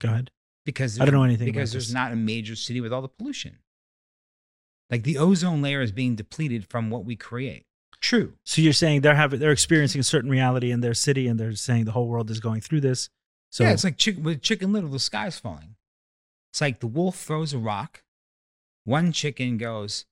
[0.00, 0.30] Go ahead.
[0.64, 1.94] Because I don't know anything about Because there's this.
[1.94, 3.58] not a major city with all the pollution.
[4.90, 7.66] Like the ozone layer is being depleted from what we create.
[8.00, 8.34] True.
[8.44, 11.54] So you're saying they're having they're experiencing a certain reality in their city, and they're
[11.54, 13.08] saying the whole world is going through this.
[13.50, 15.76] So yeah, it's like chick- with Chicken Little, the sky's falling.
[16.52, 18.02] It's like the wolf throws a rock.
[18.84, 20.04] One chicken goes,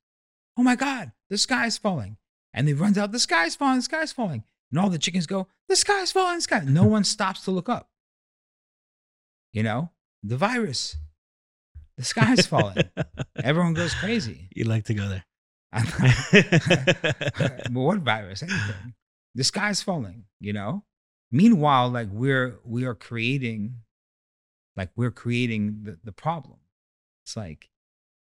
[0.57, 2.17] "Oh my God, the sky's falling!"
[2.51, 4.43] And they runs out, "The sky's falling, the sky's falling!"
[4.73, 7.69] And all the chickens go, "The sky's falling, the sky." No one stops to look
[7.69, 7.91] up.
[9.51, 9.91] You know,
[10.23, 10.97] the virus,
[11.95, 12.77] the sky's falling.
[13.43, 14.49] Everyone goes crazy.
[14.55, 15.25] you like to go there.
[15.71, 18.41] but what virus?
[18.41, 18.95] Anything.
[19.35, 20.85] The sky's falling, you know?
[21.31, 23.75] Meanwhile, like we're we are creating
[24.75, 26.57] like we're creating the, the problem.
[27.25, 27.69] It's like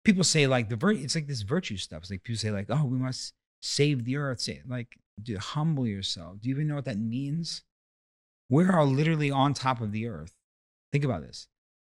[0.04, 2.02] people say like the vir- it's like this virtue stuff.
[2.02, 4.40] It's like people say like, oh, we must save the earth.
[4.40, 6.40] Say like dude, humble yourself.
[6.40, 7.62] Do you even know what that means?
[8.50, 10.34] We are literally on top of the earth.
[10.92, 11.48] Think about this.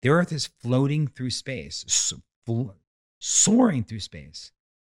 [0.03, 2.71] The earth is floating through space, so- fl-
[3.19, 4.53] soaring through space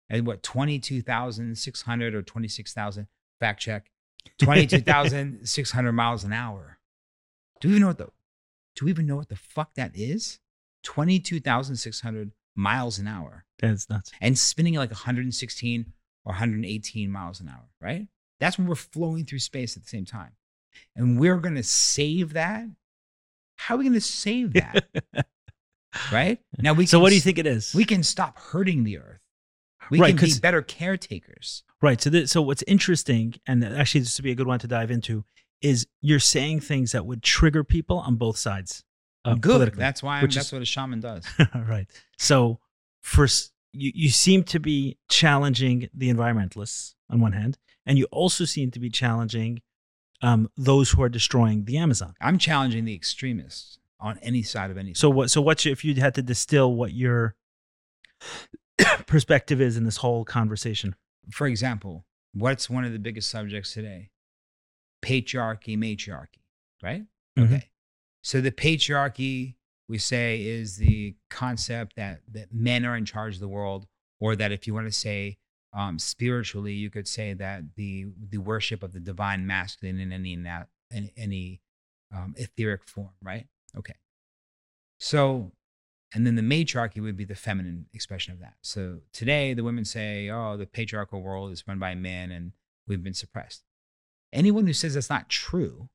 [0.10, 3.08] at what 22,600 or 26,000
[3.40, 3.90] fact check
[4.40, 6.78] 22,600 miles an hour.
[7.62, 8.10] Do we even know what the
[8.76, 10.40] Do we even know what the fuck that is?
[10.84, 14.12] 22,600 miles an hour That's nuts.
[14.22, 15.94] and spinning like 116
[16.30, 18.08] or 118 miles an hour, right?
[18.40, 20.34] That's when we're flowing through space at the same time.
[20.96, 22.66] And we're going to save that.
[23.56, 24.86] How are we going to save that?
[26.12, 26.40] right?
[26.60, 27.74] Now we so can what do you think it is?
[27.74, 29.20] we can stop hurting the earth.
[29.90, 31.64] We Right, can be better caretakers.
[31.82, 32.00] Right.
[32.00, 34.92] So, this, so what's interesting, and actually this would be a good one to dive
[34.92, 35.26] into,
[35.64, 38.84] is you're saying things that would trigger people on both sides.
[39.26, 39.74] Uh, Good.
[39.74, 41.26] That's why I'm, that's is- what a shaman does.
[41.56, 41.88] right.
[42.20, 42.60] So,
[43.02, 48.46] first, you, you seem to be challenging the environmentalists on one hand, and you also
[48.46, 49.62] seem to be challenging
[50.22, 52.14] um, those who are destroying the Amazon.
[52.22, 54.96] I'm challenging the extremists on any side of anything.
[54.96, 55.32] So, what?
[55.32, 57.36] So, what's your, if you had to distill what your
[59.08, 60.96] perspective is in this whole conversation?
[61.32, 64.10] for example, what's one of the biggest subjects today?
[65.02, 66.42] Patriarchy, matriarchy,
[66.82, 67.04] right?
[67.38, 67.46] Mhm.
[67.46, 67.70] Okay.
[68.22, 69.56] So the patriarchy,
[69.90, 73.88] we say, is the concept that, that men are in charge of the world,
[74.20, 75.40] or that if you want to say
[75.74, 80.34] um, spiritually, you could say that the the worship of the divine masculine in any
[80.34, 81.62] in any
[82.16, 83.48] um, etheric form, right?
[83.78, 83.94] Okay.
[85.00, 85.52] So,
[86.14, 88.56] and then the matriarchy would be the feminine expression of that.
[88.62, 92.52] So today, the women say, "Oh, the patriarchal world is run by men, and
[92.88, 93.64] we've been suppressed."
[94.34, 95.90] Anyone who says that's not true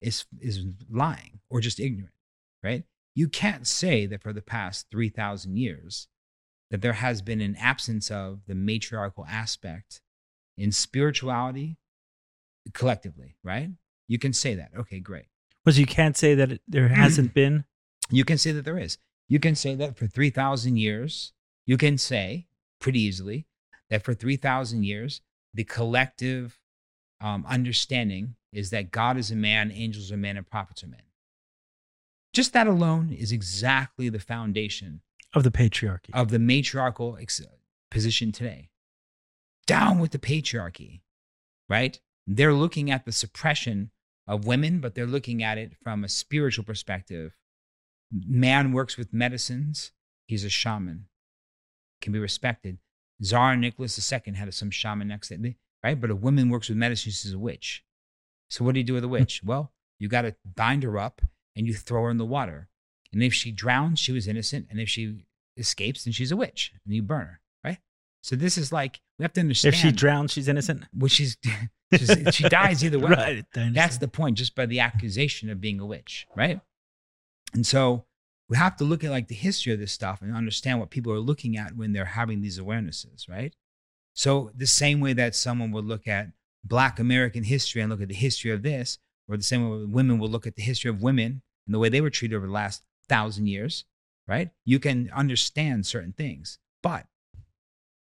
[0.00, 2.14] is is lying or just ignorant,
[2.62, 2.84] right?
[3.14, 6.08] You can't say that for the past three thousand years
[6.70, 10.00] that there has been an absence of the matriarchal aspect
[10.56, 11.76] in spirituality
[12.72, 13.70] collectively, right?
[14.08, 14.70] You can say that.
[14.76, 15.26] Okay, great.
[15.64, 17.64] Was you can't say that it, there hasn't been.
[18.10, 18.98] You can say that there is.
[19.28, 21.32] You can say that for 3,000 years,
[21.66, 22.46] you can say
[22.80, 23.46] pretty easily
[23.90, 25.20] that for 3,000 years,
[25.54, 26.58] the collective
[27.20, 31.02] um, understanding is that God is a man, angels are men, and prophets are men.
[32.32, 35.02] Just that alone is exactly the foundation
[35.34, 36.10] of the patriarchy.
[36.14, 37.42] of the matriarchal ex-
[37.90, 38.70] position today.
[39.66, 41.00] Down with the patriarchy,
[41.68, 42.00] right?
[42.26, 43.90] They're looking at the suppression
[44.26, 47.36] of women, but they're looking at it from a spiritual perspective.
[48.10, 49.92] Man works with medicines,
[50.26, 51.06] he's a shaman,
[52.00, 52.78] can be respected.
[53.22, 56.00] Tsar Nicholas II had some shaman next to him, right?
[56.00, 57.84] But a woman works with medicine, she's a witch.
[58.50, 59.42] So what do you do with a witch?
[59.44, 61.22] well, you got to bind her up
[61.56, 62.68] and you throw her in the water.
[63.12, 64.66] And if she drowns, she was innocent.
[64.70, 65.24] And if she
[65.56, 67.78] escapes, then she's a witch and you burn her, right?
[68.22, 70.84] So this is like, we have to understand if she drowns, she's innocent.
[70.92, 71.36] what she's,
[71.94, 73.10] She's- she dies either way.
[73.54, 73.74] Right.
[73.74, 76.58] That's the point, just by the accusation of being a witch, right?
[77.52, 78.06] And so
[78.48, 81.12] we have to look at like the history of this stuff and understand what people
[81.12, 83.54] are looking at when they're having these awarenesses, right?
[84.14, 86.28] So the same way that someone would look at
[86.64, 88.98] Black American history and look at the history of this,
[89.32, 91.88] or the same way women will look at the history of women and the way
[91.88, 93.84] they were treated over the last thousand years,
[94.28, 94.50] right?
[94.64, 97.06] You can understand certain things, but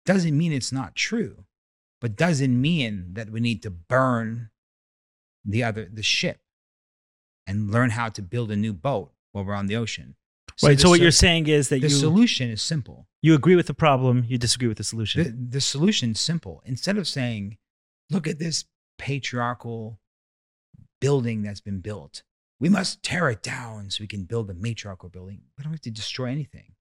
[0.06, 1.45] doesn't mean it's not true,
[2.01, 4.49] but doesn't mean that we need to burn
[5.45, 6.39] the other the ship
[7.47, 10.15] and learn how to build a new boat while we're on the ocean.
[10.64, 10.80] right.
[10.80, 13.07] So what so- you're saying is that the you solution is simple.
[13.22, 15.23] you agree with the problem, you disagree with the solution.
[15.23, 16.61] The, the solution is simple.
[16.65, 17.57] Instead of saying,
[18.10, 18.65] look at this
[18.97, 19.99] patriarchal
[20.99, 22.23] building that's been built,
[22.59, 25.41] we must tear it down so we can build the matriarchal building.
[25.57, 26.73] We don't have to destroy anything.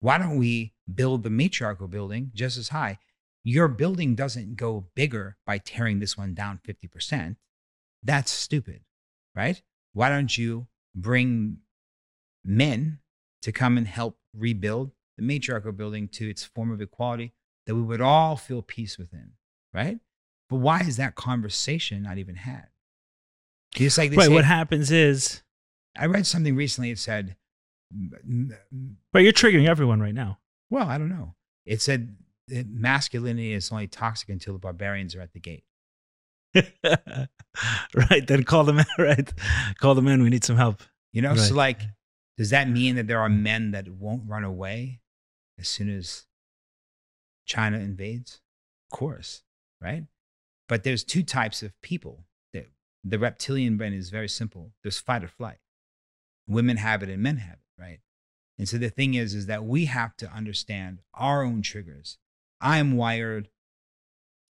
[0.00, 2.98] Why don't we build the matriarchal building just as high?
[3.44, 7.36] Your building doesn't go bigger by tearing this one down 50%.
[8.02, 8.82] That's stupid,
[9.34, 9.60] right?
[9.92, 11.58] Why don't you bring
[12.44, 13.00] men
[13.42, 17.32] to come and help rebuild the matriarchal building to its form of equality
[17.66, 19.32] that we would all feel peace within,
[19.72, 19.98] right?
[20.48, 22.68] But why is that conversation not even had?
[23.74, 24.26] Just like right.
[24.26, 25.42] say, What happens is
[25.96, 26.90] I read something recently.
[26.90, 27.36] It said,
[27.92, 28.56] m-
[29.14, 30.38] You're triggering everyone right now.
[30.70, 31.34] well, I don't know.
[31.66, 32.16] It said
[32.48, 35.64] that masculinity is only toxic until the barbarians are at the gate.
[36.54, 38.26] right.
[38.26, 38.80] Then call them.
[38.98, 39.32] Right.
[39.78, 40.22] Call them in.
[40.22, 40.82] We need some help.
[41.12, 41.38] You know, Right.
[41.38, 41.80] so like,
[42.38, 45.00] does that mean that there are men that won't run away
[45.58, 46.24] as soon as
[47.46, 48.40] China invades?
[48.90, 49.42] Of course,
[49.80, 50.04] right?
[50.68, 52.24] But there's two types of people.
[53.04, 54.72] The, reptilian brain is very simple.
[54.82, 55.58] There's fight or flight.
[56.46, 58.00] Women have it and men have it, right?
[58.58, 62.18] And so the thing is, is that we have to understand our own triggers.
[62.60, 63.48] I am wired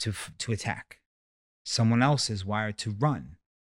[0.00, 0.98] to to attack.
[1.64, 3.36] Someone else is wired to run.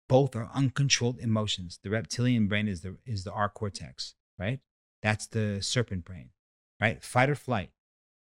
[0.09, 1.79] Both are uncontrolled emotions.
[1.83, 4.61] The reptilian brain is the is the R cortex, right?
[5.03, 6.31] That's the serpent brain,
[6.81, 7.03] right?
[7.03, 7.71] Fight or flight.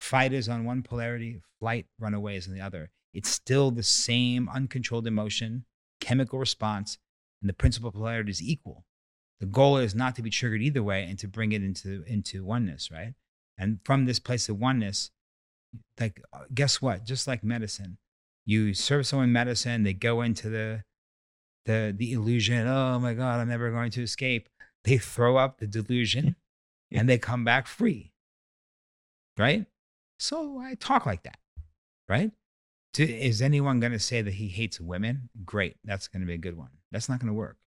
[0.01, 2.91] Fight is on one polarity, flight, runaway is on the other.
[3.13, 5.65] It's still the same uncontrolled emotion,
[6.01, 6.99] chemical response,
[7.41, 8.85] and the principal polarity is equal.
[9.41, 12.45] The goal is not to be triggered either way and to bring it into into
[12.45, 13.15] oneness, right?
[13.57, 15.11] And from this place of oneness,
[15.99, 17.05] like uh, guess what?
[17.05, 17.99] Just like medicine,
[18.45, 20.83] you serve someone medicine, they go into the
[21.67, 24.49] the the illusion, oh my God, I'm never going to escape.
[24.85, 26.35] They throw up the delusion
[26.93, 28.13] and they come back free.
[29.37, 29.67] Right?
[30.19, 31.39] So I talk like that.
[32.09, 32.33] Right?
[32.95, 35.29] To, is anyone going to say that he hates women?
[35.45, 35.77] Great.
[35.85, 36.71] That's going to be a good one.
[36.91, 37.59] That's not going to work.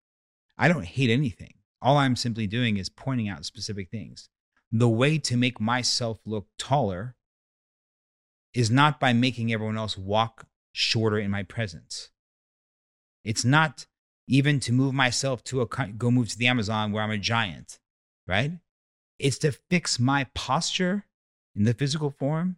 [0.58, 1.56] I don't hate anything.
[1.82, 4.30] All I'm simply doing is pointing out specific things.
[4.72, 7.16] The way to make myself look taller
[8.54, 12.10] is not by making everyone else walk shorter in my presence.
[13.24, 13.86] It's not
[14.28, 17.80] even to move myself to a go move to the Amazon where I'm a giant,
[18.28, 18.52] right?
[19.20, 21.06] It's to fix my posture
[21.56, 22.58] in the physical form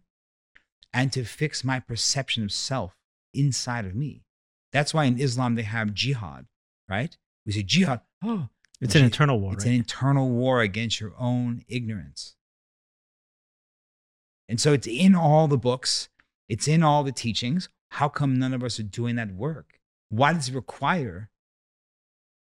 [0.94, 2.96] and to fix my perception of self
[3.34, 4.22] inside of me.
[4.72, 6.46] That's why in Islam they have jihad,
[6.88, 7.16] right?
[7.44, 8.00] We say jihad.
[8.22, 8.48] Oh,
[8.80, 9.70] It's an ji- internal war, It's right?
[9.72, 12.36] an internal war against your own ignorance.
[14.48, 16.08] And so it's in all the books,
[16.48, 17.68] it's in all the teachings.
[17.92, 19.78] How come none of us are doing that work?
[20.10, 21.30] Why does it require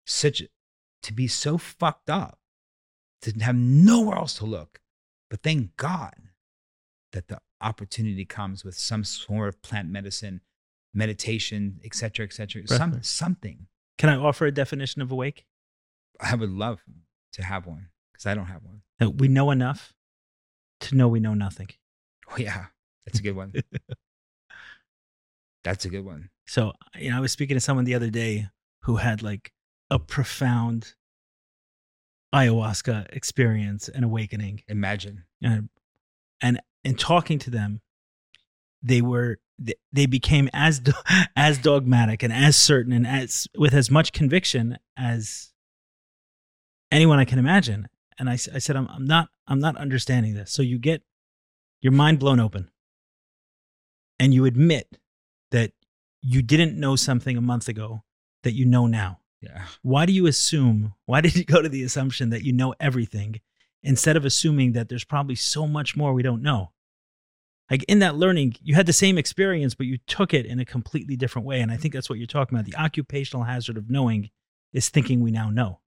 [0.05, 0.41] such
[1.03, 2.39] to be so fucked up
[3.21, 4.79] to have nowhere else to look?
[5.29, 6.15] But thank God
[7.13, 10.41] that the opportunity comes with some sort of plant medicine,
[10.93, 12.67] meditation, et cetera, et cetera.
[12.67, 13.67] Some, something.
[13.97, 15.45] Can I offer a definition of awake?
[16.19, 16.83] I would love
[17.33, 18.81] to have one because I don't have one.
[18.99, 19.93] That we know enough
[20.81, 21.69] to know we know nothing.
[22.31, 22.65] Oh, yeah,
[23.05, 23.53] that's a good one.
[25.63, 26.29] that's a good one.
[26.47, 28.49] So, you know, I was speaking to someone the other day
[28.83, 29.51] who had like
[29.89, 30.95] a profound
[32.33, 34.63] ayahuasca experience and awakening.
[34.67, 35.25] Imagine.
[35.41, 35.69] And,
[36.41, 37.81] and in talking to them,
[38.81, 40.81] they were they- became as
[41.35, 45.51] as dogmatic and as certain and as with as much conviction as
[46.91, 47.87] anyone I can imagine.
[48.19, 50.51] And I said, I'm, I'm not I'm not understanding this.
[50.51, 51.03] So you get
[51.81, 52.69] your mind blown open,
[54.19, 54.97] and you admit
[55.51, 55.71] that
[56.21, 58.03] you didn't know something a month ago
[58.43, 59.19] that you know now.
[59.41, 59.65] Yeah.
[59.81, 60.93] Why do you assume?
[61.05, 63.41] Why did you go to the assumption that you know everything
[63.83, 66.71] instead of assuming that there's probably so much more we don't know?
[67.69, 70.65] Like in that learning, you had the same experience, but you took it in a
[70.65, 71.61] completely different way.
[71.61, 72.69] And I think that's what you're talking about.
[72.69, 74.29] The occupational hazard of knowing
[74.73, 75.79] is thinking we now know.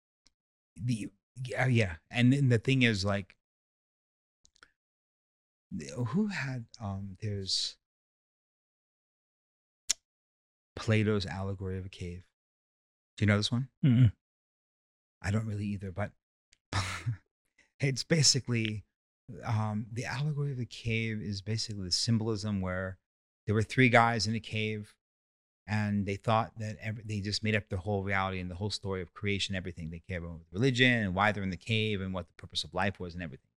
[0.83, 1.11] The
[1.45, 1.97] yeah, yeah.
[2.11, 3.37] And then the thing is like
[6.07, 7.77] who had um there's
[10.77, 12.23] Plato's allegory of a cave.
[13.17, 13.69] Do you know this one?
[13.85, 14.13] Mm-mm.
[15.23, 16.11] I don't really either, but
[17.81, 18.85] it's basically
[19.45, 22.99] um, the allegory of the cave is basically the symbolism where
[23.47, 24.95] there were three guys in a cave
[25.67, 28.71] and they thought that every, they just made up the whole reality and the whole
[28.71, 29.91] story of creation, everything.
[29.91, 32.75] They cared about religion and why they're in the cave and what the purpose of
[32.75, 33.49] life was and everything.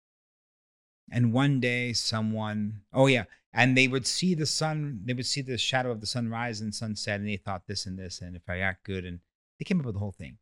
[1.11, 5.41] And one day, someone, oh yeah, and they would see the sun, they would see
[5.41, 8.41] the shadow of the sunrise and sunset, and they thought this and this, and if
[8.47, 9.19] I act good, and
[9.57, 10.37] they came up with the whole thing.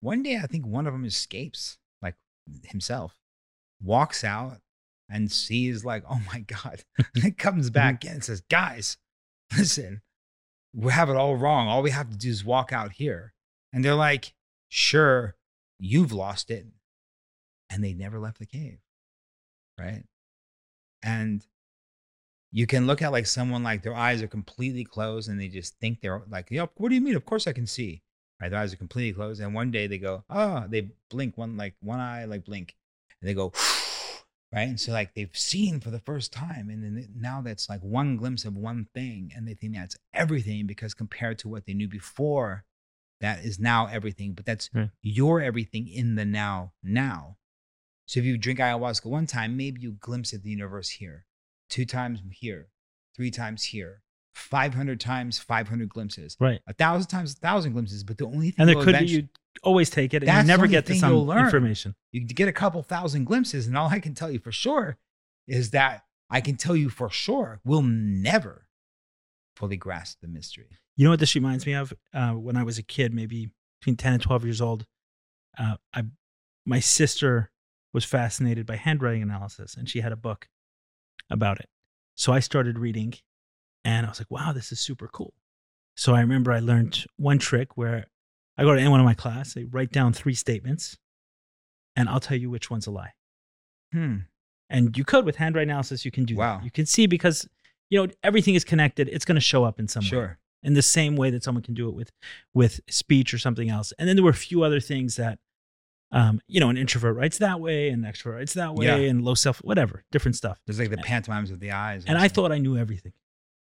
[0.00, 1.78] One day, I think one of them escapes,
[2.64, 3.14] himself,
[3.82, 4.58] walks out
[5.08, 6.84] and sees, like, oh my God,
[7.14, 7.74] and comes mm-hmm.
[7.74, 8.98] back in and says, guys,
[9.56, 10.02] listen,
[10.74, 11.68] we have it all wrong.
[11.68, 13.32] All we have to do is walk out here.
[13.72, 14.34] And they're like,
[14.68, 15.36] sure,
[15.78, 16.66] you've lost it.
[17.70, 18.78] And they never left the cave.
[19.78, 20.04] Right.
[21.02, 21.44] And
[22.52, 25.78] you can look at like someone like their eyes are completely closed and they just
[25.80, 27.16] think they're like, yep, what do you mean?
[27.16, 28.02] Of course I can see.
[28.40, 28.50] Right.
[28.50, 29.40] Their eyes are completely closed.
[29.40, 32.74] And one day they go, oh, they blink one like one eye, like blink.
[33.20, 33.52] And they go,
[34.52, 34.68] right?
[34.68, 38.16] And so like they've seen for the first time, and then now that's like one
[38.16, 41.88] glimpse of one thing, and they think that's everything because compared to what they knew
[41.88, 42.64] before,
[43.20, 44.34] that is now everything.
[44.34, 44.90] But that's Right.
[45.02, 46.72] your everything in the now.
[46.82, 47.38] Now,
[48.06, 51.24] so if you drink ayahuasca one time, maybe you glimpse at the universe here,
[51.68, 52.68] two times here,
[53.16, 54.02] three times here,
[54.34, 56.60] five hundred times, five hundred glimpses, Right.
[56.66, 58.04] a thousand times, a thousand glimpses.
[58.04, 59.28] But the only thing And there could be you
[59.62, 61.94] always take it and you never get to some information.
[62.12, 64.98] you get a couple thousand glimpses, and all I can tell you for sure
[65.46, 68.66] is that I can tell you for sure we'll never
[69.56, 70.66] fully grasp the mystery.
[70.96, 71.92] You know what this reminds me of?
[72.12, 73.50] Uh, when I was a kid, maybe
[73.80, 74.86] between 10 and 12 years old,
[75.58, 76.04] uh, I,
[76.66, 77.50] my sister
[77.92, 80.48] was fascinated by handwriting analysis and she had a book
[81.30, 81.68] about it.
[82.16, 83.14] So I started reading
[83.84, 85.34] and I was like, wow, this is super cool.
[85.96, 88.06] So I remember I learned one trick where
[88.56, 90.96] I go to any one of my class, they write down three statements
[91.96, 93.12] and I'll tell you which one's a lie.
[93.92, 94.16] Hmm.
[94.70, 96.56] And you could with handwriting analysis, you can do Wow.
[96.58, 96.64] that.
[96.64, 97.48] You can see because,
[97.90, 99.08] you know, everything is connected.
[99.08, 100.38] It's going to show up in some way Sure.
[100.62, 102.10] in the same way that someone can do it with
[102.54, 103.92] with speech or something else.
[103.98, 105.38] And then there were a few other things that
[106.12, 109.10] um, you know, an introvert writes that way, and an extrovert writes that way, Yeah.
[109.10, 110.60] and low self, whatever, different stuff.
[110.64, 112.04] There's like the pantomimes of the eyes.
[112.06, 113.12] And I thought I knew everything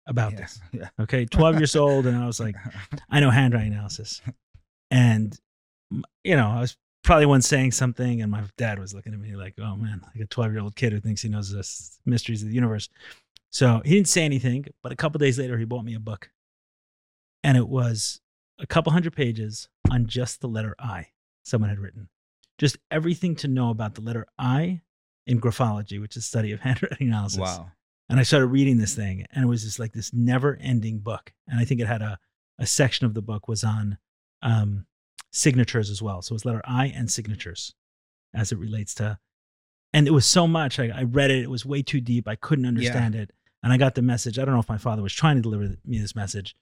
[0.07, 0.37] about yeah.
[0.37, 0.61] this.
[0.71, 0.89] Yeah.
[0.99, 2.55] Okay, 12 years old, and I was like,
[3.09, 4.21] I know handwriting analysis.
[4.91, 5.37] And,
[6.23, 9.35] you know, I was probably one saying something, and my dad was looking at me
[9.35, 11.67] like, oh man, like a 12 year old kid who thinks he knows the
[12.05, 12.89] mysteries of the universe.
[13.51, 16.31] So he didn't say anything, but a couple days later, he bought me a book.
[17.43, 18.21] And it was
[18.59, 21.07] a couple hundred pages on just the letter I
[21.43, 22.09] someone had written.
[22.57, 24.81] Just everything to know about the letter I
[25.27, 27.39] in graphology, which is study of handwriting analysis.
[27.39, 27.71] wow.
[28.13, 31.33] And I started reading this thing, and it was just like this never ending book.
[31.47, 32.19] And I think it had a,
[32.59, 33.97] a section of the book was on
[34.43, 34.85] um,
[35.31, 36.21] signatures as well.
[36.21, 37.73] So it was letter I and signatures
[38.31, 39.17] as it relates to.
[39.93, 40.77] And it was so much.
[40.77, 42.27] I, I read it, it was way too deep.
[42.27, 43.31] I couldn't understand it.
[43.63, 44.37] And I got the message.
[44.37, 46.55] I don't know if my father was trying to deliver me this message,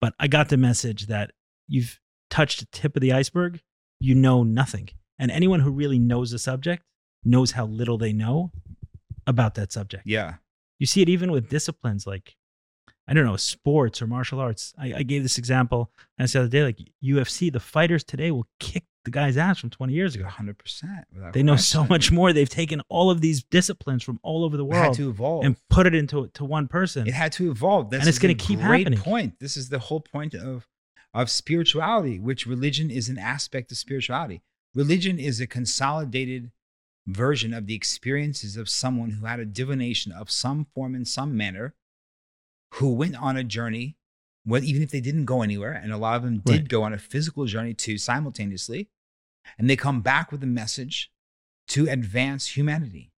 [0.00, 1.32] but I got the message that
[1.66, 1.98] you've
[2.30, 3.60] touched the tip of the iceberg,
[3.98, 4.90] you know nothing.
[5.18, 6.84] And anyone who really knows the subject
[7.24, 8.52] knows how little they know
[9.26, 10.04] about that subject.
[10.06, 10.34] Yeah.
[10.82, 12.34] You see it even with disciplines like,
[13.06, 14.74] I don't know, sports or martial arts.
[14.76, 18.48] I, I gave this example and the other day, like UFC, the fighters today will
[18.58, 20.24] kick the guy's ass from 20 years ago.
[20.24, 20.56] 100%.
[21.14, 22.32] without They know so much more.
[22.32, 25.44] They've taken all of these disciplines from all over the It had world to evolve.
[25.44, 27.06] and put it into to one person.
[27.06, 27.90] it had to evolve.
[27.90, 28.98] This And it's gonna the keep great happening.
[28.98, 29.38] point.
[29.38, 30.66] This is the whole point of
[31.14, 34.42] of spirituality, which religion is an aspect of spirituality.
[34.74, 36.50] Religion is a consolidated
[37.06, 41.36] version of the experiences of someone who had a divination of some form in some
[41.36, 41.74] manner,
[42.74, 43.96] who went on a journey,
[44.44, 46.68] well, even if they didn't go anywhere, and a lot of them did Right.
[46.68, 48.88] go on a physical journey too simultaneously,
[49.58, 51.12] and they come back with a message
[51.68, 53.12] to advance humanity.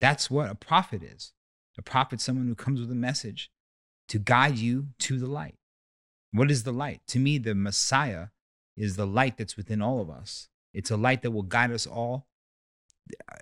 [0.00, 1.32] That's what a prophet is.
[1.78, 3.50] A prophet, someone who comes with a message
[4.08, 5.56] to guide you to the light.
[6.32, 7.00] What is the light?
[7.08, 8.28] To me, the Messiah
[8.76, 10.48] is the light that's within all of us.
[10.72, 12.26] It's a light that will guide us all
[13.30, 13.36] uh,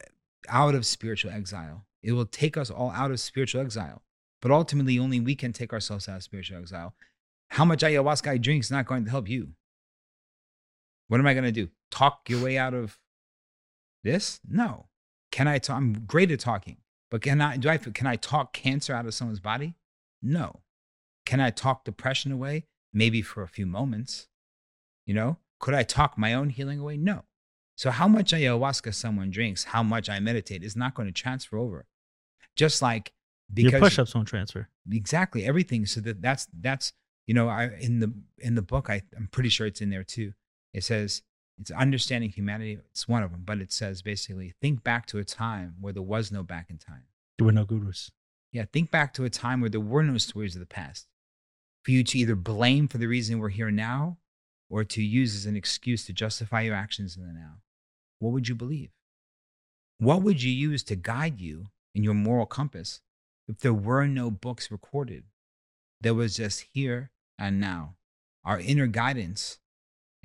[0.48, 1.84] out of spiritual exile.
[2.02, 4.02] It will take us all out of spiritual exile.
[4.40, 6.94] But ultimately, only we can take ourselves out of spiritual exile.
[7.50, 9.48] How much ayahuasca I drink is not going to help you.
[11.08, 11.68] What am I going to do?
[11.90, 12.98] Talk your way out of
[14.04, 14.40] this?
[14.48, 14.86] No.
[15.32, 15.76] Can I talk?
[15.76, 16.78] I'm great at talking,
[17.10, 19.74] but can I, do I, can I talk cancer out of someone's body?
[20.22, 20.60] No.
[21.26, 22.66] Can I talk depression away?
[22.92, 24.28] Maybe for a few moments.
[25.06, 26.96] You know, could I talk my own healing away?
[26.96, 27.24] No.
[27.76, 31.58] So, how much ayahuasca someone drinks, how much I meditate is not going to transfer
[31.58, 31.86] over.
[32.56, 33.12] Just like
[33.54, 34.68] Your because push-ups won't transfer.
[34.90, 36.92] exactly everything so that that's that's
[37.26, 40.02] you know i in the in the book I, i'm pretty sure it's in there
[40.04, 40.32] too
[40.74, 41.22] it says
[41.60, 45.24] it's understanding humanity it's one of them but it says basically think back to a
[45.24, 47.04] time where there was no back in time
[47.38, 48.10] There were no gurus.
[48.52, 51.06] yeah think back to a time where there were no stories of the past
[51.84, 54.18] for you to either blame for the reason we're here now
[54.70, 57.56] or to use as an excuse to justify your actions in the now
[58.18, 58.90] what would you believe?
[59.98, 63.00] What would you use to guide you in your moral compass
[63.48, 65.24] if there were no books recorded
[66.00, 67.96] there was just here and now?
[68.44, 69.58] Our inner guidance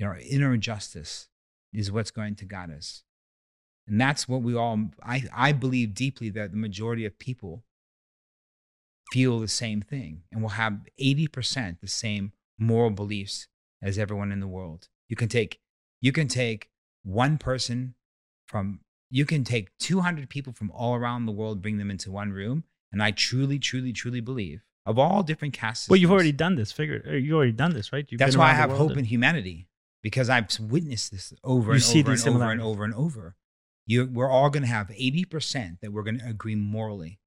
[0.02, 1.30] our inner justice
[1.72, 3.04] is what's going to guide us.
[3.88, 7.64] And that's what we all i, I believe deeply that the majority of people
[9.12, 13.48] feel the same thing and will have 80% the same moral beliefs
[13.84, 15.60] as everyone in the world you can take
[16.02, 16.70] you can take
[17.04, 17.96] one person
[18.48, 18.80] from
[19.10, 22.64] you can take 200 people from all around the world bring them into one room
[22.92, 26.72] and i truly truly truly believe of all different castes Well, you've already done this.
[26.72, 28.06] Figure er, or you already done this, right?
[28.10, 29.68] You've that's why I have hope and- in humanity
[30.02, 33.36] because I've witnessed this over You and see over and over and over and over.
[33.86, 37.20] You, we're all going to have 80% that we're going to agree morally,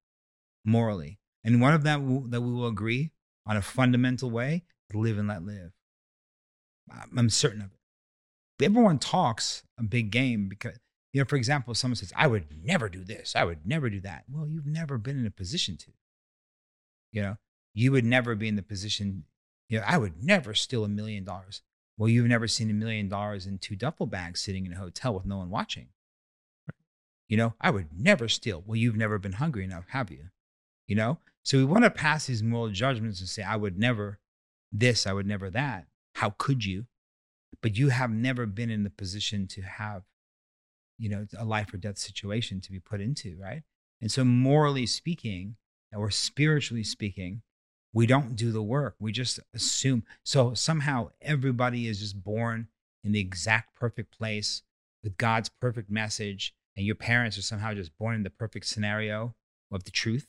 [0.65, 1.19] morally.
[1.43, 3.11] And one of them that we will agree
[3.45, 4.63] on a fundamental way
[4.93, 5.71] live and let live.
[6.91, 8.65] I'm- certain of it.
[8.65, 10.79] Everyone talks a big game because,
[11.13, 13.35] you know, for example, someone says, I would never do this.
[13.35, 14.25] I would never do that.
[14.29, 15.91] Well, you've never been in a position to.
[17.11, 17.37] You know,
[17.73, 19.25] you would never be in the position,
[19.69, 21.61] you know, I would never steal a million dollars.
[21.97, 25.13] Well, you've never seen a million dollars in two duffel bags sitting in a hotel
[25.13, 25.89] with no one watching.
[27.27, 28.63] You know, I would never steal.
[28.65, 30.29] Well, you've never been hungry enough, have you?
[30.87, 31.19] You know?
[31.43, 34.19] So we want to pass these moral judgments and say, I would never
[34.71, 35.87] this, I would never that.
[36.17, 36.85] How could you?
[37.61, 40.03] But you have never been in the position to have,
[40.97, 43.61] you know, a life or death situation to be put into, right?
[44.01, 45.57] And so, morally speaking,
[45.95, 47.41] or spiritually speaking,
[47.93, 48.95] we don't do the work.
[48.99, 50.03] We just assume.
[50.23, 52.67] So somehow everybody is just born
[53.03, 54.63] in the exact perfect place
[55.03, 59.35] with God's perfect message, and your parents are somehow just born in the perfect scenario
[59.71, 60.27] of the truth.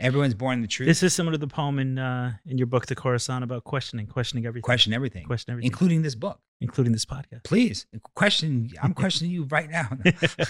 [0.00, 0.86] Everyone's born in the truth.
[0.88, 4.06] This is similar to the poem in uh, in your book, The Khorasan, about questioning,
[4.06, 6.40] questioning everything, question everything, question everything, including this book.
[6.60, 7.44] including this podcast.
[7.44, 8.70] Please question.
[8.82, 9.88] I'm questioning you right now.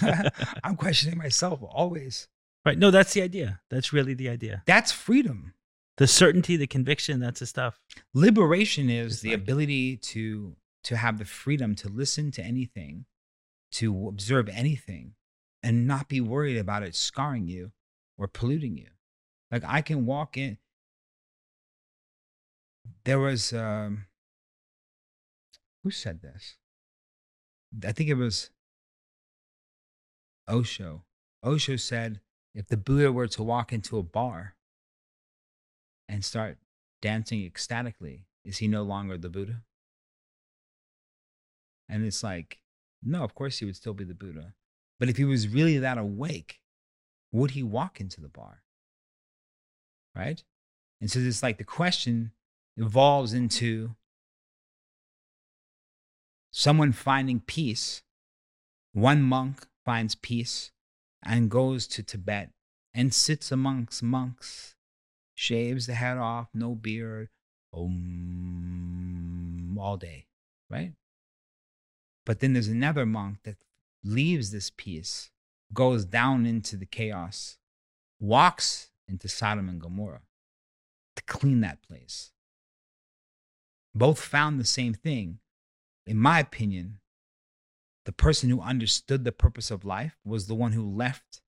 [0.65, 2.29] I'm questioning myself always.
[2.65, 2.79] Right?
[2.79, 3.61] No, that's the idea.
[3.71, 4.63] That's really the idea.
[4.67, 5.55] That's freedom.
[5.99, 7.21] The certainty, the conviction.
[7.21, 7.79] That's the stuff.
[8.13, 13.07] liberation is It's the like- ability to to have the freedom to listen to anything
[13.73, 15.15] to observe anything
[15.63, 17.73] and not be worried about it scarring you
[18.17, 18.87] or polluting you
[19.51, 20.59] like i can walk in
[23.05, 24.07] there was um
[25.83, 26.57] who said this
[27.87, 28.51] i think it was
[30.49, 31.05] osho
[31.43, 32.21] osho said
[32.55, 34.57] if the buddha were to walk into a bar
[36.09, 36.59] and start
[37.03, 39.63] dancing ecstatically, is he no longer the Buddha?
[41.89, 42.59] And it's like,
[43.03, 44.55] no, of course he would still be the Buddha.
[44.99, 46.61] But if he was really that awake,
[47.33, 48.63] would he walk into the bar?
[50.17, 50.43] Right?
[51.01, 52.33] And so it's like the question
[52.77, 53.97] evolves into
[56.51, 58.03] someone finding peace.
[58.93, 60.71] One monk finds peace
[61.23, 62.51] and goes to Tibet
[62.95, 64.77] and sits amongst monks
[65.37, 67.29] shaves the head off, no beard,
[67.73, 70.27] um, all day,
[70.69, 70.95] right?
[72.25, 73.59] But then there's another monk that
[74.03, 75.31] leaves this peace,
[75.73, 77.59] goes down into the chaos,
[78.19, 80.23] walks into Sodom and Gomorrah
[81.17, 82.33] to clean that place.
[83.95, 85.39] Both found the same thing.
[86.07, 86.99] In my opinion,
[88.05, 91.41] the person who understood the purpose of life was the one who left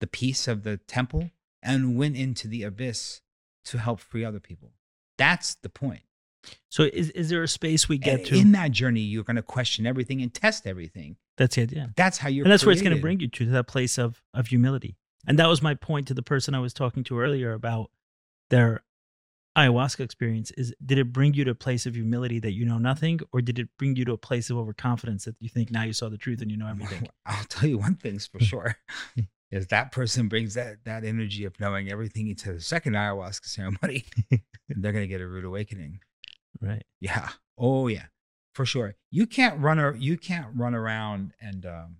[0.00, 1.30] the peace of the temple
[1.62, 3.20] and went into the abyss
[3.66, 4.72] to help free other people.
[5.18, 6.02] That's the point.
[6.70, 8.38] So, is is there a space we get And to?
[8.38, 11.16] in that journey, you're going to question everything and test everything.
[11.36, 11.92] that's the idea.
[11.96, 12.44] That's how you're.
[12.44, 14.96] and that's where it's going to bring you to, to that place of of humility.
[15.26, 17.90] And that was my point to the person I was talking to earlier about
[18.50, 18.84] their
[19.56, 20.50] ayahuasca experience.
[20.52, 23.40] Is did it bring you to a place of humility that you know nothing, or
[23.40, 26.08] did it bring you to a place of overconfidence that you think now you saw
[26.08, 27.08] the truth and you know everything?
[27.26, 28.76] I'll tell you one thing's for sure.
[29.50, 34.04] is that person brings that that energy of knowing everything into the second ayahuasca ceremony,
[34.68, 36.00] they're going to get a rude awakening.
[36.60, 36.84] right.
[37.00, 37.30] Yeah.
[37.58, 38.06] Oh yeah.
[38.54, 38.94] For sure.
[39.10, 41.96] You can't run or you can't run around and um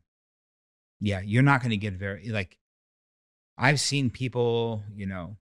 [1.01, 2.59] yeah, you're not going to get very like
[3.58, 5.36] I've seen people, you know,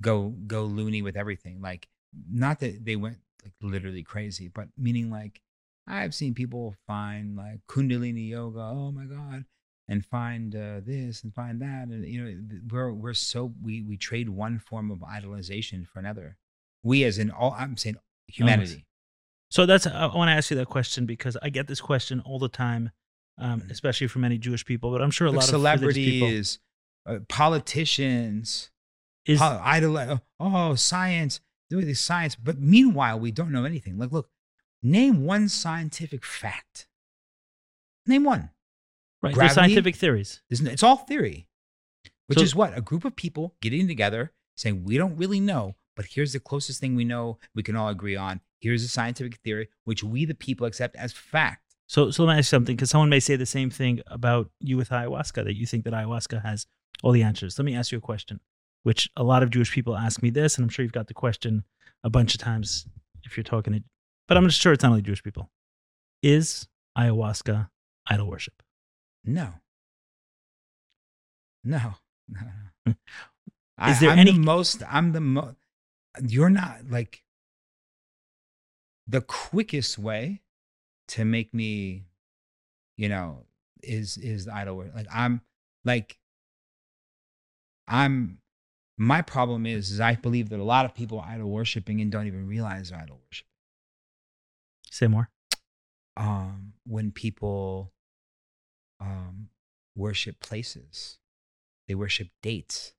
[0.00, 1.60] go go loony with everything.
[1.60, 1.88] Like
[2.30, 5.40] not that they went like literally crazy, but meaning like
[5.86, 9.44] I've seen people find like kundalini yoga, oh my god,
[9.88, 13.96] and find uh, this and find that, and you know, we're we're so we we
[13.96, 16.36] trade one form of idolization for another.
[16.84, 18.86] We, as in all, I'm saying humanity.
[19.50, 22.38] So that's I want to ask you that question because I get this question all
[22.38, 22.90] the time,
[23.38, 23.70] um, Mhm.
[23.70, 26.58] especially from many Jewish people, but I'm sure a Look, lot of celebrities,
[27.06, 28.70] uh, politicians,
[29.26, 30.20] is po- idol.
[30.40, 33.98] Oh, science, doing this science, but meanwhile, we don't know anything.
[33.98, 34.28] Like, look,
[34.82, 36.86] name one scientific fact.
[38.06, 38.50] Name one.
[39.22, 39.34] right.
[39.34, 40.42] Gravity- scientific theories.
[40.50, 40.72] Isn't it?
[40.72, 41.48] It's all theory,
[42.26, 45.76] which So- is what a group of people getting together saying we don't really know,
[45.96, 47.38] but here's the closest thing we know.
[47.54, 48.40] We can all agree on.
[48.60, 51.74] Here's a scientific theory which we the people accept as fact.
[51.88, 54.50] So, so let me ask you something because someone may say the same thing about
[54.60, 56.66] you with ayahuasca that you think that ayahuasca has
[57.02, 57.58] all the answers.
[57.58, 58.40] Let me ask you a question,
[58.84, 61.14] which a lot of Jewish people ask me this, and I'm sure you've got the
[61.14, 61.64] question
[62.04, 62.86] a bunch of times
[63.24, 63.82] if you're talking to,
[64.28, 65.50] but I'm sure it's not only Jewish people.
[66.22, 67.68] Is ayahuasca
[68.08, 68.62] idol worship?
[69.24, 69.54] No.
[71.64, 71.94] No.
[72.28, 72.40] No.
[72.86, 72.94] no.
[73.78, 74.82] I, Is there I'm any- the most?
[74.88, 75.56] I'm the most.
[76.28, 77.22] You're not like
[79.06, 80.42] the quickest way
[81.08, 82.04] to make me,
[82.96, 83.46] you know,
[83.82, 84.94] is is idol worship.
[84.94, 85.40] Like I'm
[85.84, 86.18] like
[87.92, 88.38] I'm.
[88.98, 92.12] My problem is, is I believe that a lot of people are idol worshiping and
[92.12, 93.48] don't even realize they're idol worshiping.
[94.90, 95.30] Say more.
[96.16, 97.92] um, when people
[99.00, 99.48] um,
[99.96, 101.18] worship places,
[101.88, 102.94] they worship dates,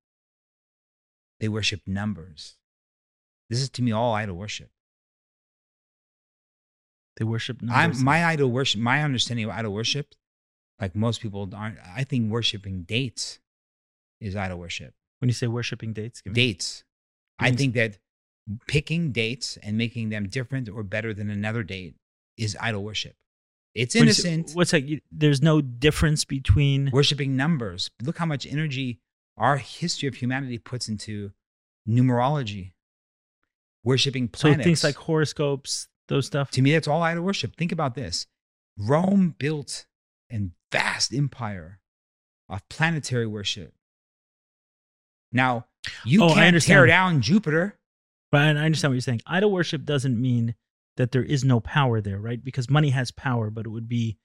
[1.40, 2.56] they worship numbers.
[3.50, 4.72] This is to me all idol worship.
[7.18, 8.04] They worship I'm numbers.
[8.04, 8.82] my idol worship.
[8.82, 10.16] My understanding of idol worship,
[10.82, 11.78] like most people aren't.
[11.96, 13.40] I think worshiping dates
[14.24, 14.94] is idol worship.
[15.20, 16.84] when you say worshiping dates, give me- Dates.
[17.40, 17.98] I think that
[18.68, 21.96] picking dates and making them different or better than another date
[22.38, 23.16] is idol worship.
[23.74, 24.52] It's you say- innocent.
[24.56, 24.84] what's that?
[24.84, 26.90] You- There's no difference between.
[26.92, 27.90] worshiping numbers.
[28.02, 29.00] Look how much energy
[29.38, 31.32] our history of humanity puts into
[31.88, 32.74] numerology,
[33.84, 34.42] worshiping planets.
[34.42, 34.66] So planets.
[34.66, 36.52] things like horoscopes, those stuff.
[36.52, 37.56] to me, that's all idol worship.
[37.56, 38.28] Think about this:
[38.78, 39.86] Rome built
[40.32, 41.80] a vast empire
[42.50, 43.74] of planetary worship.
[45.34, 45.66] Now
[46.06, 47.78] you Oh, can't tear down Jupiter.
[48.32, 49.22] But I understand what you're saying.
[49.28, 50.56] Idol worship doesn't mean
[50.98, 52.44] that there is no power there, right?
[52.44, 54.18] Because money has power, but it would be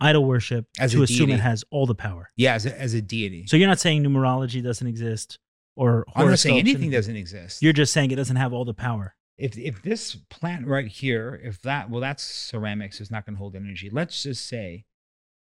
[0.00, 2.30] idol worship As to assume it has all the power.
[2.36, 3.46] Yeah, as a, as a deity.
[3.46, 5.38] So you're not saying numerology doesn't exist
[5.74, 7.62] or I'm not saying anything doesn't exist.
[7.62, 9.14] You're just saying it doesn't have all the power.
[9.38, 13.38] if if this plant right here, if that well, that's ceramics, it's not going to
[13.38, 13.88] hold energy.
[13.90, 14.84] Let's just say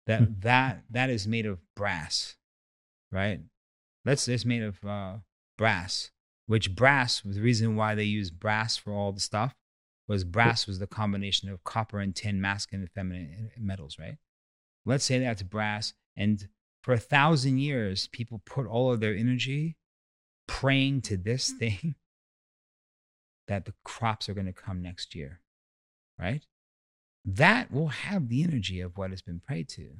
[0.07, 0.33] that Hmm.
[0.41, 2.35] that that is made of brass,
[3.11, 3.39] right?
[4.05, 5.15] Let's say it's made of uh,
[5.57, 6.11] brass.
[6.45, 7.25] Which brass?
[7.25, 9.55] was The reason why they use brass for all the stuff
[10.07, 14.17] was brass was the combination of copper and tin, masculine and feminine metals, right?
[14.85, 16.47] Let's say that's brass, and
[16.83, 19.77] for a thousand years, people put all of their energy
[20.47, 21.95] praying to this thing
[23.47, 25.41] that the crops are going to come next year,
[26.19, 26.45] right?
[27.25, 29.95] That will have the energy of what has been prayed to.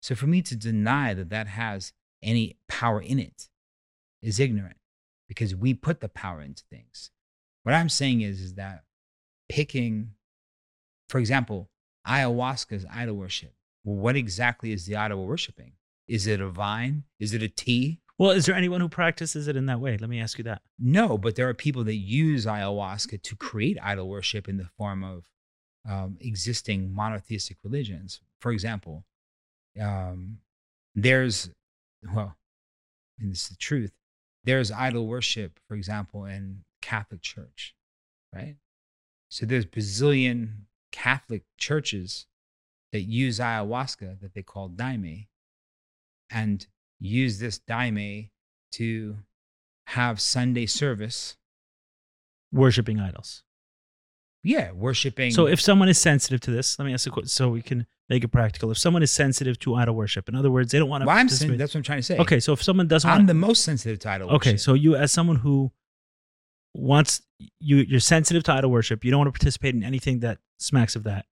[0.00, 1.92] So for me to deny that that has
[2.22, 3.49] any power in it
[4.22, 4.76] is ignorant
[5.28, 7.10] because we put the power into things.
[7.62, 8.84] What I'm saying is, is that
[9.48, 10.12] picking,
[11.08, 11.70] for example,
[12.06, 13.52] ayahuasca is idol worship.
[13.84, 15.72] Well, what exactly is the idol worshiping?
[16.08, 17.04] Is it a vine?
[17.18, 18.00] Is it a tea?
[18.18, 19.96] Well, is there anyone who practices it in that way?
[19.96, 20.62] Let me ask you that.
[20.78, 25.02] No, but there are people that use ayahuasca to create idol worship in the form
[25.02, 25.24] of
[25.88, 28.20] um, existing monotheistic religions.
[28.40, 29.04] For example,
[29.80, 30.38] um,
[30.94, 31.48] there's,
[32.14, 32.36] well,
[33.18, 33.92] and this is the truth,
[34.44, 37.74] there's idol worship, for example, in Catholic Church,
[38.34, 38.56] right?
[39.28, 42.26] So there's Brazilian Catholic churches
[42.92, 45.28] that use ayahuasca that they call daime
[46.30, 46.66] and
[46.98, 48.30] use this daime
[48.72, 49.18] to
[49.88, 51.36] have Sunday service.
[52.52, 53.44] Worshiping idols.
[54.42, 55.32] Yeah, worshiping.
[55.32, 57.86] So if someone is sensitive to this, let me ask a question so we can
[58.08, 58.70] make it practical.
[58.70, 61.16] If someone is sensitive to idol worship, in other words, they don't want to well,
[61.16, 62.18] I'm participate- saying that's what I'm trying to say.
[62.18, 64.60] Okay, so if someone doesn't I'm want the most sensitive to idol Okay, worship.
[64.60, 65.70] so you as someone who
[66.74, 67.22] wants
[67.58, 70.96] you you're sensitive to idol worship, you don't want to participate in anything that smacks
[70.96, 71.26] of that.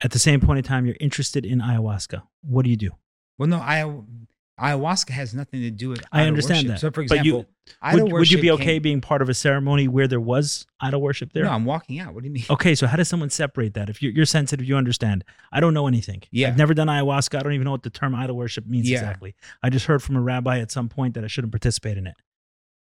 [0.00, 2.22] At the same point in time, you're interested in ayahuasca.
[2.42, 2.90] What do you do?
[3.38, 3.82] well, no, I,
[4.58, 6.02] ayahuasca has nothing to do with.
[6.12, 6.68] I understand worship.
[6.68, 6.80] that.
[6.80, 7.44] So, for But you-
[7.82, 10.66] example, Would, would you be okay came- being part of a ceremony where there was
[10.80, 11.44] idol worship there?
[11.44, 12.14] No, I'm walking out.
[12.14, 12.44] What do you mean?
[12.48, 13.88] Okay, so how does someone separate that?
[13.88, 15.22] If you're, you're sensitive, you understand.
[15.52, 16.22] I don't know anything.
[16.30, 16.48] Yeah.
[16.48, 17.38] I've never done ayahuasca.
[17.38, 18.98] I don't even know what the term idol worship means Yeah.
[18.98, 19.34] exactly.
[19.62, 22.14] I just heard from a rabbi at some point that I shouldn't participate in it.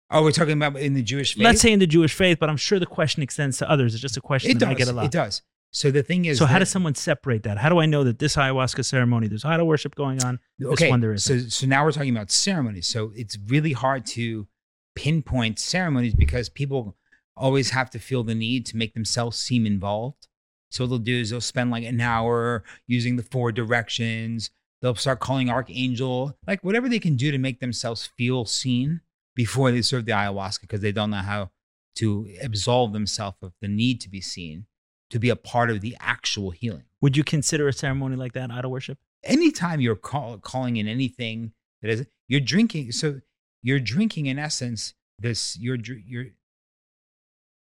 [0.10, 1.44] Oh, we're talking about in the Jewish faith.
[1.44, 3.94] Let's say in the Jewish faith, but I'm sure the question extends to others.
[3.95, 4.69] It's just a question it that does.
[4.69, 5.06] I get a lot.
[5.06, 5.41] It does.
[5.73, 7.57] So the thing is, so how that- does someone separate that?
[7.57, 10.39] How do I know that this ayahuasca ceremony, there's idol worship going on?
[10.63, 12.85] okay, one there so so now we're talking about ceremonies.
[12.87, 14.47] So it's really hard to
[14.95, 16.95] pinpoint ceremonies because people
[17.35, 20.27] always have to feel the need to make themselves seem involved.
[20.69, 24.51] So what they'll do is they'll spend like an hour using the four directions.
[24.81, 29.01] They'll start calling archangel, like whatever they can do to make themselves feel seen
[29.35, 31.49] before they serve the ayahuasca because they don't know how
[31.95, 34.65] to absolve themselves of the need to be seen
[35.14, 36.84] to be a part of the actual healing.
[36.99, 38.99] Would you consider a ceremony like that idol worship?
[39.23, 43.22] anytime you're call, calling in anything that is you're drinking so
[43.61, 46.26] you're drinking in essence this you're you're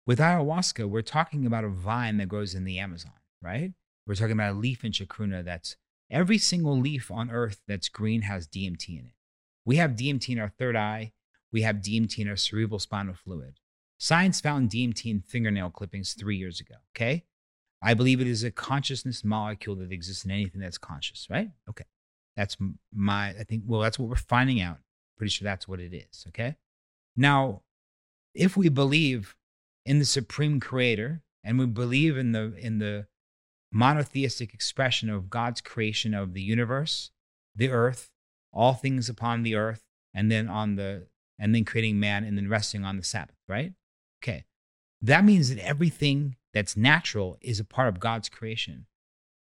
[0.07, 3.11] with ayahuasca we're talking about a vine that grows in the amazon
[3.45, 3.73] right?
[4.07, 5.75] We're talking about a leaf in chacruna that's
[6.09, 9.13] every single leaf on earth that's green has dmt in it.
[9.65, 11.13] We have dmt in our third eye.
[11.51, 13.59] We have dmt in our cerebral spinal fluid
[14.05, 17.23] science found dmt in fingernail clippings three years ago okay
[17.85, 21.51] I believe it is a consciousness molecule that exists in anything that's conscious, right?
[21.69, 21.85] Okay.
[22.35, 22.57] That's
[22.91, 24.77] my, I think, well, that's what we're finding out.
[25.17, 26.55] Pretty sure that's what it is, okay?
[27.15, 27.61] Now,
[28.33, 29.35] if we believe
[29.85, 33.05] in the supreme creator and we believe in the, in the
[33.71, 37.11] monotheistic expression of God's creation of the universe,
[37.55, 38.09] the earth,
[38.51, 41.05] all things upon the earth, and then on the,
[41.37, 43.73] and then creating man and then resting on the Sabbath, right?
[44.25, 44.45] Okay.
[45.01, 48.87] That means that everything that's natural is a part of God's creation.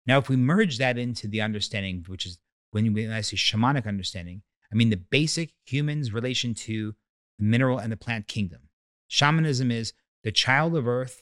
[0.07, 2.37] Now, if we merge that into the understanding, which is
[2.71, 6.95] when, when I say shamanic understanding, I mean the basic human's relation to
[7.37, 8.69] the mineral and the plant kingdom.
[9.09, 9.93] Shamanism is
[10.23, 11.21] the child of earth,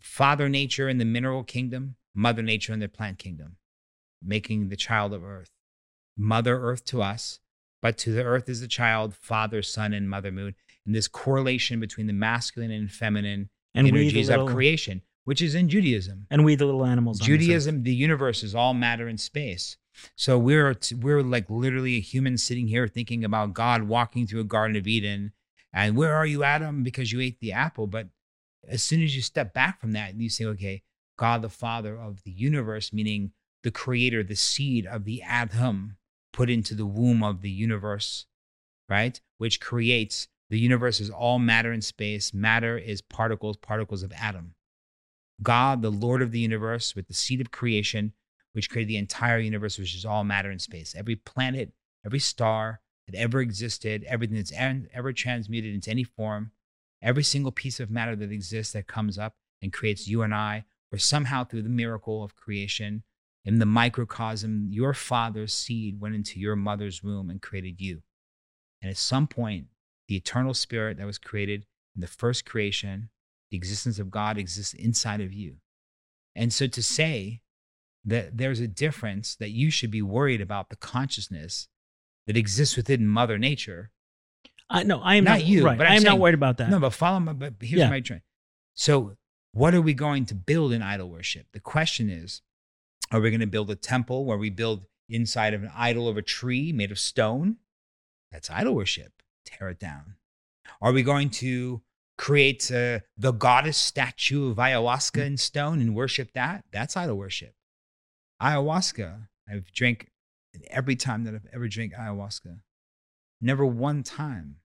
[0.00, 3.56] father nature in the mineral kingdom, mother nature in the plant kingdom,
[4.22, 5.50] making the child of earth.
[6.16, 7.38] Mother earth to us,
[7.80, 10.54] but to the earth is the child, father, sun, and mother moon.
[10.88, 15.54] And this correlation between the masculine and feminine And energies little, of creation, which is
[15.54, 16.26] in Judaism.
[16.30, 17.20] and we the little animals.
[17.20, 17.40] on this earth.
[17.40, 19.76] Judaism, the universe is all matter and space.
[20.16, 24.44] So we're we're like literally a human sitting here thinking about God walking through a
[24.44, 25.32] Garden of Eden,
[25.74, 26.82] and where are you, Adam?
[26.82, 27.86] Because you ate the apple.
[27.86, 28.08] But
[28.66, 30.84] as soon as you step back from that, and you say, okay,
[31.18, 33.32] God, the Father of the universe, meaning
[33.62, 35.98] the Creator, the seed of the Adam,
[36.32, 38.24] put into the womb of the universe,
[38.88, 39.20] right?
[39.36, 42.32] Which creates the universe is all matter and space.
[42.32, 44.54] Matter is particles, particles of atom.
[45.42, 48.12] God, the Lord of the universe, with the seed of creation,
[48.52, 50.94] which created the entire universe, which is all matter and space.
[50.96, 51.72] Every planet,
[52.04, 56.50] every star that ever existed, everything that's ever transmuted into any form,
[57.02, 60.64] every single piece of matter that exists that comes up and creates you and I,
[60.90, 63.02] or somehow through the miracle of creation,
[63.44, 68.02] in the microcosm, your father's seed went into your mother's womb and created you.
[68.82, 69.66] And at some point,
[70.08, 73.10] the eternal spirit that was created in the first creation,
[73.50, 75.56] the existence of God exists inside of you.
[76.34, 77.42] And so to say
[78.04, 81.68] that there's a difference that you should be worried about the consciousness
[82.26, 83.90] that exists within Mother Nature.
[84.70, 86.58] I no, I am Not not, you, Right, but I I'm am not worried about
[86.58, 86.68] that.
[86.70, 87.88] No, but follow my, but here's Yeah.
[87.90, 88.22] my train.
[88.74, 89.16] So,
[89.52, 91.46] what are we going to build in idol worship?
[91.52, 92.42] The question is,
[93.10, 96.16] are we going to build a temple where we build inside of an idol of
[96.18, 97.56] a tree made of stone?
[98.30, 99.17] That's idol worship.
[99.48, 100.16] Tear it down.
[100.82, 101.80] Are we going to
[102.18, 106.64] create uh, the goddess statue of ayahuasca in stone and worship that?
[106.70, 107.54] That's idol worship.
[108.42, 110.10] Ayahuasca, I've drank
[110.70, 112.60] every time that I've ever drank ayahuasca.
[113.40, 114.56] Never one time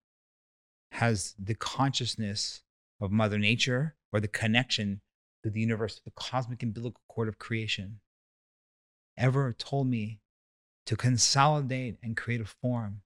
[0.92, 2.62] has the consciousness
[3.00, 5.02] of Mother Nature or the connection
[5.44, 8.00] to the universe, the cosmic umbilical cord of creation,
[9.18, 10.20] ever told me
[10.86, 13.02] to consolidate and create a form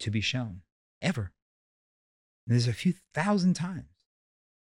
[0.00, 0.62] to be shown.
[1.00, 1.32] Ever.
[2.46, 3.84] And there's a few thousand times.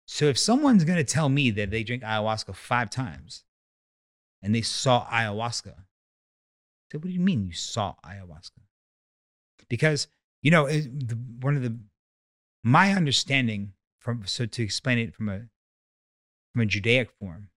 [0.06, 3.44] So if someone's going to tell me that they drink ayahuasca five times
[4.42, 5.74] and they saw ayahuasca,
[6.92, 8.62] I what do you mean you saw ayahuasca?
[9.68, 10.08] Because
[10.42, 10.66] you know,
[11.40, 11.78] one of the
[12.64, 15.42] my understanding from so to explain it from a
[16.52, 17.50] from a Judaic form,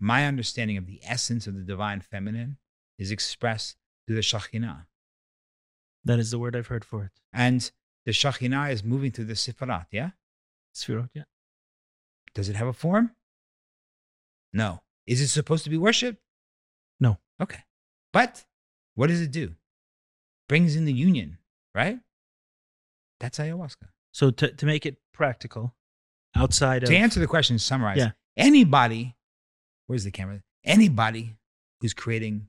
[0.00, 2.56] my understanding of the essence of the divine feminine
[2.98, 3.76] is expressed
[4.06, 4.86] through the Shekhinah,
[6.04, 7.12] that is the word I've heard for it.
[7.32, 7.70] and
[8.04, 9.86] the Shekhinah is moving through the Sifarat.
[9.92, 10.10] Yeah,
[10.74, 11.22] Sphirot, yeah.
[12.34, 13.12] does it have a form?
[14.52, 14.82] No.
[15.06, 16.20] Is it supposed to be worshipped?
[17.00, 17.18] No.
[17.40, 17.60] Okay,
[18.12, 18.44] but
[18.94, 19.54] what does it do?
[20.48, 21.38] Brings in the union,
[21.74, 21.98] right?
[23.20, 23.88] That's ayahuasca.
[24.12, 25.74] So to to make it practical,
[26.34, 27.98] outside of to answer the question, summarize.
[27.98, 28.10] Yeah.
[28.36, 29.16] Anybody,
[29.86, 30.42] where's the camera?
[30.64, 31.36] Anybody
[31.80, 32.48] who's creating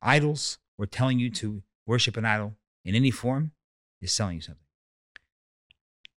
[0.00, 3.52] idols or telling you to worship an idol in any form
[4.00, 4.64] is selling you something.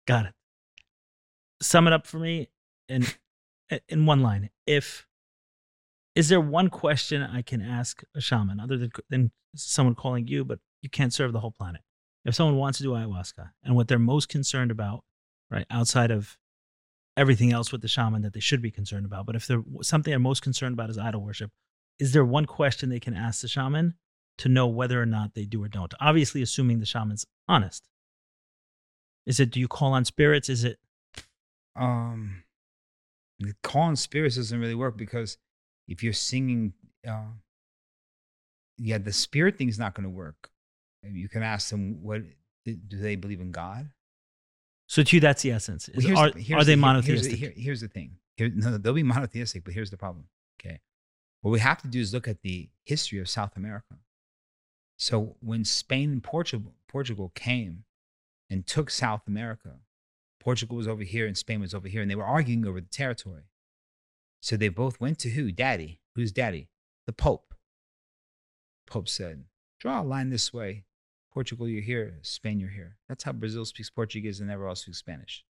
[0.07, 0.33] got it.
[1.61, 2.49] Sum it up for me
[2.89, 3.05] in
[3.89, 5.05] in one line, if
[6.15, 10.43] is there one question I can ask a shaman other than than someone calling you,
[10.43, 11.81] but you can't serve the whole planet.
[12.25, 15.03] If someone wants to do ayahuasca and what they're most concerned about,
[15.49, 16.37] right, outside of
[17.15, 20.11] everything else with the shaman that they should be concerned about, but if they're something
[20.11, 21.51] they're most concerned about is idol worship,
[21.99, 23.95] is there one question they can ask the shaman
[24.39, 25.93] to know whether or not they do or don't?
[25.99, 27.87] Obviously, assuming the shaman's honest.
[29.25, 30.49] Is it do you call on spirits?
[30.49, 30.79] Is it
[31.75, 32.43] um
[33.39, 35.37] the calling spirits doesn't really work because
[35.87, 36.71] if you're singing
[37.07, 37.25] uh
[38.77, 40.49] yeah the spirit thing's not going to work
[41.03, 42.21] you can ask them what
[42.63, 43.89] do they believe in god
[44.87, 45.89] so to you that's the essence?
[45.89, 47.31] Well, Is- here's are, the- are they the- monotheistic?
[47.31, 48.11] Here's the, here- here's the thing.
[48.37, 50.27] Here, no, they'll be monotheistic, but here's the problem.
[50.61, 50.79] Okay.
[51.41, 53.95] What we have to do is look at the history of South America.
[54.97, 57.83] So when Spain and Portugal, Portugal came
[58.49, 59.79] and took South America,
[60.39, 62.87] Portugal was over here and Spain was over here, and they were arguing over the
[62.87, 63.43] territory.
[64.41, 65.51] So they both went to who?
[65.51, 65.99] Daddy.
[66.15, 66.69] Who's daddy?
[67.07, 67.53] The Pope.
[68.87, 69.45] Pope said,
[69.79, 70.85] draw a line this way.
[71.33, 72.19] Portugal, you're here.
[72.21, 72.97] Spain, you're here.
[73.09, 75.43] That's how Brazil speaks Portuguese and everyone else speaks Spanish,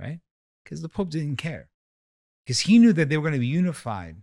[0.00, 0.20] right?
[0.64, 1.68] Because the Pope didn't care.
[2.44, 4.16] Because he knew that they were going to be unified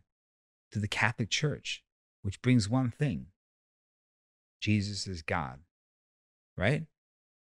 [0.72, 1.84] to the Catholic Church,
[2.23, 3.27] which brings one thing
[4.65, 5.59] Jesus is God,
[6.57, 6.85] right?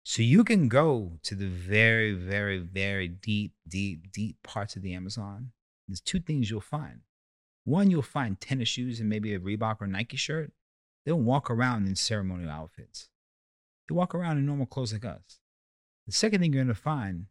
[0.04, 4.96] So you can go to the very, very, very deep, deep, deep parts of the
[4.96, 5.52] Amazon.
[5.88, 7.02] There's two things you'll find.
[7.64, 10.52] One, you'll find tennis shoes and maybe a Reebok or Nike shirt.
[11.06, 13.10] They don't walk around in ceremonial outfits.
[13.88, 15.42] They walk around in normal clothes like us.
[16.08, 17.28] The second thing you're going to find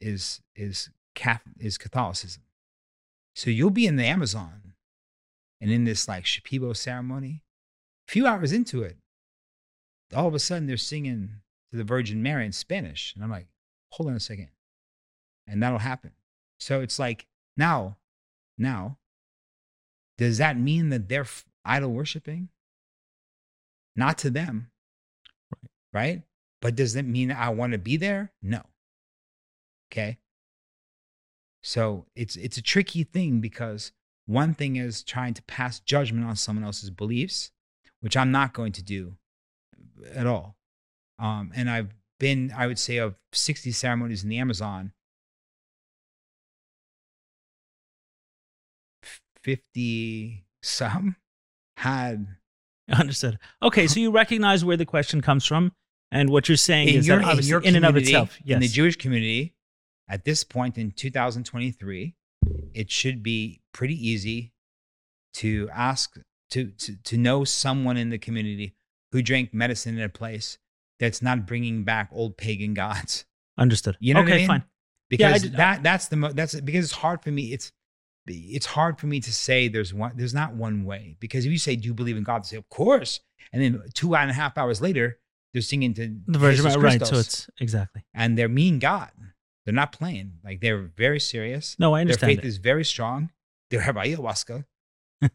[0.00, 2.44] is is Catholic, is Catholicism.
[3.34, 4.74] So you'll be in the Amazon
[5.60, 7.43] and in this like Shipibo ceremony.
[8.08, 8.96] A few hours into it,
[10.14, 11.30] all of a sudden they're singing
[11.70, 13.12] to the Virgin Mary in Spanish.
[13.14, 13.46] And I'm like,
[13.90, 14.48] hold on a second.
[15.46, 16.12] And that'll happen.
[16.58, 17.26] So it's like,
[17.56, 17.96] now,
[18.58, 18.98] now,
[20.18, 21.26] does that mean that they're
[21.64, 22.48] idol worshiping?
[23.96, 24.70] Not to them.
[25.92, 26.22] Right.
[26.60, 28.32] But does that mean I want to be there?
[28.42, 28.62] No.
[29.92, 30.18] Okay.
[31.62, 33.92] So it's it's a tricky thing because
[34.26, 37.50] one thing is trying to pass judgment on someone else's beliefs,
[38.04, 39.16] which I'm not going to do
[40.14, 40.56] at all.
[41.18, 44.92] Um, and I've been, I would say, of 60 ceremonies in the Amazon,
[49.42, 51.16] 50 some
[51.78, 52.26] had
[52.92, 53.38] Understood.
[53.62, 55.72] Okay, so you recognize where the question comes from,
[56.10, 58.60] and what you're saying in is your, that in obviously in and of itself, in
[58.60, 58.68] the.
[58.68, 59.54] Jewish community,
[60.06, 62.14] at this point in 2023,
[62.74, 64.52] it should be pretty easy
[65.34, 66.18] to ask
[66.54, 68.74] to, to to know someone in the community
[69.12, 70.58] who drank medicine in a place
[71.00, 73.24] that's not bringing back old pagan gods.
[73.58, 73.96] Understood.
[74.00, 74.46] You know okay, what I mean?
[74.46, 74.64] fine.
[75.10, 77.52] Yeah, I Because did- that that's the mo- that's because it's hard for me.
[77.52, 77.72] It's
[78.26, 81.58] it's hard for me to say there's one there's not one way because if you
[81.58, 83.20] say do you believe in God, they say of course,
[83.52, 85.18] and then two and a half hours later
[85.52, 87.06] they're singing to The Virgin Jesus Mary, right?
[87.06, 88.04] So it's exactly.
[88.14, 89.10] and they're mean God.
[89.64, 90.34] They're not playing.
[90.42, 91.76] Like they're very serious.
[91.78, 92.30] No, I understand.
[92.30, 92.48] Their faith it.
[92.48, 93.30] is very strong.
[93.70, 94.64] They have ayahuasca.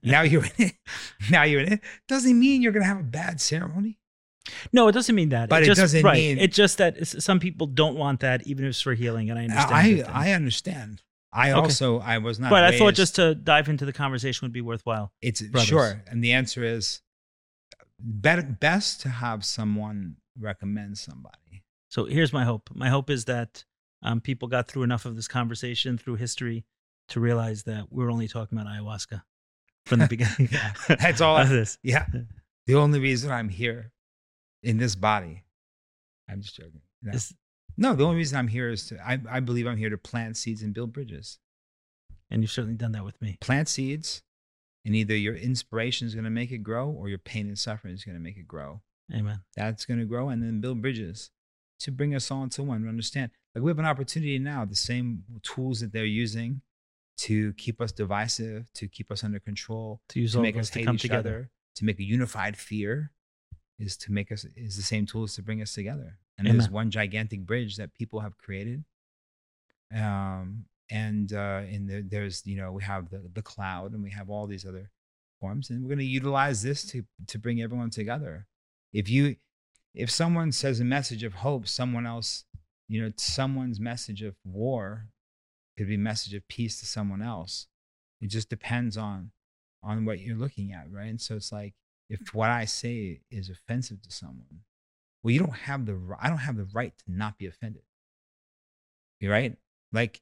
[0.03, 0.73] Now you're in it.
[1.31, 1.81] Now you're in it.
[2.07, 3.99] Doesn't mean you're gonna have a bad ceremony.
[4.73, 5.49] No, it doesn't mean that.
[5.49, 6.15] But it just, doesn't right.
[6.17, 9.37] mean- it's just that some people don't want that, even if it's for healing, and
[9.37, 10.07] I understand.
[10.07, 11.01] I I understand.
[11.31, 11.59] I Okay.
[11.59, 12.49] also I was not.
[12.49, 15.11] but I thought just to dive into the conversation would be worthwhile.
[15.21, 15.67] it's brothers.
[15.67, 17.01] sure, and the answer is
[17.99, 21.63] better best to have someone recommend somebody.
[21.89, 22.69] So here's my hope.
[22.73, 23.65] My hope is that
[24.01, 26.65] um, people got through enough of this conversation through history
[27.09, 29.23] to realize that we're only talking about ayahuasca
[29.89, 30.49] from the beginning.
[30.87, 31.77] That's all of this.
[31.83, 32.05] Yeah,
[32.67, 33.91] the only reason I'm here
[34.63, 35.43] in this body,
[36.29, 36.81] I'm just joking.
[37.01, 37.11] No.
[37.77, 40.35] No, the only reason I'm here is to, I, I believe I'm here to plant
[40.35, 41.39] seeds and build bridges.
[42.29, 43.37] and you've certainly done that with me.
[43.39, 44.21] Plant seeds,
[44.85, 47.93] and either your inspiration is going to make it grow or your pain and suffering
[47.93, 48.81] is going to make it grow.
[49.13, 49.41] Amen.
[49.55, 51.31] That's going to grow, and then build bridges
[51.79, 52.87] to bring us all into one.
[52.87, 56.61] Understand, like we have an opportunity now, the same tools that they're using
[57.19, 60.79] to keep us divisive, to keep us under control, To use to make us to
[60.79, 61.29] hate come each together.
[61.29, 63.11] other, to make a unified fear,
[63.77, 66.17] is to make us is the same tools to bring us together.
[66.37, 66.57] And Amen.
[66.57, 68.85] there's one gigantic bridge that people have created.
[69.93, 74.11] Um, and uh, and there, there's you know we have the the cloud and we
[74.11, 74.89] have all these other
[75.41, 78.47] forms, and we're going to utilize this to to bring everyone together.
[78.93, 79.35] If you
[79.93, 82.45] if someone says a message of hope, someone else,
[82.87, 85.07] you know, someone's message of war
[85.79, 87.67] could be a message of peace to someone else.
[88.19, 89.31] It just depends on
[89.81, 91.09] on what you're looking at, right?
[91.09, 91.73] And so it's like
[92.09, 92.33] if mm.
[92.33, 94.63] what I say is offensive to someone,
[95.23, 97.83] well, you don't have the I don't have the right to not be offended.
[99.21, 99.55] You're right?
[99.93, 100.21] Like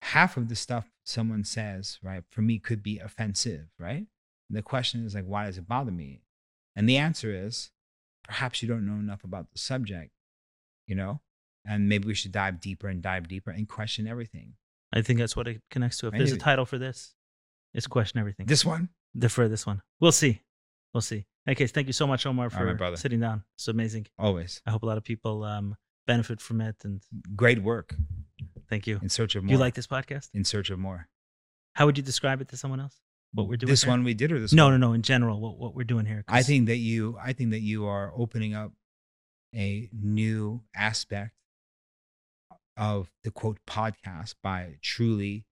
[0.00, 4.06] half of the stuff someone says, right, for me could be offensive, right?
[4.48, 6.22] And the question is like, why does it bother me?
[6.74, 7.70] And the answer is,
[8.24, 10.12] perhaps you don't know enough about the subject,
[10.86, 11.20] you know,
[11.64, 14.54] and maybe we should dive deeper and dive deeper and question everything.
[14.92, 16.08] I think that's what it connects to.
[16.08, 17.14] If there's a title for this,
[17.74, 18.46] it's question everything.
[18.46, 19.82] This one, the for this one.
[20.00, 20.42] We'll see.
[20.92, 21.26] We'll see.
[21.48, 22.96] Okay, thank you so much, Omar, right, for brother.
[22.96, 23.42] sitting down.
[23.56, 24.06] It's amazing.
[24.18, 27.00] always I hope a lot of people um, benefit from it, and
[27.34, 27.94] great work.
[28.68, 29.00] thank you.
[29.02, 29.52] In search of more.
[29.52, 30.28] You like this podcast?
[30.34, 31.08] in search of more.
[31.74, 32.96] How would you describe it to someone else?
[33.32, 33.70] What we're doing?
[33.70, 33.90] This here?
[33.90, 34.72] one we did or this No, one?
[34.74, 34.88] no, no.
[34.88, 34.92] No.
[34.92, 36.22] In general, what what we're doing here.
[36.28, 38.72] I think that you I think that you are opening up
[39.54, 41.32] a new aspect
[42.76, 45.46] of the quote podcast by truly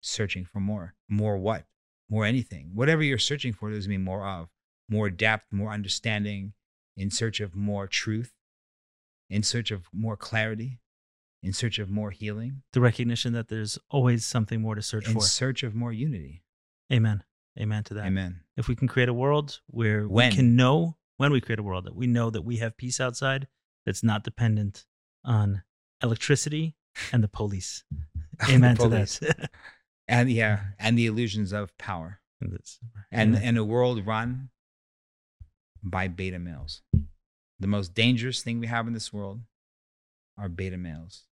[0.00, 0.94] searching for more.
[1.08, 1.64] More what?
[2.08, 2.70] More anything.
[2.74, 4.48] Whatever you're searching for, there's gonna be more of.
[4.88, 6.52] More depth, more understanding,
[6.96, 8.32] in search of more truth,
[9.28, 10.78] in search of more clarity,
[11.42, 15.12] in search of more healing, the recognition that there's always something more to search in
[15.14, 15.18] for.
[15.18, 16.42] In search of more unity.
[16.92, 17.24] Amen.
[17.58, 18.06] Amen to that.
[18.06, 18.40] Amen.
[18.56, 20.30] If we can create a world where When?
[20.30, 23.00] we can know when we create a world that we know that we have peace
[23.00, 23.48] outside
[23.84, 24.84] that's not dependent
[25.24, 25.62] on
[26.02, 26.76] electricity
[27.12, 27.84] and the police.
[28.48, 29.18] Amen to Police.
[29.20, 29.50] that.
[30.08, 32.20] And yeah, and the illusions of power.
[32.40, 33.42] And Amen.
[33.42, 34.50] and a world run
[35.82, 36.82] by beta males.
[37.58, 39.40] The most dangerous thing we have in this world
[40.36, 41.24] are beta males.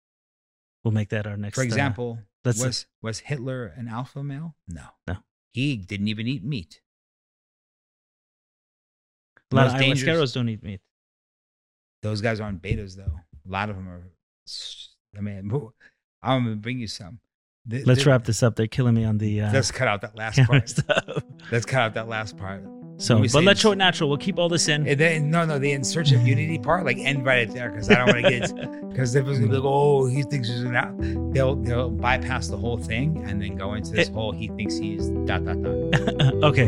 [0.83, 1.55] we'll make that our next.
[1.55, 4.55] For uh, example, let's- was was Hitler an alpha male?
[4.67, 5.17] No, No.
[5.51, 6.81] He didn't even eat meat.
[9.51, 10.81] a lot of don't eat meat.
[12.01, 13.19] Those guys aren't betas though.
[13.47, 14.03] A lot of them are.
[15.17, 15.51] I mean,
[16.23, 17.19] I'm gonna bring you some.
[17.65, 18.55] The- Let's the- wrap this up.
[18.55, 20.69] They're killing me on the uh, Let's cut out that last part.
[20.69, 21.23] stuff.
[21.51, 22.63] Let's cut out that last part.
[22.97, 24.07] So, but let's show it natural.
[24.07, 24.87] We'll keep all this in.
[24.87, 27.89] And then, no, no, the in search of unity part, like end right there, because
[27.89, 30.75] I don't want to get because they're gonna be like, oh, he thinks he's an
[30.75, 30.93] out.
[31.33, 34.77] They'll they'll bypass the whole thing and then go into this It- whole he thinks
[34.77, 36.43] he's dot dot dot.
[36.43, 36.67] okay.